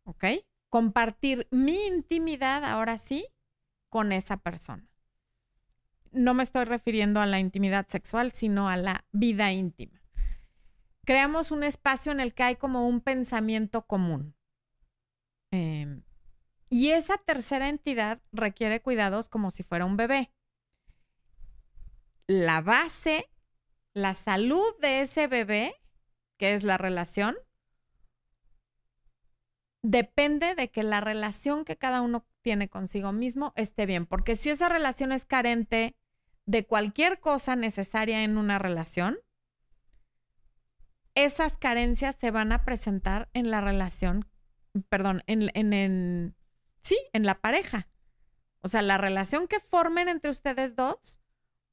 ¿Ok? 0.04 0.26
Compartir 0.70 1.48
mi 1.52 1.88
intimidad 1.88 2.64
ahora 2.64 2.98
sí 2.98 3.28
con 3.90 4.12
esa 4.12 4.38
persona. 4.38 4.88
No 6.12 6.34
me 6.34 6.44
estoy 6.44 6.66
refiriendo 6.66 7.20
a 7.20 7.26
la 7.26 7.40
intimidad 7.40 7.88
sexual, 7.88 8.32
sino 8.32 8.70
a 8.70 8.78
la 8.78 9.06
vida 9.12 9.52
íntima. 9.52 10.02
Creamos 11.06 11.52
un 11.52 11.64
espacio 11.64 12.12
en 12.12 12.20
el 12.20 12.34
que 12.34 12.44
hay 12.44 12.56
como 12.56 12.88
un 12.88 13.02
pensamiento 13.02 13.86
común. 13.86 14.36
Em, 15.52 16.04
y 16.70 16.90
esa 16.90 17.18
tercera 17.18 17.70
entidad 17.70 18.22
requiere 18.32 18.82
cuidados 18.82 19.30
como 19.30 19.50
si 19.50 19.64
fuera 19.64 19.86
un 19.86 19.98
bebé 19.98 20.32
la 22.30 22.62
base, 22.62 23.28
la 23.96 24.14
salud 24.14 24.78
de 24.80 25.02
ese 25.02 25.26
bebé, 25.26 25.74
que 26.38 26.54
es 26.54 26.64
la 26.64 26.78
relación, 26.78 27.36
depende 29.82 30.56
de 30.56 30.70
que 30.70 30.84
la 30.84 31.02
relación 31.02 31.66
que 31.66 31.78
cada 31.78 32.02
uno 32.02 32.26
tiene 32.42 32.70
consigo 32.70 33.12
mismo 33.12 33.54
esté 33.56 33.86
bien, 33.86 34.06
porque 34.06 34.36
si 34.36 34.50
esa 34.50 34.70
relación 34.70 35.12
es 35.12 35.26
carente 35.26 35.96
de 36.46 36.66
cualquier 36.66 37.20
cosa 37.20 37.56
necesaria 37.56 38.24
en 38.24 38.38
una 38.38 38.60
relación, 38.60 39.20
esas 41.16 41.58
carencias 41.58 42.16
se 42.20 42.32
van 42.32 42.52
a 42.52 42.64
presentar 42.64 43.30
en 43.34 43.52
la 43.52 43.62
relación, 43.62 44.30
perdón, 44.90 45.24
en, 45.28 45.52
en, 45.54 46.36
sí, 46.82 46.98
en 47.14 47.26
la 47.26 47.36
pareja. 47.36 47.88
O 48.62 48.68
sea, 48.68 48.82
la 48.82 48.98
relación 48.98 49.48
que 49.48 49.60
formen 49.60 50.10
entre 50.10 50.32
ustedes 50.32 50.76
dos 50.76 51.22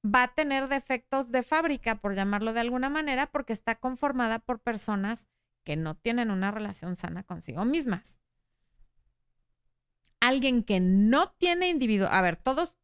va 0.05 0.25
a 0.25 0.35
tener 0.35 0.69
defectos 0.69 1.33
de 1.33 1.43
fábrica, 1.43 1.97
por 1.97 2.15
llamarlo 2.15 2.53
de 2.53 2.61
alguna 2.61 2.89
manera, 2.89 3.27
porque 3.27 3.53
está 3.53 3.77
conformada 3.77 4.39
por 4.39 4.61
personas 4.61 5.27
que 5.67 5.75
no 5.77 5.97
tienen 5.97 6.31
una 6.31 6.53
relación 6.53 6.95
sana 6.95 7.25
consigo 7.25 7.65
mismas. 7.65 8.21
Alguien 10.21 10.63
que 10.63 10.79
no 10.79 11.33
tiene 11.33 11.69
individuo, 11.69 12.07
a 12.09 12.23
ver, 12.23 12.37
todos 12.37 12.79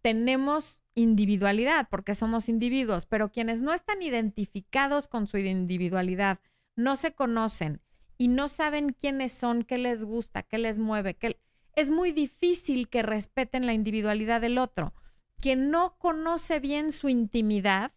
tenemos 0.00 0.84
individualidad 0.94 1.86
porque 1.90 2.14
somos 2.14 2.48
individuos, 2.48 3.04
pero 3.04 3.30
quienes 3.30 3.60
no 3.60 3.74
están 3.74 4.00
identificados 4.00 5.06
con 5.06 5.26
su 5.26 5.36
individualidad, 5.36 6.40
no 6.76 6.96
se 6.96 7.14
conocen 7.14 7.82
y 8.16 8.28
no 8.28 8.48
saben 8.48 8.96
quiénes 8.98 9.32
son, 9.32 9.62
qué 9.62 9.76
les 9.76 10.04
gusta, 10.06 10.42
qué 10.42 10.56
les 10.56 10.78
mueve, 10.78 11.14
qué... 11.14 11.38
es 11.76 11.90
muy 11.90 12.10
difícil 12.10 12.88
que 12.88 13.02
respeten 13.02 13.66
la 13.66 13.74
individualidad 13.74 14.40
del 14.40 14.56
otro 14.56 14.94
que 15.42 15.56
no 15.56 15.98
conoce 15.98 16.58
bien 16.58 16.90
su 16.90 17.10
intimidad, 17.10 17.92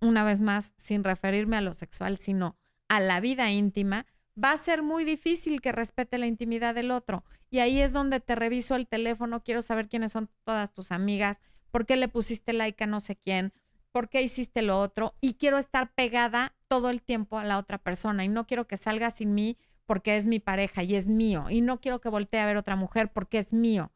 una 0.00 0.24
vez 0.24 0.40
más, 0.40 0.74
sin 0.76 1.04
referirme 1.04 1.56
a 1.56 1.60
lo 1.60 1.72
sexual, 1.72 2.18
sino 2.18 2.57
a 2.88 3.00
la 3.00 3.20
vida 3.20 3.50
íntima, 3.50 4.06
va 4.42 4.52
a 4.52 4.58
ser 4.58 4.82
muy 4.82 5.04
difícil 5.04 5.60
que 5.60 5.72
respete 5.72 6.18
la 6.18 6.26
intimidad 6.26 6.74
del 6.74 6.90
otro. 6.90 7.24
Y 7.50 7.60
ahí 7.60 7.80
es 7.80 7.92
donde 7.92 8.20
te 8.20 8.34
reviso 8.34 8.74
el 8.74 8.86
teléfono, 8.86 9.42
quiero 9.42 9.62
saber 9.62 9.88
quiénes 9.88 10.12
son 10.12 10.28
todas 10.44 10.72
tus 10.72 10.92
amigas, 10.92 11.40
por 11.70 11.86
qué 11.86 11.96
le 11.96 12.08
pusiste 12.08 12.52
like 12.52 12.84
a 12.84 12.86
no 12.86 13.00
sé 13.00 13.16
quién, 13.16 13.52
por 13.92 14.08
qué 14.08 14.22
hiciste 14.22 14.62
lo 14.62 14.78
otro, 14.78 15.14
y 15.20 15.34
quiero 15.34 15.58
estar 15.58 15.94
pegada 15.94 16.54
todo 16.68 16.90
el 16.90 17.02
tiempo 17.02 17.38
a 17.38 17.44
la 17.44 17.58
otra 17.58 17.78
persona 17.78 18.24
y 18.24 18.28
no 18.28 18.46
quiero 18.46 18.66
que 18.66 18.76
salga 18.76 19.10
sin 19.10 19.34
mí 19.34 19.56
porque 19.86 20.18
es 20.18 20.26
mi 20.26 20.38
pareja 20.38 20.82
y 20.82 20.94
es 20.94 21.08
mío, 21.08 21.46
y 21.48 21.62
no 21.62 21.80
quiero 21.80 22.00
que 22.00 22.10
voltee 22.10 22.40
a 22.40 22.46
ver 22.46 22.58
otra 22.58 22.76
mujer 22.76 23.10
porque 23.10 23.38
es 23.38 23.54
mío. 23.54 23.90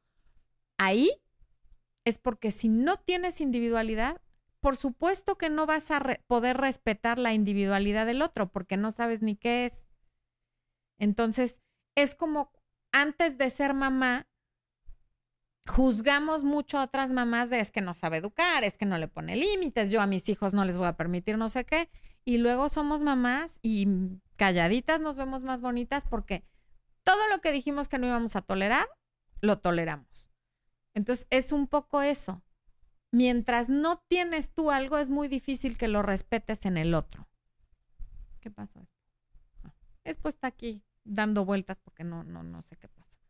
Ahí 0.78 1.10
es 2.06 2.18
porque 2.18 2.50
si 2.50 2.68
no 2.70 2.96
tienes 2.96 3.42
individualidad, 3.42 4.21
por 4.62 4.76
supuesto 4.76 5.36
que 5.36 5.50
no 5.50 5.66
vas 5.66 5.90
a 5.90 6.00
poder 6.28 6.56
respetar 6.56 7.18
la 7.18 7.34
individualidad 7.34 8.06
del 8.06 8.22
otro 8.22 8.52
porque 8.52 8.76
no 8.76 8.92
sabes 8.92 9.20
ni 9.20 9.34
qué 9.34 9.66
es. 9.66 9.88
Entonces, 10.98 11.60
es 11.96 12.14
como 12.14 12.52
antes 12.92 13.38
de 13.38 13.50
ser 13.50 13.74
mamá, 13.74 14.28
juzgamos 15.66 16.44
mucho 16.44 16.78
a 16.78 16.84
otras 16.84 17.12
mamás 17.12 17.50
de 17.50 17.58
es 17.58 17.72
que 17.72 17.80
no 17.80 17.92
sabe 17.92 18.18
educar, 18.18 18.62
es 18.62 18.78
que 18.78 18.86
no 18.86 18.98
le 18.98 19.08
pone 19.08 19.34
límites, 19.34 19.90
yo 19.90 20.00
a 20.00 20.06
mis 20.06 20.28
hijos 20.28 20.54
no 20.54 20.64
les 20.64 20.78
voy 20.78 20.86
a 20.86 20.96
permitir 20.96 21.36
no 21.36 21.48
sé 21.48 21.64
qué. 21.64 21.90
Y 22.24 22.38
luego 22.38 22.68
somos 22.68 23.00
mamás 23.00 23.58
y 23.62 23.88
calladitas 24.36 25.00
nos 25.00 25.16
vemos 25.16 25.42
más 25.42 25.60
bonitas 25.60 26.04
porque 26.08 26.44
todo 27.02 27.28
lo 27.30 27.40
que 27.40 27.50
dijimos 27.50 27.88
que 27.88 27.98
no 27.98 28.06
íbamos 28.06 28.36
a 28.36 28.42
tolerar, 28.42 28.86
lo 29.40 29.58
toleramos. 29.58 30.30
Entonces, 30.94 31.26
es 31.30 31.50
un 31.50 31.66
poco 31.66 32.00
eso 32.00 32.44
mientras 33.12 33.68
no 33.68 34.02
tienes 34.08 34.52
tú 34.52 34.72
algo, 34.72 34.98
es 34.98 35.10
muy 35.10 35.28
difícil 35.28 35.78
que 35.78 35.86
lo 35.86 36.02
respetes 36.02 36.66
en 36.66 36.76
el 36.76 36.94
otro. 36.94 37.28
¿Qué 38.40 38.50
pasó? 38.50 38.84
Ah, 39.62 39.72
después 40.04 40.34
está 40.34 40.48
aquí 40.48 40.82
dando 41.04 41.44
vueltas 41.44 41.78
porque 41.78 42.02
no, 42.02 42.24
no, 42.24 42.42
no 42.42 42.62
sé 42.62 42.76
qué 42.76 42.88
pasa. 42.88 43.20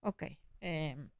Ok. 0.00 0.24
Em. 0.60 1.10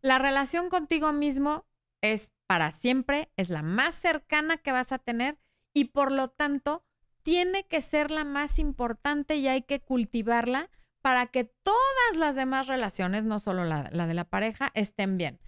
la 0.00 0.18
relación 0.18 0.68
contigo 0.68 1.12
mismo 1.12 1.66
es 2.00 2.30
para 2.46 2.72
siempre, 2.72 3.30
es 3.36 3.50
la 3.50 3.62
más 3.62 3.94
cercana 3.94 4.56
que 4.56 4.72
vas 4.72 4.92
a 4.92 4.98
tener 4.98 5.38
y 5.74 5.86
por 5.86 6.12
lo 6.12 6.28
tanto 6.28 6.84
tiene 7.22 7.66
que 7.66 7.80
ser 7.80 8.10
la 8.10 8.24
más 8.24 8.58
importante 8.58 9.36
y 9.36 9.48
hay 9.48 9.62
que 9.62 9.80
cultivarla 9.80 10.70
para 11.02 11.26
que 11.26 11.44
todas 11.44 12.16
las 12.16 12.34
demás 12.34 12.66
relaciones, 12.66 13.24
no 13.24 13.38
solo 13.38 13.64
la, 13.64 13.84
de 13.84 14.14
la 14.14 14.24
pareja, 14.24 14.70
estén 14.74 15.16
bien. 15.16 15.40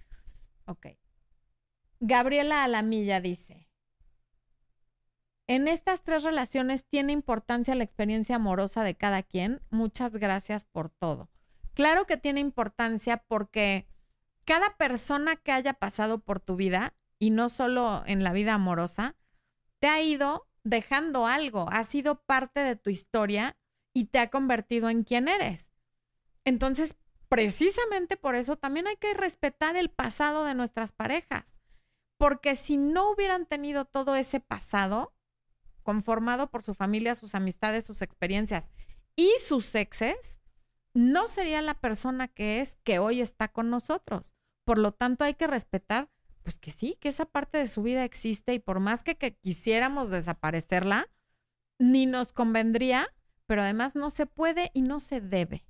Ok. 0.67 0.87
Gabriela 2.01 2.65
Alamilla 2.65 3.21
dice, 3.21 3.69
en 5.47 5.69
estas 5.69 6.03
tres 6.03 6.23
relaciones 6.23 6.85
tiene 6.85 7.13
importancia 7.13 7.75
la 7.75 7.85
experiencia 7.85 8.37
amorosa 8.37 8.85
de 8.85 8.97
cada 8.97 9.23
quien. 9.23 9.61
Muchas 9.71 10.13
gracias 10.13 10.65
por 10.65 10.91
todo. 10.91 11.29
Claro 11.75 12.07
que 12.07 12.17
tiene 12.17 12.41
importancia 12.41 13.25
porque 13.27 13.89
cada 14.45 14.77
persona 14.77 15.37
que 15.37 15.53
haya 15.53 15.75
pasado 15.75 16.21
por 16.21 16.41
tu 16.41 16.57
vida, 16.57 16.95
y 17.19 17.31
no 17.31 17.49
solo 17.49 18.03
en 18.07 18.25
la 18.25 18.33
vida 18.33 18.55
amorosa, 18.55 19.17
te 19.79 19.89
ha 19.89 20.01
ido 20.01 20.49
dejando 20.65 21.27
algo, 21.27 21.67
ha 21.71 21.85
sido 21.85 22.23
parte 22.23 22.61
de 22.61 22.77
tu 22.77 22.91
historia 22.91 23.57
y 23.93 24.07
te 24.07 24.19
ha 24.19 24.31
convertido 24.31 24.89
en 24.89 25.05
quien 25.05 25.29
eres. 25.29 25.71
Entonces, 26.45 26.97
precisamente 27.29 28.17
por 28.17 28.35
eso 28.35 28.57
también 28.57 28.87
hay 28.87 28.97
que 28.97 29.15
respetar 29.15 29.77
el 29.77 29.91
pasado 29.91 30.45
de 30.45 30.55
nuestras 30.55 30.93
parejas, 30.93 31.61
porque 32.17 32.57
si 32.57 32.77
no 32.77 33.11
hubieran 33.11 33.47
tenido 33.47 33.85
todo 33.85 34.17
ese 34.17 34.41
pasado 34.41 35.15
conformado 35.83 36.51
por 36.51 36.63
su 36.63 36.75
familia, 36.75 37.15
sus 37.15 37.35
amistades, 37.35 37.85
sus 37.85 38.03
experiencias 38.03 38.71
y 39.17 39.31
sus 39.43 39.75
exes, 39.75 40.41
no 40.93 41.27
sería 41.27 41.63
la 41.63 41.75
persona 41.75 42.29
que 42.29 42.61
es 42.61 42.77
que 42.85 42.99
hoy 42.99 43.21
está 43.21 43.49
con 43.49 43.71
nosotros. 43.71 44.35
Por 44.65 44.79
lo 44.79 44.93
tanto, 44.93 45.25
hay 45.25 45.35
que 45.35 45.47
respetar, 45.47 46.11
pues 46.43 46.59
que 46.59 46.71
sí, 46.71 46.97
que 47.01 47.09
esa 47.09 47.27
parte 47.27 47.59
de 47.59 47.67
su 47.67 47.83
vida 47.83 48.05
existe 48.05 48.55
y 48.55 48.59
por 48.59 48.81
más 48.81 49.03
que, 49.03 49.17
que 49.17 49.37
quisiéramos 49.37 50.11
desaparecerla, 50.11 51.09
ni 51.79 52.07
nos 52.07 52.33
convendría 52.33 53.09
pero 53.51 53.63
además 53.63 53.97
no 53.97 54.11
se 54.11 54.27
puede 54.27 54.71
y 54.75 54.83
no 54.83 55.01
se 55.01 55.21
debe. 55.21 55.65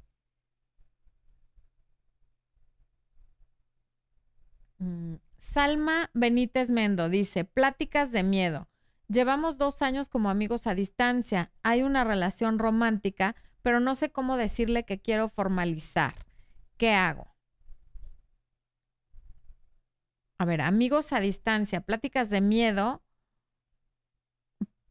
Mm, 4.77 5.15
Salma 5.39 6.11
Benítez 6.13 6.69
Mendo 6.69 7.09
dice, 7.09 7.47
pláticas 7.47 8.13
de 8.13 8.23
miedo. 8.23 8.69
Llevamos 9.09 9.57
dos 9.57 9.81
años 9.81 10.11
como 10.11 10.29
amigos 10.29 10.67
a 10.67 10.75
distancia. 10.75 11.53
Hay 11.63 11.83
una 11.83 12.05
relación 12.05 12.59
romántica, 12.59 13.35
pero 13.63 13.81
no 13.81 13.95
sé 13.95 14.13
cómo 14.13 14.37
decirle 14.37 14.85
que 14.85 15.01
quiero 15.01 15.31
formalizar. 15.31 16.27
¿Qué 16.77 16.93
hago? 16.93 17.35
A 20.37 20.45
ver, 20.45 20.61
amigos 20.61 21.15
a 21.15 21.21
distancia, 21.21 21.81
pláticas 21.81 22.29
de 22.29 22.43
miedo 22.43 23.03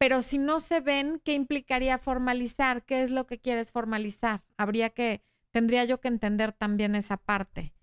pero 0.00 0.22
si 0.22 0.38
no 0.38 0.60
se 0.60 0.80
ven, 0.80 1.20
¿qué 1.22 1.34
implicaría 1.34 1.98
formalizar? 1.98 2.86
¿Qué 2.86 3.02
es 3.02 3.10
lo 3.10 3.26
que 3.26 3.38
quieres 3.38 3.70
formalizar? 3.70 4.42
Habría 4.56 4.88
que, 4.88 5.22
tendría 5.50 5.84
yo 5.84 6.00
que 6.00 6.08
entender 6.08 6.54
también 6.54 6.94
esa 6.94 7.18
parte. 7.18 7.74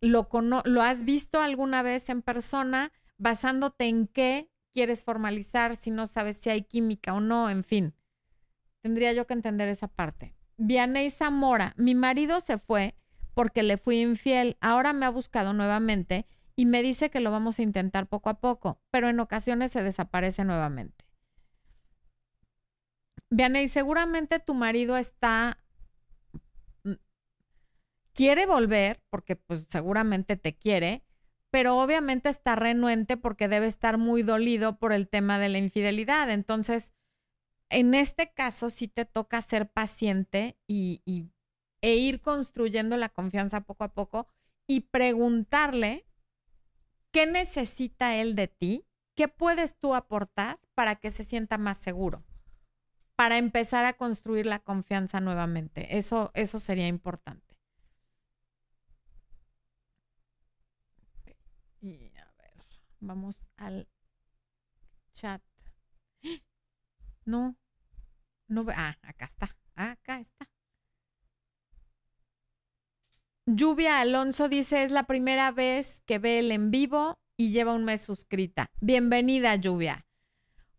¿Lo, 0.00 0.30
¿Lo 0.64 0.82
has 0.82 1.04
visto 1.04 1.42
alguna 1.42 1.82
vez 1.82 2.08
en 2.08 2.22
persona 2.22 2.92
basándote 3.18 3.88
en 3.88 4.06
qué 4.06 4.48
quieres 4.72 5.04
formalizar 5.04 5.76
si 5.76 5.90
no 5.90 6.06
sabes 6.06 6.38
si 6.38 6.48
hay 6.48 6.62
química 6.62 7.12
o 7.12 7.20
no? 7.20 7.50
En 7.50 7.62
fin, 7.62 7.92
tendría 8.80 9.12
yo 9.12 9.26
que 9.26 9.34
entender 9.34 9.68
esa 9.68 9.88
parte. 9.88 10.34
Vianey 10.56 11.10
Zamora, 11.10 11.74
mi 11.76 11.94
marido 11.94 12.40
se 12.40 12.56
fue 12.56 12.96
porque 13.34 13.62
le 13.62 13.76
fui 13.76 14.00
infiel, 14.00 14.56
ahora 14.62 14.94
me 14.94 15.04
ha 15.04 15.10
buscado 15.10 15.52
nuevamente 15.52 16.24
y 16.56 16.66
me 16.66 16.82
dice 16.82 17.10
que 17.10 17.20
lo 17.20 17.30
vamos 17.30 17.58
a 17.58 17.62
intentar 17.62 18.06
poco 18.08 18.30
a 18.30 18.40
poco, 18.40 18.80
pero 18.90 19.08
en 19.08 19.20
ocasiones 19.20 19.72
se 19.72 19.82
desaparece 19.82 20.44
nuevamente. 20.44 21.04
y 23.30 23.68
seguramente 23.68 24.38
tu 24.38 24.54
marido 24.54 24.96
está 24.96 25.58
mm, 26.84 26.92
quiere 28.12 28.46
volver 28.46 29.02
porque 29.10 29.36
pues 29.36 29.66
seguramente 29.70 30.36
te 30.36 30.56
quiere, 30.56 31.04
pero 31.50 31.78
obviamente 31.78 32.30
está 32.30 32.56
renuente 32.56 33.16
porque 33.16 33.48
debe 33.48 33.66
estar 33.66 33.98
muy 33.98 34.22
dolido 34.22 34.78
por 34.78 34.92
el 34.92 35.08
tema 35.08 35.38
de 35.38 35.50
la 35.50 35.58
infidelidad. 35.58 36.30
Entonces, 36.30 36.92
en 37.72 37.94
este 37.94 38.32
caso 38.32 38.70
sí 38.70 38.88
te 38.88 39.04
toca 39.04 39.40
ser 39.42 39.70
paciente 39.70 40.58
y, 40.66 41.02
e 41.80 41.94
ir 41.96 42.20
construyendo 42.20 42.96
la 42.96 43.08
confianza 43.08 43.62
poco 43.62 43.84
a 43.84 43.92
poco 43.92 44.28
y 44.66 44.80
preguntarle 44.80 46.06
¿Qué 47.12 47.26
necesita 47.26 48.16
él 48.16 48.34
de 48.34 48.48
ti? 48.48 48.86
¿Qué 49.14 49.28
puedes 49.28 49.78
tú 49.78 49.94
aportar 49.94 50.58
para 50.74 50.96
que 50.96 51.10
se 51.10 51.24
sienta 51.24 51.58
más 51.58 51.76
seguro? 51.76 52.24
Para 53.16 53.36
empezar 53.36 53.84
a 53.84 53.92
construir 53.92 54.46
la 54.46 54.58
confianza 54.60 55.20
nuevamente. 55.20 55.98
Eso, 55.98 56.30
eso 56.34 56.58
sería 56.58 56.88
importante. 56.88 57.58
Y 61.82 62.16
a 62.16 62.32
ver, 62.38 62.64
vamos 63.00 63.44
al 63.56 63.88
chat. 65.12 65.42
No, 67.24 67.56
no, 68.48 68.64
ah, 68.74 68.96
acá 69.02 69.26
está, 69.26 69.56
acá 69.76 70.18
está. 70.18 70.51
Lluvia 73.46 73.98
Alonso 73.98 74.48
dice, 74.48 74.84
es 74.84 74.92
la 74.92 75.02
primera 75.02 75.50
vez 75.50 76.00
que 76.06 76.20
ve 76.20 76.38
el 76.38 76.52
en 76.52 76.70
vivo 76.70 77.18
y 77.36 77.50
lleva 77.50 77.74
un 77.74 77.84
mes 77.84 78.04
suscrita. 78.04 78.70
Bienvenida, 78.80 79.56
Lluvia. 79.56 80.06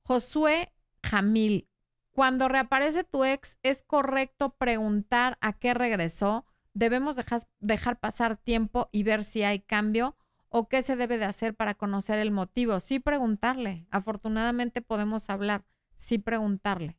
Josué 0.03 0.71
Jamil, 1.03 1.67
cuando 2.11 2.47
reaparece 2.47 3.03
tu 3.03 3.25
ex, 3.25 3.57
¿es 3.63 3.83
correcto 3.83 4.55
preguntar 4.57 5.37
a 5.41 5.51
qué 5.51 5.73
regresó? 5.73 6.45
¿Debemos 6.73 7.17
dejar, 7.17 7.41
dejar 7.59 7.99
pasar 7.99 8.37
tiempo 8.37 8.87
y 8.93 9.03
ver 9.03 9.25
si 9.25 9.43
hay 9.43 9.59
cambio? 9.59 10.15
¿O 10.47 10.69
qué 10.69 10.83
se 10.83 10.95
debe 10.95 11.17
de 11.17 11.25
hacer 11.25 11.55
para 11.55 11.73
conocer 11.73 12.17
el 12.17 12.31
motivo? 12.31 12.79
Sí 12.79 12.99
preguntarle. 12.99 13.87
Afortunadamente 13.91 14.81
podemos 14.81 15.29
hablar. 15.29 15.65
Sí 15.97 16.17
preguntarle. 16.17 16.97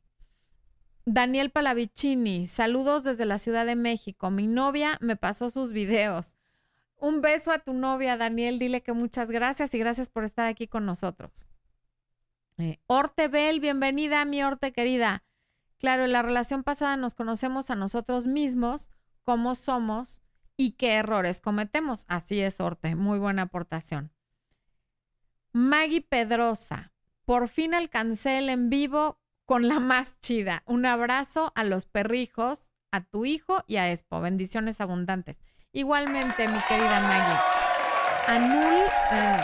Daniel 1.07 1.51
Palavicini, 1.51 2.47
saludos 2.47 3.03
desde 3.03 3.27
la 3.27 3.37
Ciudad 3.37 3.67
de 3.67 3.75
México. 3.75 4.31
Mi 4.31 4.47
novia 4.47 4.97
me 5.01 5.15
pasó 5.15 5.49
sus 5.49 5.71
videos. 5.71 6.35
Un 6.97 7.21
beso 7.21 7.51
a 7.51 7.59
tu 7.59 7.73
novia, 7.73 8.17
Daniel. 8.17 8.57
Dile 8.57 8.81
que 8.81 8.91
muchas 8.91 9.29
gracias 9.29 9.71
y 9.75 9.77
gracias 9.77 10.09
por 10.09 10.23
estar 10.23 10.47
aquí 10.47 10.67
con 10.67 10.87
nosotros. 10.87 11.47
Eh, 12.57 12.79
Orte 12.87 13.27
Bell, 13.27 13.59
bienvenida, 13.59 14.25
mi 14.25 14.43
Orte 14.43 14.73
querida. 14.73 15.23
Claro, 15.77 16.05
en 16.05 16.11
la 16.11 16.23
relación 16.23 16.63
pasada 16.63 16.97
nos 16.97 17.13
conocemos 17.13 17.69
a 17.69 17.75
nosotros 17.75 18.25
mismos, 18.25 18.89
cómo 19.23 19.53
somos 19.53 20.23
y 20.57 20.71
qué 20.71 20.93
errores 20.93 21.39
cometemos. 21.39 22.05
Así 22.07 22.41
es, 22.41 22.59
Orte. 22.59 22.95
Muy 22.95 23.19
buena 23.19 23.43
aportación. 23.43 24.11
Maggie 25.51 26.01
Pedrosa, 26.01 26.93
por 27.25 27.47
fin 27.47 27.75
alcancé 27.75 28.39
el 28.39 28.49
en 28.49 28.71
vivo 28.71 29.19
con 29.45 29.67
la 29.67 29.79
más 29.79 30.19
chida. 30.21 30.63
Un 30.65 30.85
abrazo 30.85 31.51
a 31.55 31.63
los 31.63 31.85
perrijos, 31.85 32.71
a 32.91 33.01
tu 33.01 33.25
hijo 33.25 33.63
y 33.67 33.77
a 33.77 33.91
Expo. 33.91 34.21
Bendiciones 34.21 34.81
abundantes. 34.81 35.39
Igualmente, 35.71 36.47
mi 36.47 36.59
querida 36.61 36.99
Maggie. 37.01 37.39
Anul. 38.27 38.83
Eh, 39.11 39.37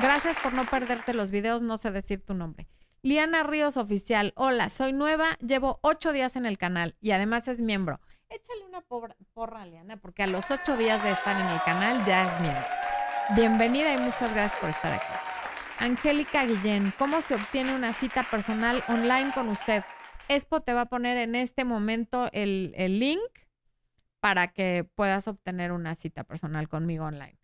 Gracias 0.00 0.36
por 0.42 0.52
no 0.52 0.64
perderte 0.64 1.14
los 1.14 1.30
videos, 1.30 1.62
no 1.62 1.78
sé 1.78 1.90
decir 1.90 2.24
tu 2.24 2.34
nombre. 2.34 2.68
Liana 3.02 3.42
Ríos 3.42 3.76
Oficial. 3.76 4.32
Hola, 4.36 4.68
soy 4.70 4.92
nueva, 4.92 5.26
llevo 5.40 5.78
ocho 5.82 6.12
días 6.12 6.36
en 6.36 6.46
el 6.46 6.56
canal 6.56 6.96
y 7.00 7.10
además 7.10 7.48
es 7.48 7.58
miembro. 7.58 8.00
Échale 8.28 8.64
una 8.64 8.80
porra, 8.80 9.14
porra, 9.34 9.66
Liana, 9.66 9.98
porque 9.98 10.22
a 10.22 10.26
los 10.26 10.50
ocho 10.50 10.76
días 10.76 11.02
de 11.02 11.10
estar 11.10 11.38
en 11.38 11.46
el 11.46 11.60
canal 11.62 12.04
ya 12.06 12.24
es 12.24 12.40
mía. 12.40 12.66
Bienvenida 13.36 13.92
y 13.92 13.98
muchas 13.98 14.32
gracias 14.32 14.58
por 14.58 14.70
estar 14.70 14.92
aquí. 14.94 15.33
Angélica 15.78 16.46
Guillén, 16.46 16.92
¿cómo 16.98 17.20
se 17.20 17.34
obtiene 17.34 17.74
una 17.74 17.92
cita 17.92 18.22
personal 18.30 18.82
online 18.88 19.32
con 19.34 19.48
usted? 19.48 19.82
Expo 20.28 20.60
te 20.60 20.72
va 20.72 20.82
a 20.82 20.88
poner 20.88 21.18
en 21.18 21.34
este 21.34 21.64
momento 21.64 22.28
el, 22.32 22.72
el 22.76 22.98
link 22.98 23.20
para 24.20 24.48
que 24.48 24.88
puedas 24.94 25.28
obtener 25.28 25.72
una 25.72 25.94
cita 25.94 26.24
personal 26.24 26.68
conmigo 26.68 27.04
online. 27.04 27.38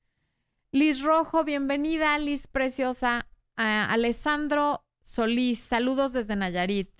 Liz 0.73 1.03
Rojo, 1.03 1.45
bienvenida, 1.45 2.17
Liz 2.19 2.47
Preciosa. 2.47 3.27
Alessandro 3.57 4.87
Solís, 5.03 5.59
saludos 5.59 6.13
desde 6.15 6.37
Nayarit. 6.37 6.91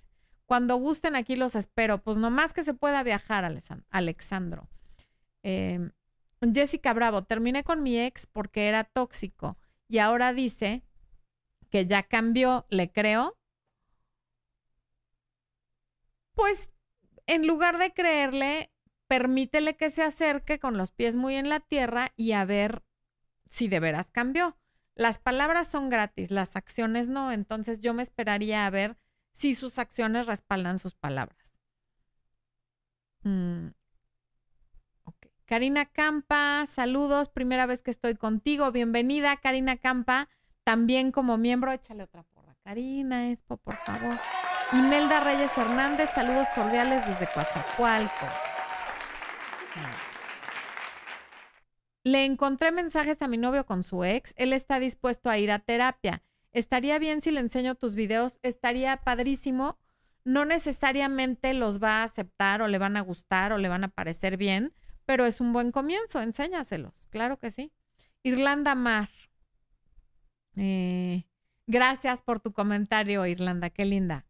Cuando 0.45 0.77
gusten 0.77 1.17
aquí 1.17 1.37
los 1.37 1.55
espero. 1.55 2.03
Pues 2.03 2.19
nomás 2.19 2.53
que 2.53 2.65
se 2.65 2.75
pueda 2.75 3.03
viajar, 3.03 3.51
Alexandro. 3.91 4.69
Em, 5.43 5.93
Jessica 6.53 6.93
Bravo, 6.93 7.23
terminé 7.23 7.65
con 7.65 7.83
mi 7.83 7.99
ex 7.99 8.27
porque 8.27 8.69
era 8.69 8.85
tóxico 8.85 9.57
y 9.89 9.99
ahora 9.99 10.33
dice 10.35 10.83
que 11.71 11.87
ya 11.87 12.03
cambió, 12.03 12.67
¿le 12.69 12.91
creo? 12.91 13.39
Pues 16.35 16.71
en 17.27 17.47
lugar 17.47 17.79
de 17.79 17.93
creerle, 17.93 18.71
permítele 19.07 19.77
que 19.77 19.91
se 19.91 20.03
acerque 20.03 20.59
con 20.59 20.77
los 20.77 20.91
pies 20.91 21.17
muy 21.17 21.37
en 21.37 21.49
la 21.49 21.61
tierra 21.61 22.13
y 22.17 22.33
a 22.33 22.45
ver 22.45 22.83
si 23.49 23.69
de 23.69 23.81
veras 23.81 24.11
cambió. 24.11 24.57
Las 24.95 25.19
palabras 25.19 25.71
son 25.71 25.89
gratis, 25.89 26.31
las 26.31 26.57
acciones 26.57 27.09
no, 27.09 27.33
entonces 27.33 27.81
yo 27.81 27.95
me 27.95 28.03
esperaría 28.03 28.67
a 28.67 28.71
ver 28.71 28.99
si 29.33 29.55
sus 29.55 29.79
acciones 29.79 30.27
respaldan 30.27 30.79
sus 30.79 30.95
palabras. 30.95 31.55
Mm, 33.23 33.69
Karina 35.51 35.87
Campa, 35.87 36.65
saludos, 36.67 37.29
primera 37.29 37.67
vez 37.67 37.83
que 37.83 37.91
estoy 37.91 38.15
contigo, 38.15 38.71
bienvenida 38.71 39.37
Karina 39.37 39.77
Campa, 39.77 40.29
también 40.65 41.13
como 41.13 41.37
miembro, 41.37 41.73
échale 41.73 42.03
otra 42.03 42.23
porra. 42.23 42.57
Karina, 42.65 43.31
Expo, 43.31 43.57
por 43.57 43.77
favor. 43.77 44.19
Imelda 44.73 45.21
Reyes 45.21 45.57
Hernández, 45.57 46.11
saludos 46.15 46.47
cordiales 46.55 47.05
desde 47.07 47.27
Coatzacoalcos. 47.33 48.29
Le 52.05 52.25
encontré 52.25 52.73
mensajes 52.73 53.21
a 53.21 53.29
mi 53.29 53.37
novio 53.37 53.67
con 53.67 53.83
su 53.83 54.05
ex. 54.05 54.33
Él 54.37 54.53
está 54.53 54.79
dispuesto 54.79 55.29
a 55.29 55.39
ir 55.39 55.51
a 55.51 55.59
terapia. 55.59 56.23
Estaría 56.53 56.99
bien 56.99 57.21
si 57.21 57.31
le 57.31 57.41
enseño 57.41 57.75
tus 57.75 57.95
videos. 57.95 58.39
Estaría 58.43 58.97
padrísimo. 58.99 59.79
No 60.25 60.45
necesariamente 60.45 61.53
los 61.53 61.83
va 61.83 62.01
a 62.01 62.05
aceptar 62.05 62.63
o 62.63 62.69
le 62.69 62.79
van 62.79 62.97
a 62.97 63.01
gustar 63.03 63.53
o 63.53 63.59
le 63.59 63.69
van 63.69 63.85
a 63.85 63.89
parecer 63.89 64.37
bien, 64.37 64.73
pero 65.05 65.27
es 65.27 65.41
un 65.41 65.53
buen 65.53 65.73
comienzo. 65.73 66.23
Enséñaselos. 66.23 67.07
Claro 67.11 67.39
que 67.39 67.51
sí. 67.51 67.73
Irlanda 68.23 68.75
Mar. 68.75 69.11
Eh, 70.57 71.27
gracias 71.67 72.23
por 72.23 72.41
tu 72.41 72.53
comentario, 72.53 73.27
Irlanda. 73.27 73.71
Qué 73.71 73.85
linda. 73.85 74.27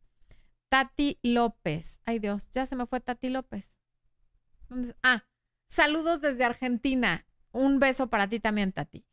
Tati 0.68 1.18
López. 1.22 2.00
Ay 2.04 2.18
Dios, 2.18 2.50
ya 2.50 2.66
se 2.66 2.76
me 2.76 2.86
fue 2.86 3.00
Tati 3.00 3.28
López. 3.28 3.76
Ah, 5.02 5.24
saludos 5.68 6.20
desde 6.20 6.44
Argentina. 6.44 7.26
Un 7.52 7.80
beso 7.80 8.08
para 8.08 8.28
ti 8.28 8.38
también, 8.38 8.72
Tati. 8.72 9.04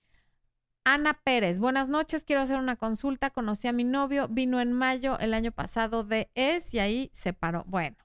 Ana 0.83 1.15
Pérez, 1.15 1.59
buenas 1.59 1.89
noches, 1.89 2.23
quiero 2.23 2.41
hacer 2.41 2.57
una 2.57 2.77
consulta. 2.77 3.29
Conocí 3.29 3.67
a 3.67 3.73
mi 3.73 3.83
novio, 3.83 4.27
vino 4.29 4.61
en 4.61 4.71
mayo 4.71 5.19
el 5.19 5.33
año 5.33 5.51
pasado 5.51 6.03
de 6.03 6.29
ES 6.35 6.73
y 6.75 6.79
ahí 6.79 7.11
se 7.13 7.33
paró. 7.33 7.65
Bueno. 7.67 7.97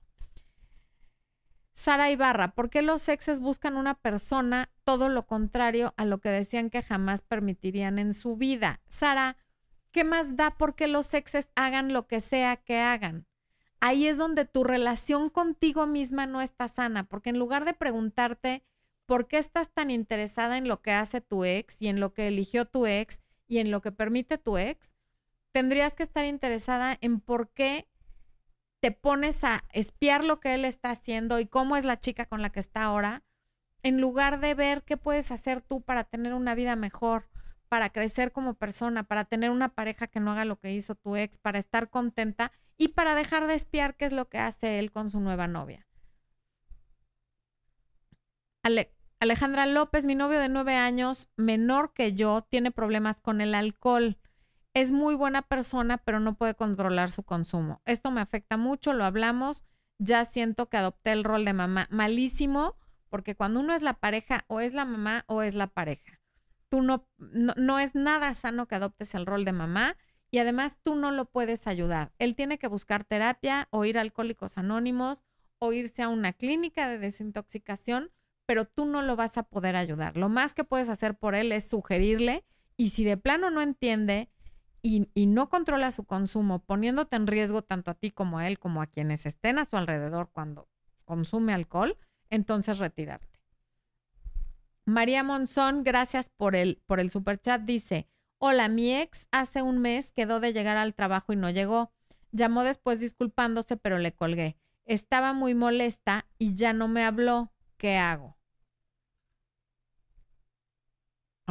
Sara 1.75 2.11
Ibarra, 2.11 2.55
¿por 2.55 2.69
qué 2.69 2.83
los 2.83 3.09
exes 3.09 3.41
buscan 3.41 3.77
una 3.77 3.95
persona 3.95 4.71
todo 4.85 5.09
lo 5.09 5.27
contrario 5.27 5.95
a 5.97 6.05
lo 6.05 6.21
que 6.21 6.29
decían 6.29 6.69
que 6.69 6.83
jamás 6.83 7.23
permitirían 7.23 7.99
en 7.99 8.13
su 8.13 8.37
vida? 8.37 8.81
Sara, 8.89 9.39
¿qué 9.91 10.05
más 10.05 10.37
da 10.37 10.57
porque 10.59 10.87
los 10.87 11.15
exes 11.15 11.49
hagan 11.55 11.93
lo 11.93 12.07
que 12.07 12.21
sea 12.21 12.57
que 12.57 12.79
hagan? 12.79 13.27
Ahí 13.81 14.07
es 14.07 14.19
donde 14.19 14.45
tu 14.45 14.65
relación 14.65 15.31
contigo 15.31 15.87
misma 15.87 16.27
no 16.27 16.41
está 16.41 16.69
sana, 16.69 17.05
porque 17.05 17.31
en 17.31 17.39
lugar 17.39 17.65
de 17.65 17.73
preguntarte, 17.73 18.63
¿por 19.07 19.27
qué 19.27 19.39
estás 19.39 19.71
tan 19.73 19.91
interesada 19.91 20.59
en 20.59 20.69
lo 20.69 20.83
que 20.83 20.93
hace 20.93 21.21
tu 21.21 21.45
ex 21.45 21.81
y 21.81 21.89
en 21.89 22.01
lo 22.01 22.13
que 22.13 22.29
eligió 22.29 22.67
tu 22.67 22.87
ex 22.87 23.23
y 23.49 23.59
en 23.59 23.71
lo 23.71 23.81
que 23.81 23.93
permite 23.93 24.39
tu 24.39 24.59
ex? 24.59 24.95
Tendrías 25.53 25.97
que 25.97 26.03
estar 26.03 26.25
interesada 26.27 26.97
en 27.01 27.19
por 27.21 27.49
qué 27.51 27.89
te 28.83 28.91
pones 28.91 29.45
a 29.45 29.63
espiar 29.71 30.25
lo 30.25 30.41
que 30.41 30.55
él 30.55 30.65
está 30.65 30.91
haciendo 30.91 31.39
y 31.39 31.47
cómo 31.47 31.77
es 31.77 31.85
la 31.85 32.01
chica 32.01 32.27
con 32.27 32.43
la 32.43 32.51
que 32.51 32.59
está 32.59 32.83
ahora, 32.83 33.23
en 33.85 34.01
lugar 34.01 34.41
de 34.41 34.57
ver 34.57 34.83
qué 34.83 34.97
puedes 34.97 35.31
hacer 35.31 35.61
tú 35.61 35.83
para 35.83 36.03
tener 36.03 36.35
una 36.35 36.57
vida 36.57 36.75
mejor, 36.75 37.29
para 37.69 37.91
crecer 37.91 38.33
como 38.33 38.55
persona, 38.55 39.05
para 39.05 39.25
tener 39.25 39.51
una 39.51 39.69
pareja 39.69 40.09
que 40.09 40.19
no 40.19 40.33
haga 40.33 40.45
lo 40.45 40.59
que 40.59 40.73
hizo 40.73 40.97
tu 40.97 41.15
ex, 41.15 41.39
para 41.39 41.61
estar 41.61 41.91
contenta 41.91 42.51
y 42.77 42.89
para 42.89 43.15
dejar 43.15 43.47
de 43.47 43.55
espiar 43.55 43.97
qué 43.97 44.07
es 44.07 44.13
lo 44.13 44.29
que 44.29 44.39
hace 44.39 44.81
él 44.81 44.91
con 44.91 45.09
su 45.09 45.21
nueva 45.21 45.47
novia. 45.47 45.87
Alejandra 49.21 49.67
López, 49.67 50.07
mi 50.07 50.17
novio 50.17 50.41
de 50.41 50.49
nueve 50.49 50.75
años, 50.75 51.31
menor 51.37 51.93
que 51.93 52.15
yo, 52.15 52.43
tiene 52.43 52.73
problemas 52.73 53.21
con 53.21 53.41
el 53.41 53.55
alcohol. 53.55 54.19
Es 54.75 54.93
muy 54.93 55.15
buena 55.15 55.43
persona, 55.43 55.99
pero 55.99 56.21
no 56.21 56.35
puede 56.35 56.55
controlar 56.55 57.11
su 57.11 57.23
consumo. 57.23 57.83
Esto 57.85 58.11
me 58.11 58.21
afecta 58.21 58.57
mucho, 58.57 58.93
lo 58.93 59.05
hablamos. 59.05 59.65
Ya 59.99 60.25
siento 60.25 60.69
que 60.69 60.77
adopté 60.77 61.13
el 61.13 61.25
rol 61.25 61.45
de 61.45 61.53
mamá. 61.53 61.87
Malísimo, 61.91 62.77
porque 63.09 63.35
cuando 63.35 63.61
uno 63.61 63.75
es 63.75 63.83
la 63.83 63.95
pareja, 63.95 64.45
o 64.49 64.61
es 64.61 64.73
la 64.73 64.85
mamá 64.85 65.25
o 65.27 65.43
es 65.43 65.55
la 65.55 65.67
pareja. 65.67 66.21
Tú 66.69 66.83
no, 66.83 67.07
no, 67.19 67.53
no 67.57 67.79
es 67.79 67.95
nada 67.95 68.33
sano 68.35 68.67
que 68.67 68.77
adoptes 68.77 69.15
el 69.15 69.27
rol 69.27 69.45
de 69.45 69.53
mamá 69.53 69.97
y 70.31 70.39
además 70.39 70.79
tú 70.83 70.95
no 70.95 71.11
lo 71.11 71.27
puedes 71.27 71.67
ayudar. 71.67 72.13
Él 72.19 72.35
tiene 72.35 72.59
que 72.59 72.69
buscar 72.69 73.05
terapia 73.05 73.69
o 73.71 73.85
ir 73.85 73.99
a 73.99 74.01
Alcohólicos 74.01 74.57
Anónimos 74.57 75.23
o 75.59 75.75
irse 75.75 76.03
a 76.03 76.09
una 76.09 76.33
clínica 76.33 76.89
de 76.89 76.99
desintoxicación 76.99 78.11
pero 78.47 78.67
tú 78.67 78.85
no 78.85 79.03
lo 79.03 79.17
vas 79.17 79.39
a 79.39 79.45
poder 79.45 79.77
ayudar. 79.77 80.17
Lo 80.17 80.29
más 80.29 80.55
que 80.55 80.65
puedes 80.65 80.89
hacer 80.89 81.17
por 81.17 81.35
él 81.35 81.53
es 81.53 81.69
sugerirle 81.69 82.45
y 82.77 82.91
si 82.91 83.05
de 83.05 83.17
plano 83.17 83.51
no 83.51 83.63
entiende 83.63 84.31
y, 84.83 85.27
no 85.27 85.49
controla 85.49 85.93
su 85.93 86.05
consumo, 86.05 86.59
poniéndote 86.59 87.15
en 87.17 87.29
riesgo 87.29 87.63
tanto 87.63 87.93
a 87.93 87.95
ti 87.95 88.11
como 88.11 88.39
a 88.39 88.49
él, 88.49 88.59
como 88.59 88.83
a 88.83 88.87
quienes 88.87 89.27
estén 89.27 89.59
a 89.59 89.65
su 89.65 89.77
alrededor 89.77 90.31
cuando 90.33 90.69
consume 91.05 91.55
alcohol, 91.55 91.97
entonces 92.31 92.79
retirarte. 92.79 93.41
María 94.85 95.23
Monzón, 95.23 95.85
gracias 95.85 96.29
por 96.29 96.57
el, 96.57 96.83
por 96.87 96.99
el 96.99 97.11
super 97.11 97.41
chat, 97.41 97.63
dice, 97.63 98.09
hola, 98.39 98.69
mi 98.69 98.93
ex 98.93 99.29
hace 99.31 99.63
un 99.63 99.79
mes 99.79 100.11
quedó 100.11 100.41
de 100.41 100.53
llegar 100.53 100.77
al 100.77 100.95
trabajo 100.95 101.33
y 101.33 101.37
no 101.37 101.51
llegó. 101.51 101.93
Llamó 102.33 102.65
después 102.65 102.99
disculpándose, 102.99 103.77
pero 103.77 103.99
le 103.99 104.13
colgué. 104.13 104.57
Estaba 104.85 105.33
muy 105.33 105.55
molesta 105.55 106.27
y 106.39 106.57
ya 106.57 106.73
no 106.73 106.89
me 106.89 107.05
habló. 107.05 107.53
¿Qué 107.77 107.99
hago? 107.99 108.37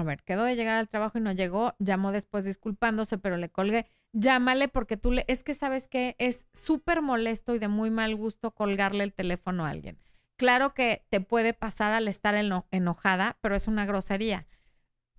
A 0.02 0.06
ver, 0.06 0.24
quedó 0.24 0.43
de 0.43 0.56
llegar 0.56 0.78
al 0.78 0.89
trabajo 0.89 1.18
y 1.18 1.22
no 1.22 1.32
llegó, 1.32 1.76
llamó 1.80 2.12
después 2.12 2.45
disculpándose, 2.45 3.18
pero 3.18 3.38
le 3.38 3.49
colgué. 3.49 3.88
Llámale 4.14 4.68
porque 4.68 4.97
tú 4.97 5.12
le, 5.12 5.26
es 5.28 5.43
que 5.43 5.54
sabes 5.54 5.88
que 5.88 6.16
es 6.20 6.47
súper 6.54 7.02
molesto 7.02 7.56
y 7.56 7.60
de 7.60 7.68
muy 7.68 7.89
mal 7.89 8.16
gusto 8.16 8.52
colgarle 8.52 9.04
el 9.04 9.14
teléfono 9.14 9.66
a 9.66 9.70
alguien. 9.70 9.97
Claro 10.38 10.74
que 10.74 11.06
te 11.10 11.22
puede 11.22 11.54
pasar 11.54 11.93
al 11.93 12.08
estar 12.08 12.36
enojada, 12.72 13.38
pero 13.41 13.56
es 13.56 13.68
una 13.68 13.86
grosería. 13.86 14.47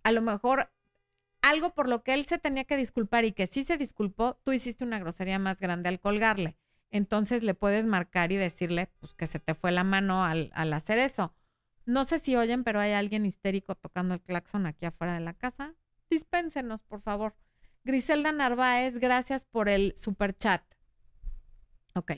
A 0.03 0.13
lo 0.13 0.21
mejor 0.21 0.73
algo 1.43 1.75
por 1.75 1.89
lo 1.89 2.03
que 2.03 2.15
él 2.15 2.27
se 2.27 2.39
tenía 2.39 2.65
que 2.65 2.77
disculpar 2.77 3.25
y 3.25 3.33
que 3.33 3.47
sí 3.47 3.65
se 3.65 3.77
disculpó, 3.77 4.39
tú 4.43 4.53
hiciste 4.53 4.85
una 4.85 4.99
grosería 4.99 5.39
más 5.39 5.59
grande 5.59 5.89
al 5.89 6.01
colgarle. 6.01 6.57
Entonces 6.91 7.43
le 7.43 7.55
puedes 7.55 7.87
marcar 7.87 8.33
y 8.33 8.37
decirle 8.37 8.91
pues, 9.01 9.15
que 9.15 9.27
se 9.27 9.39
te 9.39 9.55
fue 9.55 9.73
la 9.73 9.85
mano 9.85 10.25
al, 10.25 10.51
al 10.55 10.73
hacer 10.73 10.99
eso 10.99 11.35
no 11.85 12.05
sé 12.05 12.19
si 12.19 12.37
oyen, 12.37 12.65
pero 12.65 12.81
hay 12.81 12.93
alguien 12.93 13.27
histérico 13.27 13.75
tocando 13.75 14.15
el 14.15 14.21
claxon 14.21 14.67
aquí 14.67 14.87
afuera 14.87 15.15
de 15.15 15.21
la 15.21 15.35
casa. 15.35 15.75
Dispénsenos, 16.11 16.83
por 16.83 17.01
favor. 17.01 17.35
Griselda 17.85 18.33
Narváez, 18.33 18.99
gracias 18.99 19.45
por 19.45 19.69
el 19.69 19.95
super 19.97 20.37
chat. 20.37 20.63
Ok. 21.95 22.13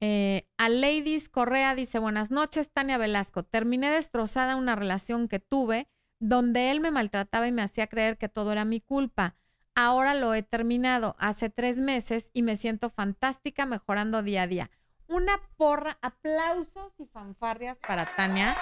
Eh, 0.00 0.48
a 0.56 0.68
Ladies 0.68 1.28
Correa 1.28 1.76
dice, 1.76 2.00
buenas 2.00 2.30
noches, 2.30 2.70
Tania 2.72 2.98
Velasco. 2.98 3.44
Terminé 3.44 3.90
destrozada 3.90 4.56
una 4.56 4.74
relación 4.74 5.28
que 5.28 5.38
tuve 5.38 5.88
donde 6.18 6.70
él 6.70 6.80
me 6.80 6.90
maltrataba 6.90 7.46
y 7.46 7.52
me 7.52 7.62
hacía 7.62 7.86
creer 7.86 8.18
que 8.18 8.28
todo 8.28 8.52
era 8.52 8.64
mi 8.64 8.80
culpa. 8.80 9.36
Ahora 9.74 10.14
lo 10.14 10.34
he 10.34 10.42
terminado 10.42 11.16
hace 11.18 11.50
tres 11.50 11.78
meses 11.78 12.30
y 12.32 12.42
me 12.42 12.56
siento 12.56 12.90
fantástica 12.90 13.64
mejorando 13.64 14.22
día 14.22 14.42
a 14.42 14.46
día 14.46 14.70
una 15.12 15.38
porra, 15.56 15.98
aplausos 16.02 16.92
y 16.98 17.06
fanfarrias 17.06 17.78
para 17.78 18.06
Tania, 18.16 18.56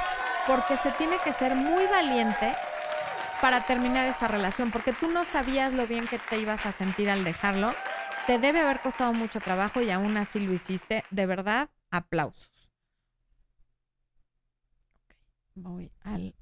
porque 0.47 0.77
se 0.77 0.91
tiene 0.93 1.17
que 1.25 1.33
ser 1.33 1.55
muy 1.55 1.87
valiente 1.87 2.55
para 3.41 3.65
terminar 3.65 4.07
esta 4.07 4.29
relación, 4.29 4.71
porque 4.71 4.93
tú 4.93 5.09
no 5.09 5.25
sabías 5.25 5.73
lo 5.73 5.87
bien 5.87 6.07
que 6.07 6.19
te 6.19 6.39
ibas 6.39 6.67
a 6.67 6.73
sentir 6.73 7.09
al 7.09 7.25
dejarlo. 7.25 7.73
Te 8.27 8.39
debe 8.39 8.61
haber 8.61 8.81
costado 8.81 9.13
mucho 9.13 9.41
trabajo 9.41 9.81
y 9.81 9.91
aún 9.91 10.17
así 10.17 10.41
lo 10.41 10.53
hiciste. 10.53 11.05
De 11.11 11.27
verdad, 11.27 11.71
aplausos. 11.91 12.51
voy 15.55 15.91
al... 16.03 16.35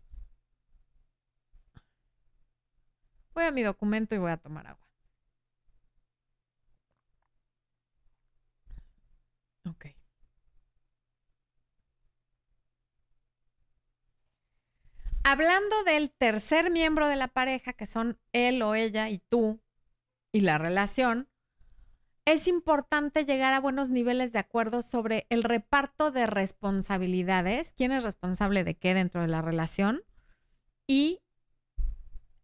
Voy 3.35 3.45
a 3.45 3.53
mi 3.53 3.63
documento 3.63 4.15
y 4.15 4.19
voy 4.19 4.31
a 4.33 4.37
tomar 4.37 4.67
agua. 4.67 4.85
Ok. 9.67 9.87
Hablando 15.31 15.85
del 15.85 16.11
tercer 16.11 16.71
miembro 16.71 17.07
de 17.07 17.17
la 17.17 17.29
pareja, 17.29 17.75
que 17.75 17.85
son 17.85 18.19
él 18.33 18.63
o 18.63 18.75
ella 18.75 19.11
y 19.11 19.19
tú, 19.19 19.61
y 20.33 20.41
la 20.41 20.57
relación, 20.57 21.29
es 22.25 22.49
importante 22.49 23.27
llegar 23.27 23.53
a 23.53 23.61
buenos 23.61 23.91
niveles 23.91 24.33
de 24.33 24.39
acuerdo 24.39 24.81
sobre 24.81 25.27
el 25.29 25.43
reparto 25.43 26.11
de 26.11 26.27
responsabilidades, 26.27 27.75
quién 27.77 27.93
es 27.93 28.05
responsable 28.05 28.65
de 28.65 28.79
qué 28.79 28.95
dentro 28.95 29.21
de 29.21 29.29
la 29.29 29.43
relación 29.43 30.01
y 30.87 31.21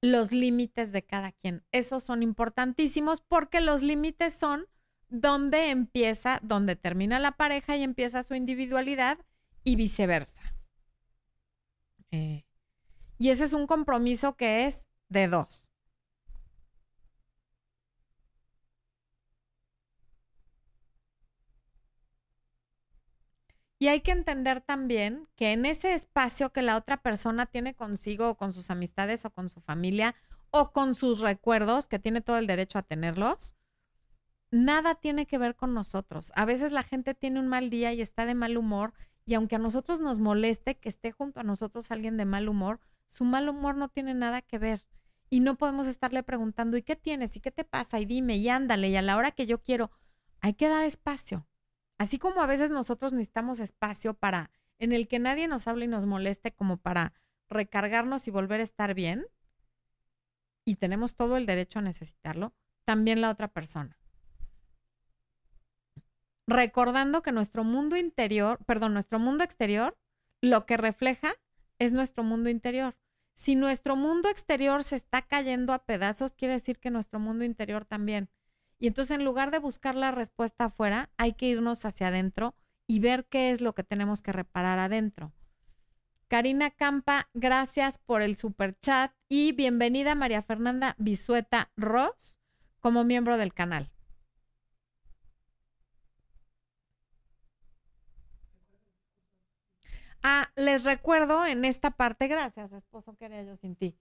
los 0.02 0.30
límites 0.30 0.92
de 0.92 1.06
cada 1.06 1.32
quien. 1.32 1.64
Esos 1.72 2.02
son 2.02 2.22
importantísimos 2.22 3.22
porque 3.22 3.62
los 3.62 3.80
límites 3.80 4.34
son 4.34 4.66
donde 5.08 5.70
empieza, 5.70 6.38
donde 6.42 6.76
termina 6.76 7.18
la 7.18 7.32
pareja 7.32 7.78
y 7.78 7.82
empieza 7.82 8.22
su 8.22 8.34
individualidad 8.34 9.16
y 9.64 9.76
viceversa. 9.76 10.42
Eh, 12.10 12.44
y 13.18 13.30
ese 13.30 13.44
es 13.44 13.52
un 13.52 13.66
compromiso 13.66 14.36
que 14.36 14.66
es 14.66 14.86
de 15.08 15.28
dos. 15.28 15.70
Y 23.78 23.88
hay 23.88 24.00
que 24.00 24.12
entender 24.12 24.62
también 24.62 25.28
que 25.36 25.52
en 25.52 25.66
ese 25.66 25.92
espacio 25.92 26.52
que 26.52 26.62
la 26.62 26.76
otra 26.76 27.02
persona 27.02 27.44
tiene 27.44 27.74
consigo 27.74 28.30
o 28.30 28.36
con 28.36 28.52
sus 28.54 28.70
amistades 28.70 29.26
o 29.26 29.30
con 29.30 29.50
su 29.50 29.60
familia 29.60 30.14
o 30.50 30.72
con 30.72 30.94
sus 30.94 31.20
recuerdos, 31.20 31.86
que 31.86 31.98
tiene 31.98 32.20
todo 32.20 32.38
el 32.38 32.46
derecho 32.46 32.78
a 32.78 32.82
tenerlos, 32.82 33.56
nada 34.50 34.94
tiene 34.94 35.26
que 35.26 35.36
ver 35.36 35.56
con 35.56 35.74
nosotros. 35.74 36.32
A 36.34 36.44
veces 36.44 36.72
la 36.72 36.84
gente 36.84 37.14
tiene 37.14 37.40
un 37.40 37.48
mal 37.48 37.68
día 37.68 37.92
y 37.92 38.00
está 38.00 38.24
de 38.24 38.34
mal 38.34 38.56
humor 38.56 38.94
y 39.26 39.34
aunque 39.34 39.56
a 39.56 39.58
nosotros 39.58 40.00
nos 40.00 40.18
moleste 40.18 40.76
que 40.76 40.88
esté 40.88 41.12
junto 41.12 41.40
a 41.40 41.44
nosotros 41.44 41.90
alguien 41.90 42.16
de 42.16 42.24
mal 42.24 42.48
humor, 42.48 42.80
su 43.14 43.22
mal 43.22 43.48
humor 43.48 43.76
no 43.76 43.88
tiene 43.88 44.12
nada 44.12 44.42
que 44.42 44.58
ver. 44.58 44.84
Y 45.30 45.38
no 45.38 45.56
podemos 45.56 45.86
estarle 45.86 46.24
preguntando, 46.24 46.76
¿y 46.76 46.82
qué 46.82 46.96
tienes? 46.96 47.36
¿Y 47.36 47.40
qué 47.40 47.52
te 47.52 47.62
pasa? 47.62 48.00
Y 48.00 48.06
dime, 48.06 48.38
y 48.38 48.48
ándale, 48.48 48.88
y 48.88 48.96
a 48.96 49.02
la 49.02 49.16
hora 49.16 49.30
que 49.30 49.46
yo 49.46 49.62
quiero, 49.62 49.92
hay 50.40 50.54
que 50.54 50.68
dar 50.68 50.82
espacio. 50.82 51.46
Así 51.96 52.18
como 52.18 52.42
a 52.42 52.46
veces 52.46 52.70
nosotros 52.70 53.12
necesitamos 53.12 53.60
espacio 53.60 54.14
para, 54.14 54.50
en 54.80 54.92
el 54.92 55.06
que 55.06 55.20
nadie 55.20 55.46
nos 55.46 55.68
hable 55.68 55.84
y 55.84 55.88
nos 55.88 56.06
moleste, 56.06 56.50
como 56.50 56.78
para 56.78 57.12
recargarnos 57.48 58.26
y 58.26 58.32
volver 58.32 58.58
a 58.58 58.64
estar 58.64 58.94
bien, 58.94 59.26
y 60.64 60.74
tenemos 60.74 61.14
todo 61.14 61.36
el 61.36 61.46
derecho 61.46 61.78
a 61.78 61.82
necesitarlo, 61.82 62.52
también 62.84 63.20
la 63.20 63.30
otra 63.30 63.46
persona. 63.46 63.96
Recordando 66.48 67.22
que 67.22 67.30
nuestro 67.30 67.62
mundo 67.62 67.96
interior, 67.96 68.58
perdón, 68.66 68.92
nuestro 68.92 69.20
mundo 69.20 69.44
exterior, 69.44 69.96
lo 70.40 70.66
que 70.66 70.76
refleja 70.76 71.32
es 71.78 71.92
nuestro 71.92 72.24
mundo 72.24 72.50
interior. 72.50 72.96
Si 73.34 73.56
nuestro 73.56 73.96
mundo 73.96 74.28
exterior 74.28 74.84
se 74.84 74.96
está 74.96 75.22
cayendo 75.22 75.72
a 75.72 75.84
pedazos, 75.84 76.32
quiere 76.32 76.54
decir 76.54 76.78
que 76.78 76.90
nuestro 76.90 77.18
mundo 77.18 77.44
interior 77.44 77.84
también. 77.84 78.30
Y 78.78 78.86
entonces 78.86 79.16
en 79.16 79.24
lugar 79.24 79.50
de 79.50 79.58
buscar 79.58 79.96
la 79.96 80.12
respuesta 80.12 80.66
afuera, 80.66 81.10
hay 81.16 81.32
que 81.34 81.46
irnos 81.46 81.84
hacia 81.84 82.08
adentro 82.08 82.54
y 82.86 83.00
ver 83.00 83.26
qué 83.26 83.50
es 83.50 83.60
lo 83.60 83.74
que 83.74 83.82
tenemos 83.82 84.22
que 84.22 84.32
reparar 84.32 84.78
adentro. 84.78 85.32
Karina 86.28 86.70
Campa, 86.70 87.28
gracias 87.34 87.98
por 87.98 88.22
el 88.22 88.36
super 88.36 88.78
chat 88.80 89.12
y 89.28 89.52
bienvenida 89.52 90.14
María 90.14 90.42
Fernanda 90.42 90.94
Bisueta 90.98 91.70
Ross 91.76 92.38
como 92.80 93.04
miembro 93.04 93.36
del 93.36 93.52
canal. 93.52 93.93
Ah, 100.26 100.50
les 100.56 100.84
recuerdo 100.84 101.44
en 101.44 101.66
esta 101.66 101.90
parte, 101.90 102.28
gracias, 102.28 102.72
esposo, 102.72 103.14
quería 103.14 103.42
yo 103.42 103.58
sin 103.58 103.76
ti, 103.76 103.98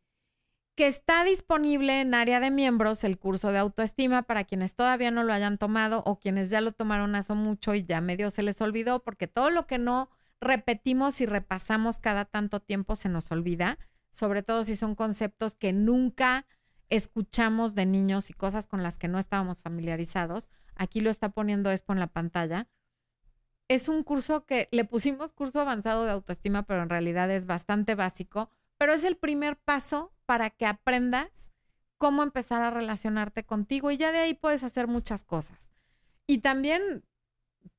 que 0.74 0.88
está 0.88 1.26
disponible 1.26 2.00
en 2.00 2.14
área 2.14 2.40
de 2.40 2.50
miembros 2.50 3.04
el 3.04 3.20
curso 3.20 3.52
de 3.52 3.58
autoestima 3.58 4.24
para 4.24 4.46
quienes 4.46 4.74
todavía 4.74 5.12
no 5.12 5.26
lo 5.26 5.34
hayan 5.34 5.58
tomado 5.58 6.02
o 6.06 6.22
quienes 6.22 6.50
ya 6.50 6.62
lo 6.62 6.72
tomaron 6.72 7.14
hace 7.16 7.34
mucho 7.34 7.76
y 7.76 7.84
ya 7.84 8.00
medio 8.00 8.30
se 8.30 8.42
les 8.42 8.62
olvidó, 8.62 9.04
porque 9.04 9.28
todo 9.28 9.50
lo 9.50 9.68
que 9.68 9.80
no 9.80 10.10
repetimos 10.40 11.20
y 11.20 11.26
repasamos 11.26 12.00
cada 12.00 12.24
tanto 12.24 12.62
tiempo 12.62 12.96
se 12.96 13.10
nos 13.10 13.30
olvida, 13.34 13.78
sobre 14.10 14.44
todo 14.44 14.64
si 14.64 14.78
son 14.78 14.96
conceptos 14.96 15.56
que 15.56 15.74
nunca 15.74 16.46
escuchamos 16.88 17.76
de 17.76 17.86
niños 17.86 18.30
y 18.30 18.34
cosas 18.34 18.66
con 18.66 18.82
las 18.82 18.98
que 18.98 19.10
no 19.10 19.20
estábamos 19.20 19.62
familiarizados. 19.62 20.48
Aquí 20.74 21.02
lo 21.02 21.10
está 21.10 21.28
poniendo 21.28 21.70
Expo 21.70 21.92
en 21.92 22.00
la 22.00 22.08
pantalla 22.08 22.70
es 23.68 23.90
un 23.90 24.04
curso 24.04 24.46
que 24.46 24.68
le 24.72 24.86
pusimos 24.86 25.34
curso 25.34 25.62
avanzado 25.62 26.06
de 26.06 26.12
autoestima, 26.12 26.64
pero 26.64 26.84
en 26.84 26.90
realidad 26.90 27.32
es 27.32 27.46
bastante 27.46 27.96
básico, 27.96 28.50
pero 28.78 28.94
es 28.94 29.04
el 29.04 29.18
primer 29.18 29.58
paso 29.58 30.12
para 30.26 30.50
que 30.50 30.66
aprendas 30.66 31.52
cómo 31.98 32.24
empezar 32.24 32.62
a 32.62 32.72
relacionarte 32.72 33.46
contigo 33.46 33.92
y 33.92 33.98
ya 33.98 34.12
de 34.12 34.20
ahí 34.20 34.34
puedes 34.34 34.64
hacer 34.64 34.88
muchas 34.88 35.24
cosas. 35.24 35.72
Y 36.28 36.40
también 36.40 37.04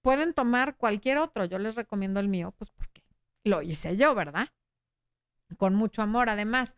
pueden 0.01 0.33
tomar 0.33 0.77
cualquier 0.77 1.19
otro, 1.19 1.45
yo 1.45 1.59
les 1.59 1.75
recomiendo 1.75 2.21
el 2.21 2.29
mío, 2.29 2.55
pues 2.57 2.71
porque 2.71 3.03
lo 3.45 3.63
hice 3.63 3.97
yo, 3.97 4.15
¿verdad? 4.15 4.49
Con 5.59 5.75
mucho 5.75 6.03
amor 6.03 6.31
además, 6.31 6.77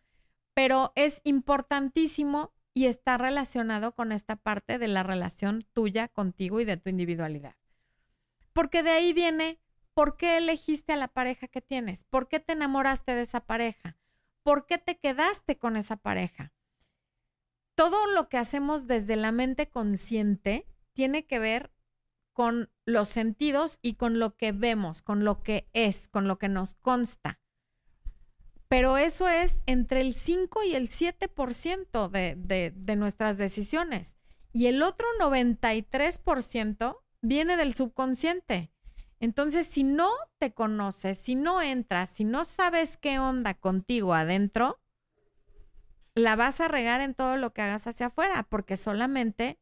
pero 0.53 0.91
es 0.95 1.21
importantísimo 1.23 2.53
y 2.73 2.85
está 2.85 3.17
relacionado 3.17 3.93
con 3.93 4.11
esta 4.11 4.35
parte 4.35 4.77
de 4.77 4.87
la 4.87 5.03
relación 5.03 5.63
tuya 5.73 6.07
contigo 6.09 6.59
y 6.59 6.65
de 6.65 6.77
tu 6.77 6.89
individualidad. 6.89 7.55
Porque 8.57 8.81
de 8.81 8.89
ahí 8.89 9.13
viene, 9.13 9.61
¿por 9.93 10.17
qué 10.17 10.37
elegiste 10.37 10.93
a 10.93 10.97
la 10.97 11.09
pareja 11.09 11.47
que 11.47 11.61
tienes? 11.61 12.05
¿Por 12.05 12.27
qué 12.27 12.39
te 12.39 12.53
enamoraste 12.53 13.13
de 13.13 13.21
esa 13.21 13.45
pareja? 13.45 13.99
¿Por 14.41 14.65
qué 14.65 14.79
te 14.79 14.97
quedaste 14.97 15.59
con 15.59 15.77
esa 15.77 15.95
pareja? 15.97 16.55
Todo 17.75 18.07
lo 18.15 18.29
que 18.29 18.37
hacemos 18.39 18.87
desde 18.87 19.15
la 19.15 19.31
mente 19.31 19.69
consciente 19.69 20.65
tiene 20.93 21.27
que 21.27 21.37
ver 21.37 21.71
con 22.33 22.71
los 22.83 23.09
sentidos 23.09 23.77
y 23.83 23.93
con 23.93 24.17
lo 24.17 24.35
que 24.35 24.53
vemos, 24.53 25.03
con 25.03 25.23
lo 25.23 25.43
que 25.43 25.69
es, 25.73 26.07
con 26.07 26.27
lo 26.27 26.39
que 26.39 26.49
nos 26.49 26.73
consta. 26.73 27.39
Pero 28.67 28.97
eso 28.97 29.29
es 29.29 29.57
entre 29.67 30.01
el 30.01 30.15
5 30.15 30.63
y 30.63 30.73
el 30.73 30.89
7% 30.89 32.09
de, 32.09 32.33
de, 32.35 32.73
de 32.75 32.95
nuestras 32.95 33.37
decisiones. 33.37 34.17
Y 34.51 34.65
el 34.65 34.81
otro 34.81 35.05
93% 35.19 36.97
viene 37.21 37.57
del 37.57 37.73
subconsciente. 37.73 38.71
Entonces, 39.19 39.65
si 39.65 39.83
no 39.83 40.09
te 40.37 40.53
conoces, 40.53 41.17
si 41.17 41.35
no 41.35 41.61
entras, 41.61 42.09
si 42.09 42.23
no 42.23 42.45
sabes 42.45 42.97
qué 42.97 43.19
onda 43.19 43.55
contigo 43.55 44.13
adentro, 44.13 44.79
la 46.13 46.35
vas 46.35 46.59
a 46.61 46.67
regar 46.67 47.01
en 47.01 47.13
todo 47.13 47.37
lo 47.37 47.53
que 47.53 47.61
hagas 47.61 47.87
hacia 47.87 48.07
afuera, 48.07 48.43
porque 48.43 48.77
solamente 48.77 49.59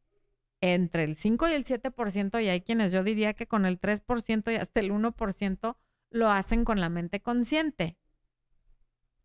entre 0.60 1.04
el 1.04 1.16
5 1.16 1.48
y 1.48 1.52
el 1.52 1.64
7%, 1.64 2.42
y 2.42 2.48
hay 2.48 2.60
quienes 2.62 2.92
yo 2.92 3.02
diría 3.02 3.34
que 3.34 3.46
con 3.46 3.66
el 3.66 3.78
3% 3.78 4.52
y 4.52 4.56
hasta 4.56 4.80
el 4.80 4.90
1% 4.90 5.76
lo 6.10 6.30
hacen 6.30 6.64
con 6.64 6.80
la 6.80 6.88
mente 6.88 7.20
consciente. 7.20 7.98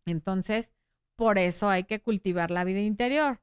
Entonces, 0.04 0.74
por 1.16 1.38
eso 1.38 1.68
hay 1.68 1.84
que 1.84 2.00
cultivar 2.00 2.50
la 2.50 2.64
vida 2.64 2.80
interior. 2.80 3.40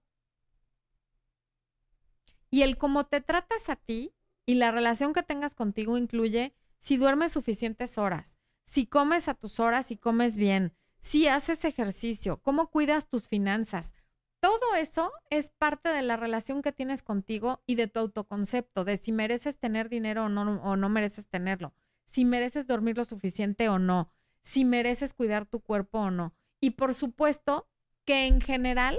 Y 2.52 2.64
el 2.64 2.78
cómo 2.78 3.06
te 3.06 3.22
tratas 3.22 3.70
a 3.70 3.76
ti 3.76 4.14
y 4.50 4.56
la 4.56 4.72
relación 4.72 5.14
que 5.14 5.22
tengas 5.22 5.54
contigo 5.54 5.96
incluye 5.96 6.56
si 6.80 6.98
duermes 6.98 7.34
suficientes 7.34 8.00
horas, 8.00 8.40
si 8.64 8.88
comes 8.88 9.28
a 9.28 9.36
tus 9.36 9.60
horas 9.60 9.92
y 9.92 9.96
comes 9.96 10.38
bien, 10.38 10.74
si 11.00 11.28
haces 11.28 11.66
ejercicio, 11.66 12.42
cómo 12.42 12.72
cuidas 12.72 13.08
tus 13.08 13.28
finanzas. 13.28 13.94
Todo 14.40 14.74
eso 14.76 15.12
es 15.30 15.52
parte 15.52 15.90
de 15.90 16.02
la 16.02 16.18
relación 16.18 16.64
que 16.64 16.72
tienes 16.72 17.04
contigo 17.04 17.62
y 17.68 17.76
de 17.76 17.86
tu 17.86 18.00
autoconcepto, 18.00 18.86
de 18.86 18.98
si 18.98 19.12
mereces 19.12 19.60
tener 19.60 19.88
dinero 19.88 20.26
o 20.26 20.30
no, 20.30 20.60
o 20.64 20.76
no 20.76 20.90
mereces 20.90 21.28
tenerlo, 21.28 21.76
si 22.06 22.26
mereces 22.26 22.66
dormir 22.66 22.98
lo 22.98 23.04
suficiente 23.04 23.70
o 23.70 23.78
no, 23.78 24.12
si 24.42 24.66
mereces 24.66 25.14
cuidar 25.14 25.46
tu 25.46 25.60
cuerpo 25.60 26.00
o 26.00 26.10
no. 26.10 26.34
Y 26.60 26.72
por 26.72 26.96
supuesto 26.96 27.70
que 28.04 28.26
en 28.26 28.42
general 28.42 28.98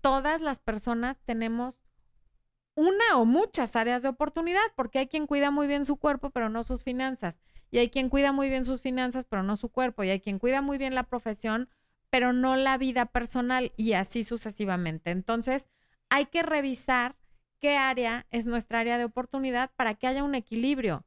todas 0.00 0.40
las 0.40 0.58
personas 0.58 1.18
tenemos 1.26 1.79
una 2.74 3.16
o 3.16 3.24
muchas 3.24 3.76
áreas 3.76 4.02
de 4.02 4.08
oportunidad, 4.08 4.60
porque 4.76 5.00
hay 5.00 5.06
quien 5.06 5.26
cuida 5.26 5.50
muy 5.50 5.66
bien 5.66 5.84
su 5.84 5.96
cuerpo, 5.96 6.30
pero 6.30 6.48
no 6.48 6.62
sus 6.62 6.84
finanzas. 6.84 7.38
Y 7.70 7.78
hay 7.78 7.90
quien 7.90 8.08
cuida 8.08 8.32
muy 8.32 8.48
bien 8.48 8.64
sus 8.64 8.80
finanzas, 8.80 9.26
pero 9.26 9.42
no 9.42 9.56
su 9.56 9.68
cuerpo. 9.68 10.02
Y 10.02 10.10
hay 10.10 10.20
quien 10.20 10.38
cuida 10.38 10.62
muy 10.62 10.78
bien 10.78 10.94
la 10.94 11.04
profesión, 11.04 11.68
pero 12.10 12.32
no 12.32 12.56
la 12.56 12.78
vida 12.78 13.06
personal 13.06 13.72
y 13.76 13.92
así 13.92 14.24
sucesivamente. 14.24 15.10
Entonces, 15.10 15.68
hay 16.08 16.26
que 16.26 16.42
revisar 16.42 17.16
qué 17.60 17.76
área 17.76 18.26
es 18.30 18.46
nuestra 18.46 18.80
área 18.80 18.98
de 18.98 19.04
oportunidad 19.04 19.70
para 19.76 19.94
que 19.94 20.06
haya 20.06 20.24
un 20.24 20.34
equilibrio 20.34 21.04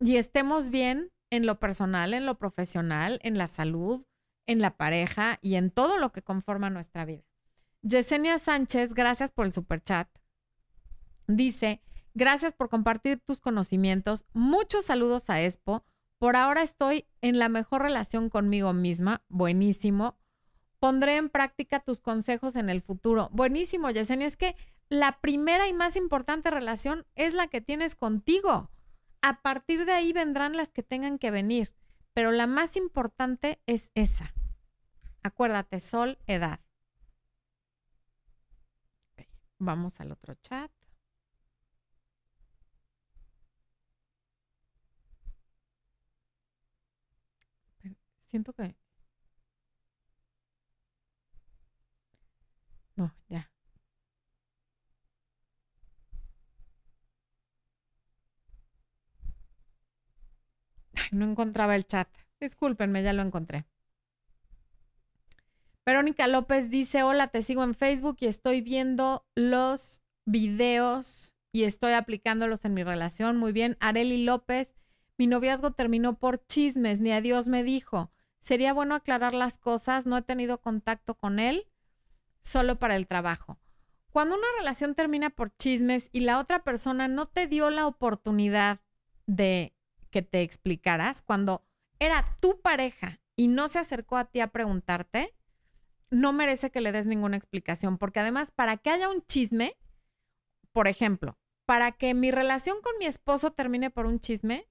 y 0.00 0.16
estemos 0.16 0.68
bien 0.68 1.10
en 1.30 1.46
lo 1.46 1.58
personal, 1.58 2.12
en 2.12 2.26
lo 2.26 2.36
profesional, 2.38 3.20
en 3.22 3.38
la 3.38 3.46
salud, 3.46 4.04
en 4.46 4.60
la 4.60 4.76
pareja 4.76 5.38
y 5.40 5.54
en 5.54 5.70
todo 5.70 5.96
lo 5.96 6.12
que 6.12 6.22
conforma 6.22 6.68
nuestra 6.68 7.04
vida. 7.04 7.22
Yesenia 7.82 8.38
Sánchez, 8.38 8.94
gracias 8.94 9.30
por 9.30 9.46
el 9.46 9.52
superchat. 9.52 10.08
Dice, 11.36 11.80
gracias 12.14 12.52
por 12.52 12.68
compartir 12.68 13.18
tus 13.18 13.40
conocimientos. 13.40 14.26
Muchos 14.34 14.84
saludos 14.84 15.30
a 15.30 15.40
Expo. 15.40 15.82
Por 16.18 16.36
ahora 16.36 16.62
estoy 16.62 17.06
en 17.22 17.38
la 17.38 17.48
mejor 17.48 17.82
relación 17.82 18.28
conmigo 18.28 18.74
misma. 18.74 19.22
Buenísimo. 19.28 20.18
Pondré 20.78 21.16
en 21.16 21.30
práctica 21.30 21.80
tus 21.80 22.00
consejos 22.00 22.54
en 22.54 22.68
el 22.68 22.82
futuro. 22.82 23.30
Buenísimo, 23.32 23.90
Yesenia. 23.90 24.26
Es 24.26 24.36
que 24.36 24.56
la 24.90 25.20
primera 25.20 25.68
y 25.68 25.72
más 25.72 25.96
importante 25.96 26.50
relación 26.50 27.06
es 27.14 27.32
la 27.32 27.46
que 27.46 27.62
tienes 27.62 27.94
contigo. 27.94 28.70
A 29.22 29.40
partir 29.40 29.86
de 29.86 29.92
ahí 29.92 30.12
vendrán 30.12 30.54
las 30.54 30.68
que 30.68 30.82
tengan 30.82 31.18
que 31.18 31.30
venir, 31.30 31.72
pero 32.12 32.30
la 32.30 32.46
más 32.46 32.76
importante 32.76 33.62
es 33.66 33.90
esa. 33.94 34.34
Acuérdate, 35.22 35.80
sol, 35.80 36.18
edad. 36.26 36.60
Vamos 39.58 40.00
al 40.00 40.12
otro 40.12 40.34
chat. 40.34 40.70
Siento 48.32 48.54
que... 48.54 48.74
No, 52.96 53.14
ya. 53.28 53.50
no 61.12 61.26
encontraba 61.26 61.76
el 61.76 61.86
chat. 61.86 62.08
Discúlpenme, 62.40 63.02
ya 63.02 63.12
lo 63.12 63.22
encontré. 63.22 63.66
Verónica 65.84 66.26
López 66.26 66.70
dice, 66.70 67.02
hola, 67.02 67.28
te 67.28 67.42
sigo 67.42 67.64
en 67.64 67.74
Facebook 67.74 68.16
y 68.20 68.26
estoy 68.26 68.62
viendo 68.62 69.26
los 69.34 70.02
videos 70.24 71.34
y 71.52 71.64
estoy 71.64 71.92
aplicándolos 71.92 72.64
en 72.64 72.72
mi 72.72 72.82
relación. 72.82 73.36
Muy 73.36 73.52
bien. 73.52 73.76
Areli 73.80 74.24
López, 74.24 74.74
mi 75.18 75.26
noviazgo 75.26 75.72
terminó 75.72 76.18
por 76.18 76.46
chismes, 76.46 77.00
ni 77.00 77.12
a 77.12 77.20
Dios 77.20 77.46
me 77.48 77.62
dijo. 77.62 78.10
Sería 78.42 78.72
bueno 78.72 78.96
aclarar 78.96 79.34
las 79.34 79.56
cosas, 79.56 80.04
no 80.04 80.16
he 80.16 80.22
tenido 80.22 80.60
contacto 80.60 81.14
con 81.14 81.38
él, 81.38 81.68
solo 82.42 82.76
para 82.76 82.96
el 82.96 83.06
trabajo. 83.06 83.60
Cuando 84.10 84.34
una 84.34 84.48
relación 84.58 84.96
termina 84.96 85.30
por 85.30 85.56
chismes 85.56 86.08
y 86.10 86.20
la 86.20 86.40
otra 86.40 86.64
persona 86.64 87.06
no 87.06 87.26
te 87.26 87.46
dio 87.46 87.70
la 87.70 87.86
oportunidad 87.86 88.80
de 89.26 89.76
que 90.10 90.22
te 90.22 90.42
explicaras, 90.42 91.22
cuando 91.22 91.64
era 92.00 92.24
tu 92.40 92.60
pareja 92.60 93.20
y 93.36 93.46
no 93.46 93.68
se 93.68 93.78
acercó 93.78 94.16
a 94.16 94.24
ti 94.24 94.40
a 94.40 94.48
preguntarte, 94.48 95.36
no 96.10 96.32
merece 96.32 96.72
que 96.72 96.80
le 96.80 96.90
des 96.90 97.06
ninguna 97.06 97.36
explicación, 97.36 97.96
porque 97.96 98.18
además, 98.18 98.50
para 98.50 98.76
que 98.76 98.90
haya 98.90 99.08
un 99.08 99.24
chisme, 99.24 99.76
por 100.72 100.88
ejemplo, 100.88 101.38
para 101.64 101.92
que 101.92 102.12
mi 102.12 102.32
relación 102.32 102.78
con 102.82 102.98
mi 102.98 103.06
esposo 103.06 103.52
termine 103.52 103.90
por 103.90 104.06
un 104.06 104.18
chisme, 104.18 104.68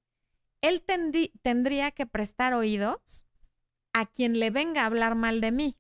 él 0.59 0.83
tendría 1.41 1.91
que 1.91 2.05
prestar 2.05 2.53
oídos 2.53 3.25
a 3.93 4.05
quien 4.05 4.39
le 4.39 4.49
venga 4.49 4.83
a 4.83 4.85
hablar 4.85 5.15
mal 5.15 5.41
de 5.41 5.51
mí. 5.51 5.77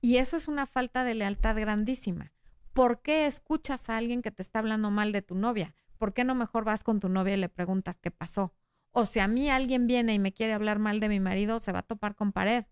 Y 0.00 0.16
eso 0.16 0.36
es 0.36 0.48
una 0.48 0.66
falta 0.66 1.04
de 1.04 1.14
lealtad 1.14 1.56
grandísima. 1.56 2.32
¿Por 2.72 3.02
qué 3.02 3.26
escuchas 3.26 3.88
a 3.88 3.96
alguien 3.96 4.22
que 4.22 4.30
te 4.30 4.42
está 4.42 4.58
hablando 4.58 4.90
mal 4.90 5.12
de 5.12 5.22
tu 5.22 5.34
novia? 5.34 5.74
¿por 6.02 6.14
qué 6.14 6.24
no 6.24 6.34
mejor 6.34 6.64
vas 6.64 6.82
con 6.82 6.98
tu 6.98 7.08
novia 7.08 7.34
y 7.34 7.36
le 7.36 7.48
preguntas 7.48 7.96
qué 7.96 8.10
pasó? 8.10 8.52
O 8.90 9.04
si 9.04 9.20
a 9.20 9.28
mí 9.28 9.48
alguien 9.48 9.86
viene 9.86 10.14
y 10.14 10.18
me 10.18 10.34
quiere 10.34 10.52
hablar 10.52 10.80
mal 10.80 10.98
de 10.98 11.08
mi 11.08 11.20
marido, 11.20 11.60
se 11.60 11.70
va 11.70 11.78
a 11.78 11.86
topar 11.86 12.16
con 12.16 12.32
pared, 12.32 12.64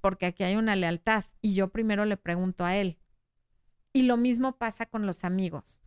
porque 0.00 0.26
aquí 0.26 0.42
hay 0.42 0.56
una 0.56 0.74
lealtad 0.74 1.26
y 1.40 1.54
yo 1.54 1.68
primero 1.70 2.04
le 2.06 2.16
pregunto 2.16 2.64
a 2.64 2.74
él. 2.74 2.98
Y 3.92 4.02
lo 4.02 4.16
mismo 4.16 4.58
pasa 4.58 4.84
con 4.86 5.06
los 5.06 5.22
amigos. 5.22 5.80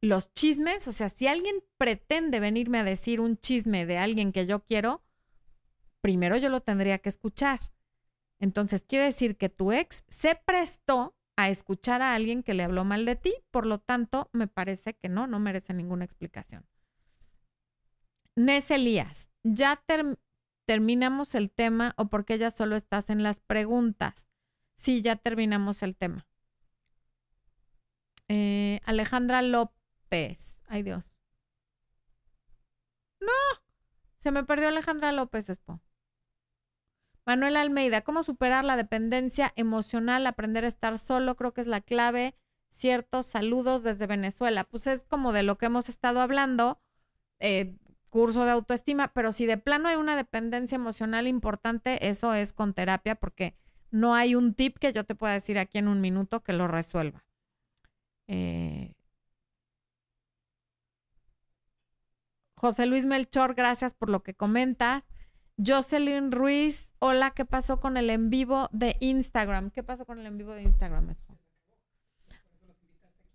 Los 0.00 0.34
chismes, 0.34 0.88
o 0.88 0.92
sea, 0.92 1.08
si 1.08 1.28
alguien 1.28 1.54
pretende 1.78 2.40
venirme 2.40 2.80
a 2.80 2.84
decir 2.84 3.20
un 3.20 3.36
chisme 3.38 3.86
de 3.86 3.98
alguien 3.98 4.32
que 4.32 4.44
yo 4.44 4.64
quiero, 4.64 5.04
primero 6.04 6.36
yo 6.36 6.50
lo 6.50 6.60
tendría 6.60 6.98
que 6.98 7.08
escuchar. 7.08 7.60
Entonces, 8.38 8.84
quiere 8.86 9.06
decir 9.06 9.38
que 9.38 9.48
tu 9.48 9.72
ex 9.72 10.04
se 10.06 10.38
prestó 10.44 11.16
a 11.34 11.48
escuchar 11.48 12.02
a 12.02 12.14
alguien 12.14 12.42
que 12.42 12.52
le 12.52 12.62
habló 12.62 12.84
mal 12.84 13.06
de 13.06 13.16
ti, 13.16 13.34
por 13.50 13.64
lo 13.64 13.78
tanto, 13.78 14.28
me 14.34 14.46
parece 14.46 14.92
que 14.92 15.08
no, 15.08 15.26
no 15.26 15.40
merece 15.40 15.72
ninguna 15.72 16.04
explicación. 16.04 16.66
Nes 18.36 18.70
Elías, 18.70 19.30
ya 19.44 19.82
terminamos 20.66 21.34
el 21.34 21.50
tema 21.50 21.94
o 21.96 22.08
porque 22.08 22.36
ya 22.36 22.50
solo 22.50 22.76
estás 22.76 23.08
en 23.08 23.22
las 23.22 23.40
preguntas. 23.40 24.28
Sí, 24.74 25.00
ya 25.00 25.16
terminamos 25.16 25.82
el 25.82 25.96
tema. 25.96 26.26
Eh, 28.28 28.82
Alejandra 28.84 29.40
López, 29.40 30.62
ay 30.66 30.82
Dios. 30.82 31.18
No, 33.20 33.32
se 34.18 34.32
me 34.32 34.44
perdió 34.44 34.68
Alejandra 34.68 35.10
López, 35.10 35.48
Espo. 35.48 35.80
Manuel 37.26 37.56
Almeida, 37.56 38.02
¿cómo 38.02 38.22
superar 38.22 38.64
la 38.64 38.76
dependencia 38.76 39.52
emocional? 39.56 40.26
Aprender 40.26 40.64
a 40.64 40.68
estar 40.68 40.98
solo, 40.98 41.36
creo 41.36 41.54
que 41.54 41.62
es 41.62 41.66
la 41.66 41.80
clave. 41.80 42.34
Ciertos 42.68 43.26
saludos 43.26 43.82
desde 43.82 44.06
Venezuela. 44.06 44.64
Pues 44.64 44.86
es 44.86 45.04
como 45.04 45.32
de 45.32 45.42
lo 45.42 45.56
que 45.56 45.66
hemos 45.66 45.88
estado 45.88 46.20
hablando, 46.20 46.80
eh, 47.38 47.76
curso 48.10 48.44
de 48.44 48.50
autoestima, 48.50 49.08
pero 49.14 49.32
si 49.32 49.46
de 49.46 49.56
plano 49.56 49.88
hay 49.88 49.96
una 49.96 50.16
dependencia 50.16 50.76
emocional 50.76 51.26
importante, 51.26 52.08
eso 52.08 52.34
es 52.34 52.52
con 52.52 52.74
terapia, 52.74 53.14
porque 53.14 53.56
no 53.90 54.14
hay 54.14 54.34
un 54.34 54.54
tip 54.54 54.78
que 54.78 54.92
yo 54.92 55.04
te 55.04 55.14
pueda 55.14 55.32
decir 55.32 55.58
aquí 55.58 55.78
en 55.78 55.88
un 55.88 56.00
minuto 56.00 56.42
que 56.42 56.52
lo 56.52 56.68
resuelva. 56.68 57.24
Eh, 58.28 58.92
José 62.56 62.86
Luis 62.86 63.06
Melchor, 63.06 63.54
gracias 63.54 63.94
por 63.94 64.10
lo 64.10 64.22
que 64.22 64.34
comentas. 64.34 65.04
Jocelyn 65.56 66.32
Ruiz, 66.32 66.94
hola, 66.98 67.30
¿qué 67.30 67.44
pasó 67.44 67.78
con 67.78 67.96
el 67.96 68.10
en 68.10 68.28
vivo 68.28 68.68
de 68.72 68.96
Instagram? 69.00 69.70
¿Qué 69.70 69.82
pasó 69.82 70.04
con 70.04 70.18
el 70.18 70.26
en 70.26 70.36
vivo 70.36 70.52
de 70.52 70.62
Instagram? 70.62 71.14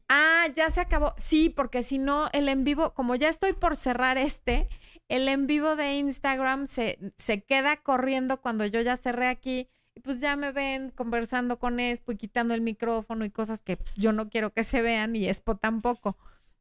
Ah, 0.09 0.47
ya 0.53 0.69
se 0.69 0.81
acabó. 0.81 1.13
Sí, 1.17 1.49
porque 1.49 1.81
si 1.81 1.97
no, 1.97 2.27
el 2.33 2.49
en 2.49 2.63
vivo, 2.63 2.93
como 2.93 3.15
ya 3.15 3.29
estoy 3.29 3.53
por 3.53 3.75
cerrar 3.75 4.17
este, 4.17 4.67
el 5.07 5.27
en 5.29 5.47
vivo 5.47 5.75
de 5.75 5.97
Instagram 5.97 6.67
se, 6.67 6.99
se 7.15 7.43
queda 7.43 7.77
corriendo 7.77 8.41
cuando 8.41 8.65
yo 8.65 8.81
ya 8.81 8.97
cerré 8.97 9.27
aquí. 9.27 9.69
Y 9.95 10.01
pues 10.01 10.19
ya 10.19 10.35
me 10.35 10.51
ven 10.51 10.91
conversando 10.91 11.59
con 11.59 11.79
Expo 11.79 12.11
y 12.11 12.17
quitando 12.17 12.53
el 12.53 12.61
micrófono 12.61 13.25
y 13.25 13.31
cosas 13.31 13.61
que 13.61 13.79
yo 13.95 14.11
no 14.13 14.29
quiero 14.29 14.53
que 14.53 14.63
se 14.63 14.81
vean 14.81 15.15
y 15.15 15.27
Expo 15.27 15.55
tampoco. 15.57 16.17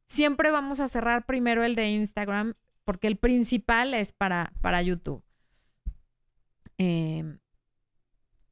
Siempre 0.07 0.51
vamos 0.51 0.79
a 0.79 0.87
cerrar 0.87 1.25
primero 1.25 1.63
el 1.63 1.75
de 1.75 1.89
Instagram 1.89 2.53
porque 2.85 3.07
el 3.07 3.17
principal 3.17 3.93
es 3.93 4.13
para, 4.13 4.51
para 4.61 4.81
YouTube. 4.81 5.23
Em, 6.79 7.39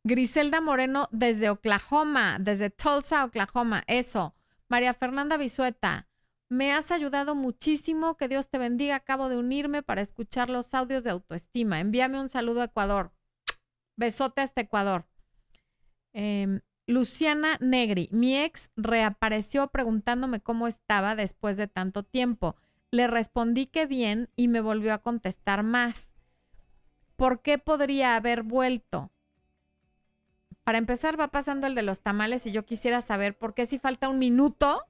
Griselda 0.03 0.61
Moreno 0.61 1.07
desde 1.11 1.49
Oklahoma, 1.49 2.37
desde 2.39 2.69
Tulsa, 2.69 3.25
Oklahoma. 3.25 3.83
Eso. 3.87 4.35
María 4.67 4.93
Fernanda 4.93 5.37
Bisueta, 5.37 6.07
me 6.49 6.73
has 6.73 6.91
ayudado 6.91 7.35
muchísimo. 7.35 8.17
Que 8.17 8.27
Dios 8.27 8.49
te 8.49 8.57
bendiga. 8.57 8.95
Acabo 8.95 9.29
de 9.29 9.37
unirme 9.37 9.81
para 9.81 10.01
escuchar 10.01 10.49
los 10.49 10.73
audios 10.73 11.03
de 11.03 11.11
autoestima. 11.11 11.79
Envíame 11.79 12.19
un 12.19 12.29
saludo 12.29 12.61
a 12.61 12.65
Ecuador. 12.65 13.13
Besote 13.95 14.41
hasta 14.41 14.61
Ecuador. 14.61 15.07
Em, 16.13 16.61
Luciana 16.85 17.57
Negri, 17.59 18.09
mi 18.11 18.37
ex 18.37 18.69
reapareció 18.75 19.67
preguntándome 19.67 20.41
cómo 20.41 20.67
estaba 20.67 21.15
después 21.15 21.55
de 21.55 21.67
tanto 21.67 22.03
tiempo. 22.03 22.55
Le 22.91 23.07
respondí 23.07 23.67
que 23.67 23.85
bien 23.85 24.29
y 24.35 24.47
me 24.47 24.61
volvió 24.61 24.93
a 24.93 25.01
contestar 25.01 25.63
más. 25.63 26.16
¿Por 27.17 27.41
qué 27.41 27.57
podría 27.57 28.15
haber 28.15 28.43
vuelto? 28.43 29.11
Para 30.63 30.77
empezar, 30.77 31.19
va 31.19 31.29
pasando 31.29 31.65
el 31.65 31.75
de 31.75 31.81
los 31.81 32.01
tamales 32.01 32.45
y 32.45 32.51
yo 32.51 32.65
quisiera 32.65 33.01
saber 33.01 33.37
por 33.37 33.53
qué 33.53 33.65
si 33.65 33.79
falta 33.79 34.07
un 34.07 34.19
minuto 34.19 34.85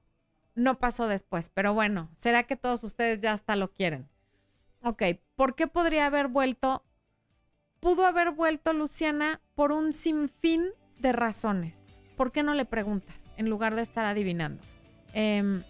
no 0.54 0.78
pasó 0.78 1.08
después. 1.08 1.50
Pero 1.54 1.72
bueno, 1.72 2.10
será 2.14 2.42
que 2.42 2.56
todos 2.56 2.84
ustedes 2.84 3.20
ya 3.20 3.32
hasta 3.32 3.56
lo 3.56 3.72
quieren. 3.72 4.08
Ok, 4.82 5.02
¿por 5.36 5.54
qué 5.54 5.66
podría 5.68 6.06
haber 6.06 6.28
vuelto? 6.28 6.84
Pudo 7.80 8.04
haber 8.04 8.32
vuelto 8.32 8.72
Luciana 8.72 9.40
por 9.54 9.72
un 9.72 9.92
sinfín 9.92 10.66
de 10.98 11.12
razones. 11.12 11.82
¿Por 12.16 12.32
qué 12.32 12.42
no 12.42 12.52
le 12.54 12.64
preguntas 12.66 13.24
en 13.36 13.48
lugar 13.48 13.74
de 13.74 13.82
estar 13.82 14.04
adivinando? 14.04 14.62
Em, 15.14 15.62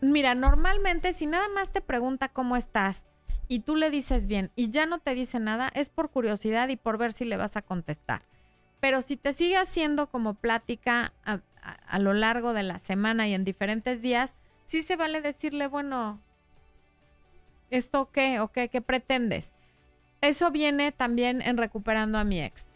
mira, 0.00 0.34
normalmente 0.34 1.12
si 1.12 1.26
nada 1.26 1.48
más 1.48 1.70
te 1.70 1.80
pregunta 1.80 2.28
cómo 2.28 2.56
estás 2.56 3.09
y 3.50 3.58
tú 3.58 3.74
le 3.74 3.90
dices 3.90 4.28
bien 4.28 4.52
y 4.54 4.70
ya 4.70 4.86
no 4.86 5.00
te 5.00 5.12
dice 5.12 5.40
nada, 5.40 5.72
es 5.74 5.88
por 5.88 6.10
curiosidad 6.10 6.68
y 6.68 6.76
por 6.76 6.98
ver 6.98 7.12
si 7.12 7.24
le 7.24 7.36
vas 7.36 7.56
a 7.56 7.62
contestar. 7.62 8.22
Pero 8.78 9.02
si 9.02 9.16
te 9.16 9.32
sigue 9.32 9.56
haciendo 9.56 10.08
como 10.08 10.34
plática 10.34 11.12
a, 11.24 11.98
lo 11.98 12.14
largo 12.14 12.52
de 12.52 12.62
la 12.62 12.78
semana 12.78 13.26
y 13.26 13.34
en 13.34 13.44
diferentes 13.44 14.02
días, 14.02 14.36
sí 14.66 14.84
se 14.84 14.94
vale 14.94 15.20
decirle, 15.20 15.66
bueno, 15.66 16.22
¿esto 17.70 18.12
qué 18.12 18.38
o 18.38 18.52
qué, 18.52 18.68
qué 18.68 18.80
pretendes? 18.80 19.52
eso 20.20 20.52
viene 20.52 20.92
también 20.92 21.42
en 21.42 21.56
recuperando 21.56 22.18
a 22.18 22.24
mi 22.24 22.40
ex. 22.40 22.68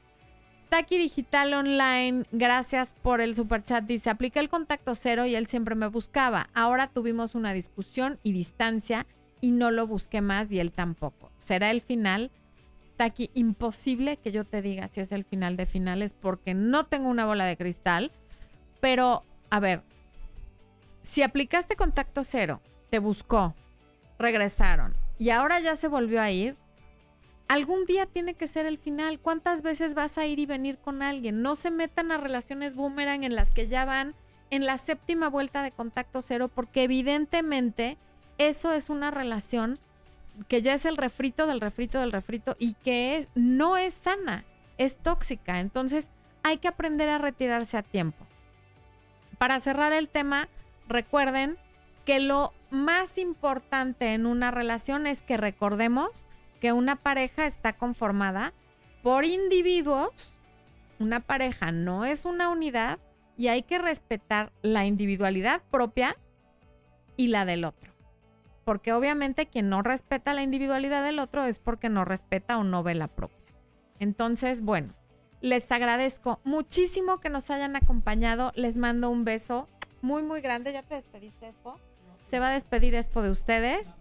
Taki 0.70 0.98
Digital 0.98 1.54
Online, 1.54 2.24
gracias 2.32 2.96
por 3.00 3.20
el 3.20 3.36
super 3.36 3.62
chat. 3.62 3.84
Dice, 3.84 4.10
apliqué 4.10 4.40
el 4.40 4.48
contacto 4.48 4.96
cero 4.96 5.24
y 5.24 5.36
él 5.36 5.46
siempre 5.46 5.76
me 5.76 5.86
buscaba. 5.86 6.48
Ahora 6.52 6.88
tuvimos 6.88 7.36
una 7.36 7.52
discusión 7.52 8.18
y 8.24 8.32
distancia 8.32 9.06
y 9.44 9.50
no 9.50 9.70
lo 9.70 9.86
busqué 9.86 10.22
más 10.22 10.50
y 10.50 10.58
él 10.58 10.72
tampoco. 10.72 11.30
¿Será 11.36 11.70
el 11.70 11.82
final? 11.82 12.30
Taki, 12.96 13.30
imposible 13.34 14.16
que 14.16 14.32
yo 14.32 14.44
te 14.44 14.62
diga 14.62 14.88
si 14.88 15.02
es 15.02 15.12
el 15.12 15.22
final 15.26 15.58
de 15.58 15.66
finales 15.66 16.14
porque 16.18 16.54
no 16.54 16.86
tengo 16.86 17.10
una 17.10 17.26
bola 17.26 17.44
de 17.44 17.58
cristal. 17.58 18.10
Pero, 18.80 19.22
a 19.50 19.60
ver, 19.60 19.82
si 21.02 21.22
aplicaste 21.22 21.76
contacto 21.76 22.22
cero, 22.22 22.62
te 22.88 23.00
buscó, 23.00 23.54
regresaron 24.18 24.96
y 25.18 25.28
ahora 25.28 25.60
ya 25.60 25.76
se 25.76 25.88
volvió 25.88 26.22
a 26.22 26.30
ir, 26.30 26.56
algún 27.46 27.84
día 27.84 28.06
tiene 28.06 28.32
que 28.32 28.46
ser 28.46 28.64
el 28.64 28.78
final. 28.78 29.20
¿Cuántas 29.20 29.60
veces 29.60 29.92
vas 29.92 30.16
a 30.16 30.24
ir 30.24 30.38
y 30.38 30.46
venir 30.46 30.78
con 30.78 31.02
alguien? 31.02 31.42
No 31.42 31.54
se 31.54 31.70
metan 31.70 32.12
a 32.12 32.16
relaciones 32.16 32.76
boomerang 32.76 33.24
en 33.24 33.34
las 33.34 33.50
que 33.50 33.68
ya 33.68 33.84
van 33.84 34.14
en 34.48 34.64
la 34.64 34.78
séptima 34.78 35.28
vuelta 35.28 35.62
de 35.62 35.70
contacto 35.70 36.22
cero, 36.22 36.48
porque 36.48 36.84
evidentemente 36.84 37.98
eso 38.38 38.72
es 38.72 38.90
una 38.90 39.10
relación 39.10 39.78
que 40.48 40.62
ya 40.62 40.74
es 40.74 40.84
el 40.84 40.96
refrito 40.96 41.46
del 41.46 41.60
refrito 41.60 42.00
del 42.00 42.12
refrito 42.12 42.56
y 42.58 42.74
que 42.74 43.16
es, 43.16 43.28
no 43.34 43.76
es 43.76 43.94
sana, 43.94 44.44
es 44.78 44.96
tóxica. 44.96 45.60
Entonces 45.60 46.08
hay 46.42 46.58
que 46.58 46.68
aprender 46.68 47.08
a 47.08 47.18
retirarse 47.18 47.76
a 47.76 47.82
tiempo. 47.82 48.26
Para 49.38 49.60
cerrar 49.60 49.92
el 49.92 50.08
tema, 50.08 50.48
recuerden 50.88 51.56
que 52.04 52.20
lo 52.20 52.52
más 52.70 53.18
importante 53.18 54.12
en 54.12 54.26
una 54.26 54.50
relación 54.50 55.06
es 55.06 55.22
que 55.22 55.36
recordemos 55.36 56.26
que 56.60 56.72
una 56.72 56.96
pareja 56.96 57.46
está 57.46 57.72
conformada 57.72 58.52
por 59.02 59.24
individuos. 59.24 60.38
Una 60.98 61.20
pareja 61.20 61.72
no 61.72 62.04
es 62.04 62.24
una 62.24 62.48
unidad 62.50 62.98
y 63.36 63.48
hay 63.48 63.62
que 63.62 63.78
respetar 63.78 64.52
la 64.62 64.84
individualidad 64.84 65.62
propia 65.70 66.16
y 67.16 67.28
la 67.28 67.44
del 67.44 67.64
otro. 67.64 67.93
Porque 68.64 68.92
obviamente 68.92 69.46
quien 69.46 69.68
no 69.68 69.82
respeta 69.82 70.34
la 70.34 70.42
individualidad 70.42 71.04
del 71.04 71.18
otro 71.18 71.44
es 71.44 71.58
porque 71.58 71.88
no 71.88 72.04
respeta 72.04 72.58
o 72.58 72.64
no 72.64 72.82
ve 72.82 72.94
la 72.94 73.08
propia. 73.08 73.36
Entonces, 73.98 74.62
bueno, 74.62 74.94
les 75.40 75.70
agradezco 75.70 76.40
muchísimo 76.44 77.20
que 77.20 77.28
nos 77.28 77.50
hayan 77.50 77.76
acompañado. 77.76 78.52
Les 78.54 78.78
mando 78.78 79.10
un 79.10 79.24
beso 79.24 79.68
muy, 80.00 80.22
muy 80.22 80.40
grande. 80.40 80.72
¿Ya 80.72 80.82
te 80.82 80.94
despediste, 80.94 81.48
Expo? 81.48 81.78
Se 82.28 82.38
va 82.38 82.48
a 82.48 82.52
despedir 82.54 82.94
Expo 82.94 83.22
de 83.22 83.30
ustedes. 83.30 83.92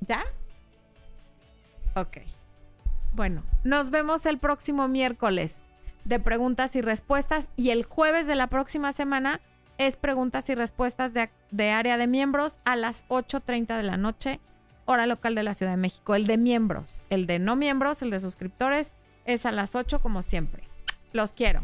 ¿Ya? 0.00 0.24
Ok. 1.96 2.18
Bueno, 3.12 3.42
nos 3.64 3.90
vemos 3.90 4.24
el 4.26 4.38
próximo 4.38 4.86
miércoles 4.86 5.56
de 6.04 6.18
preguntas 6.20 6.76
y 6.76 6.80
respuestas 6.80 7.50
y 7.56 7.70
el 7.70 7.84
jueves 7.84 8.26
de 8.26 8.34
la 8.34 8.48
próxima 8.48 8.92
semana 8.92 9.40
es 9.78 9.96
preguntas 9.96 10.48
y 10.50 10.54
respuestas 10.54 11.12
de, 11.14 11.70
área 11.70 11.96
de 11.96 12.06
miembros 12.06 12.60
a 12.64 12.76
las 12.76 13.06
8.30 13.08 13.76
de 13.76 13.82
la 13.82 13.96
noche, 13.96 14.40
hora 14.84 15.06
local 15.06 15.34
de 15.34 15.42
la 15.42 15.54
Ciudad 15.54 15.72
de 15.72 15.78
México. 15.78 16.14
El 16.14 16.26
de 16.26 16.36
miembros, 16.36 17.02
el 17.08 17.26
de 17.26 17.38
no 17.38 17.56
miembros, 17.56 18.02
el 18.02 18.10
de 18.10 18.20
suscriptores, 18.20 18.92
es 19.24 19.46
a 19.46 19.52
las 19.52 19.74
8 19.74 20.00
como 20.00 20.20
siempre. 20.22 20.64
Los 21.12 21.32
quiero. 21.32 21.62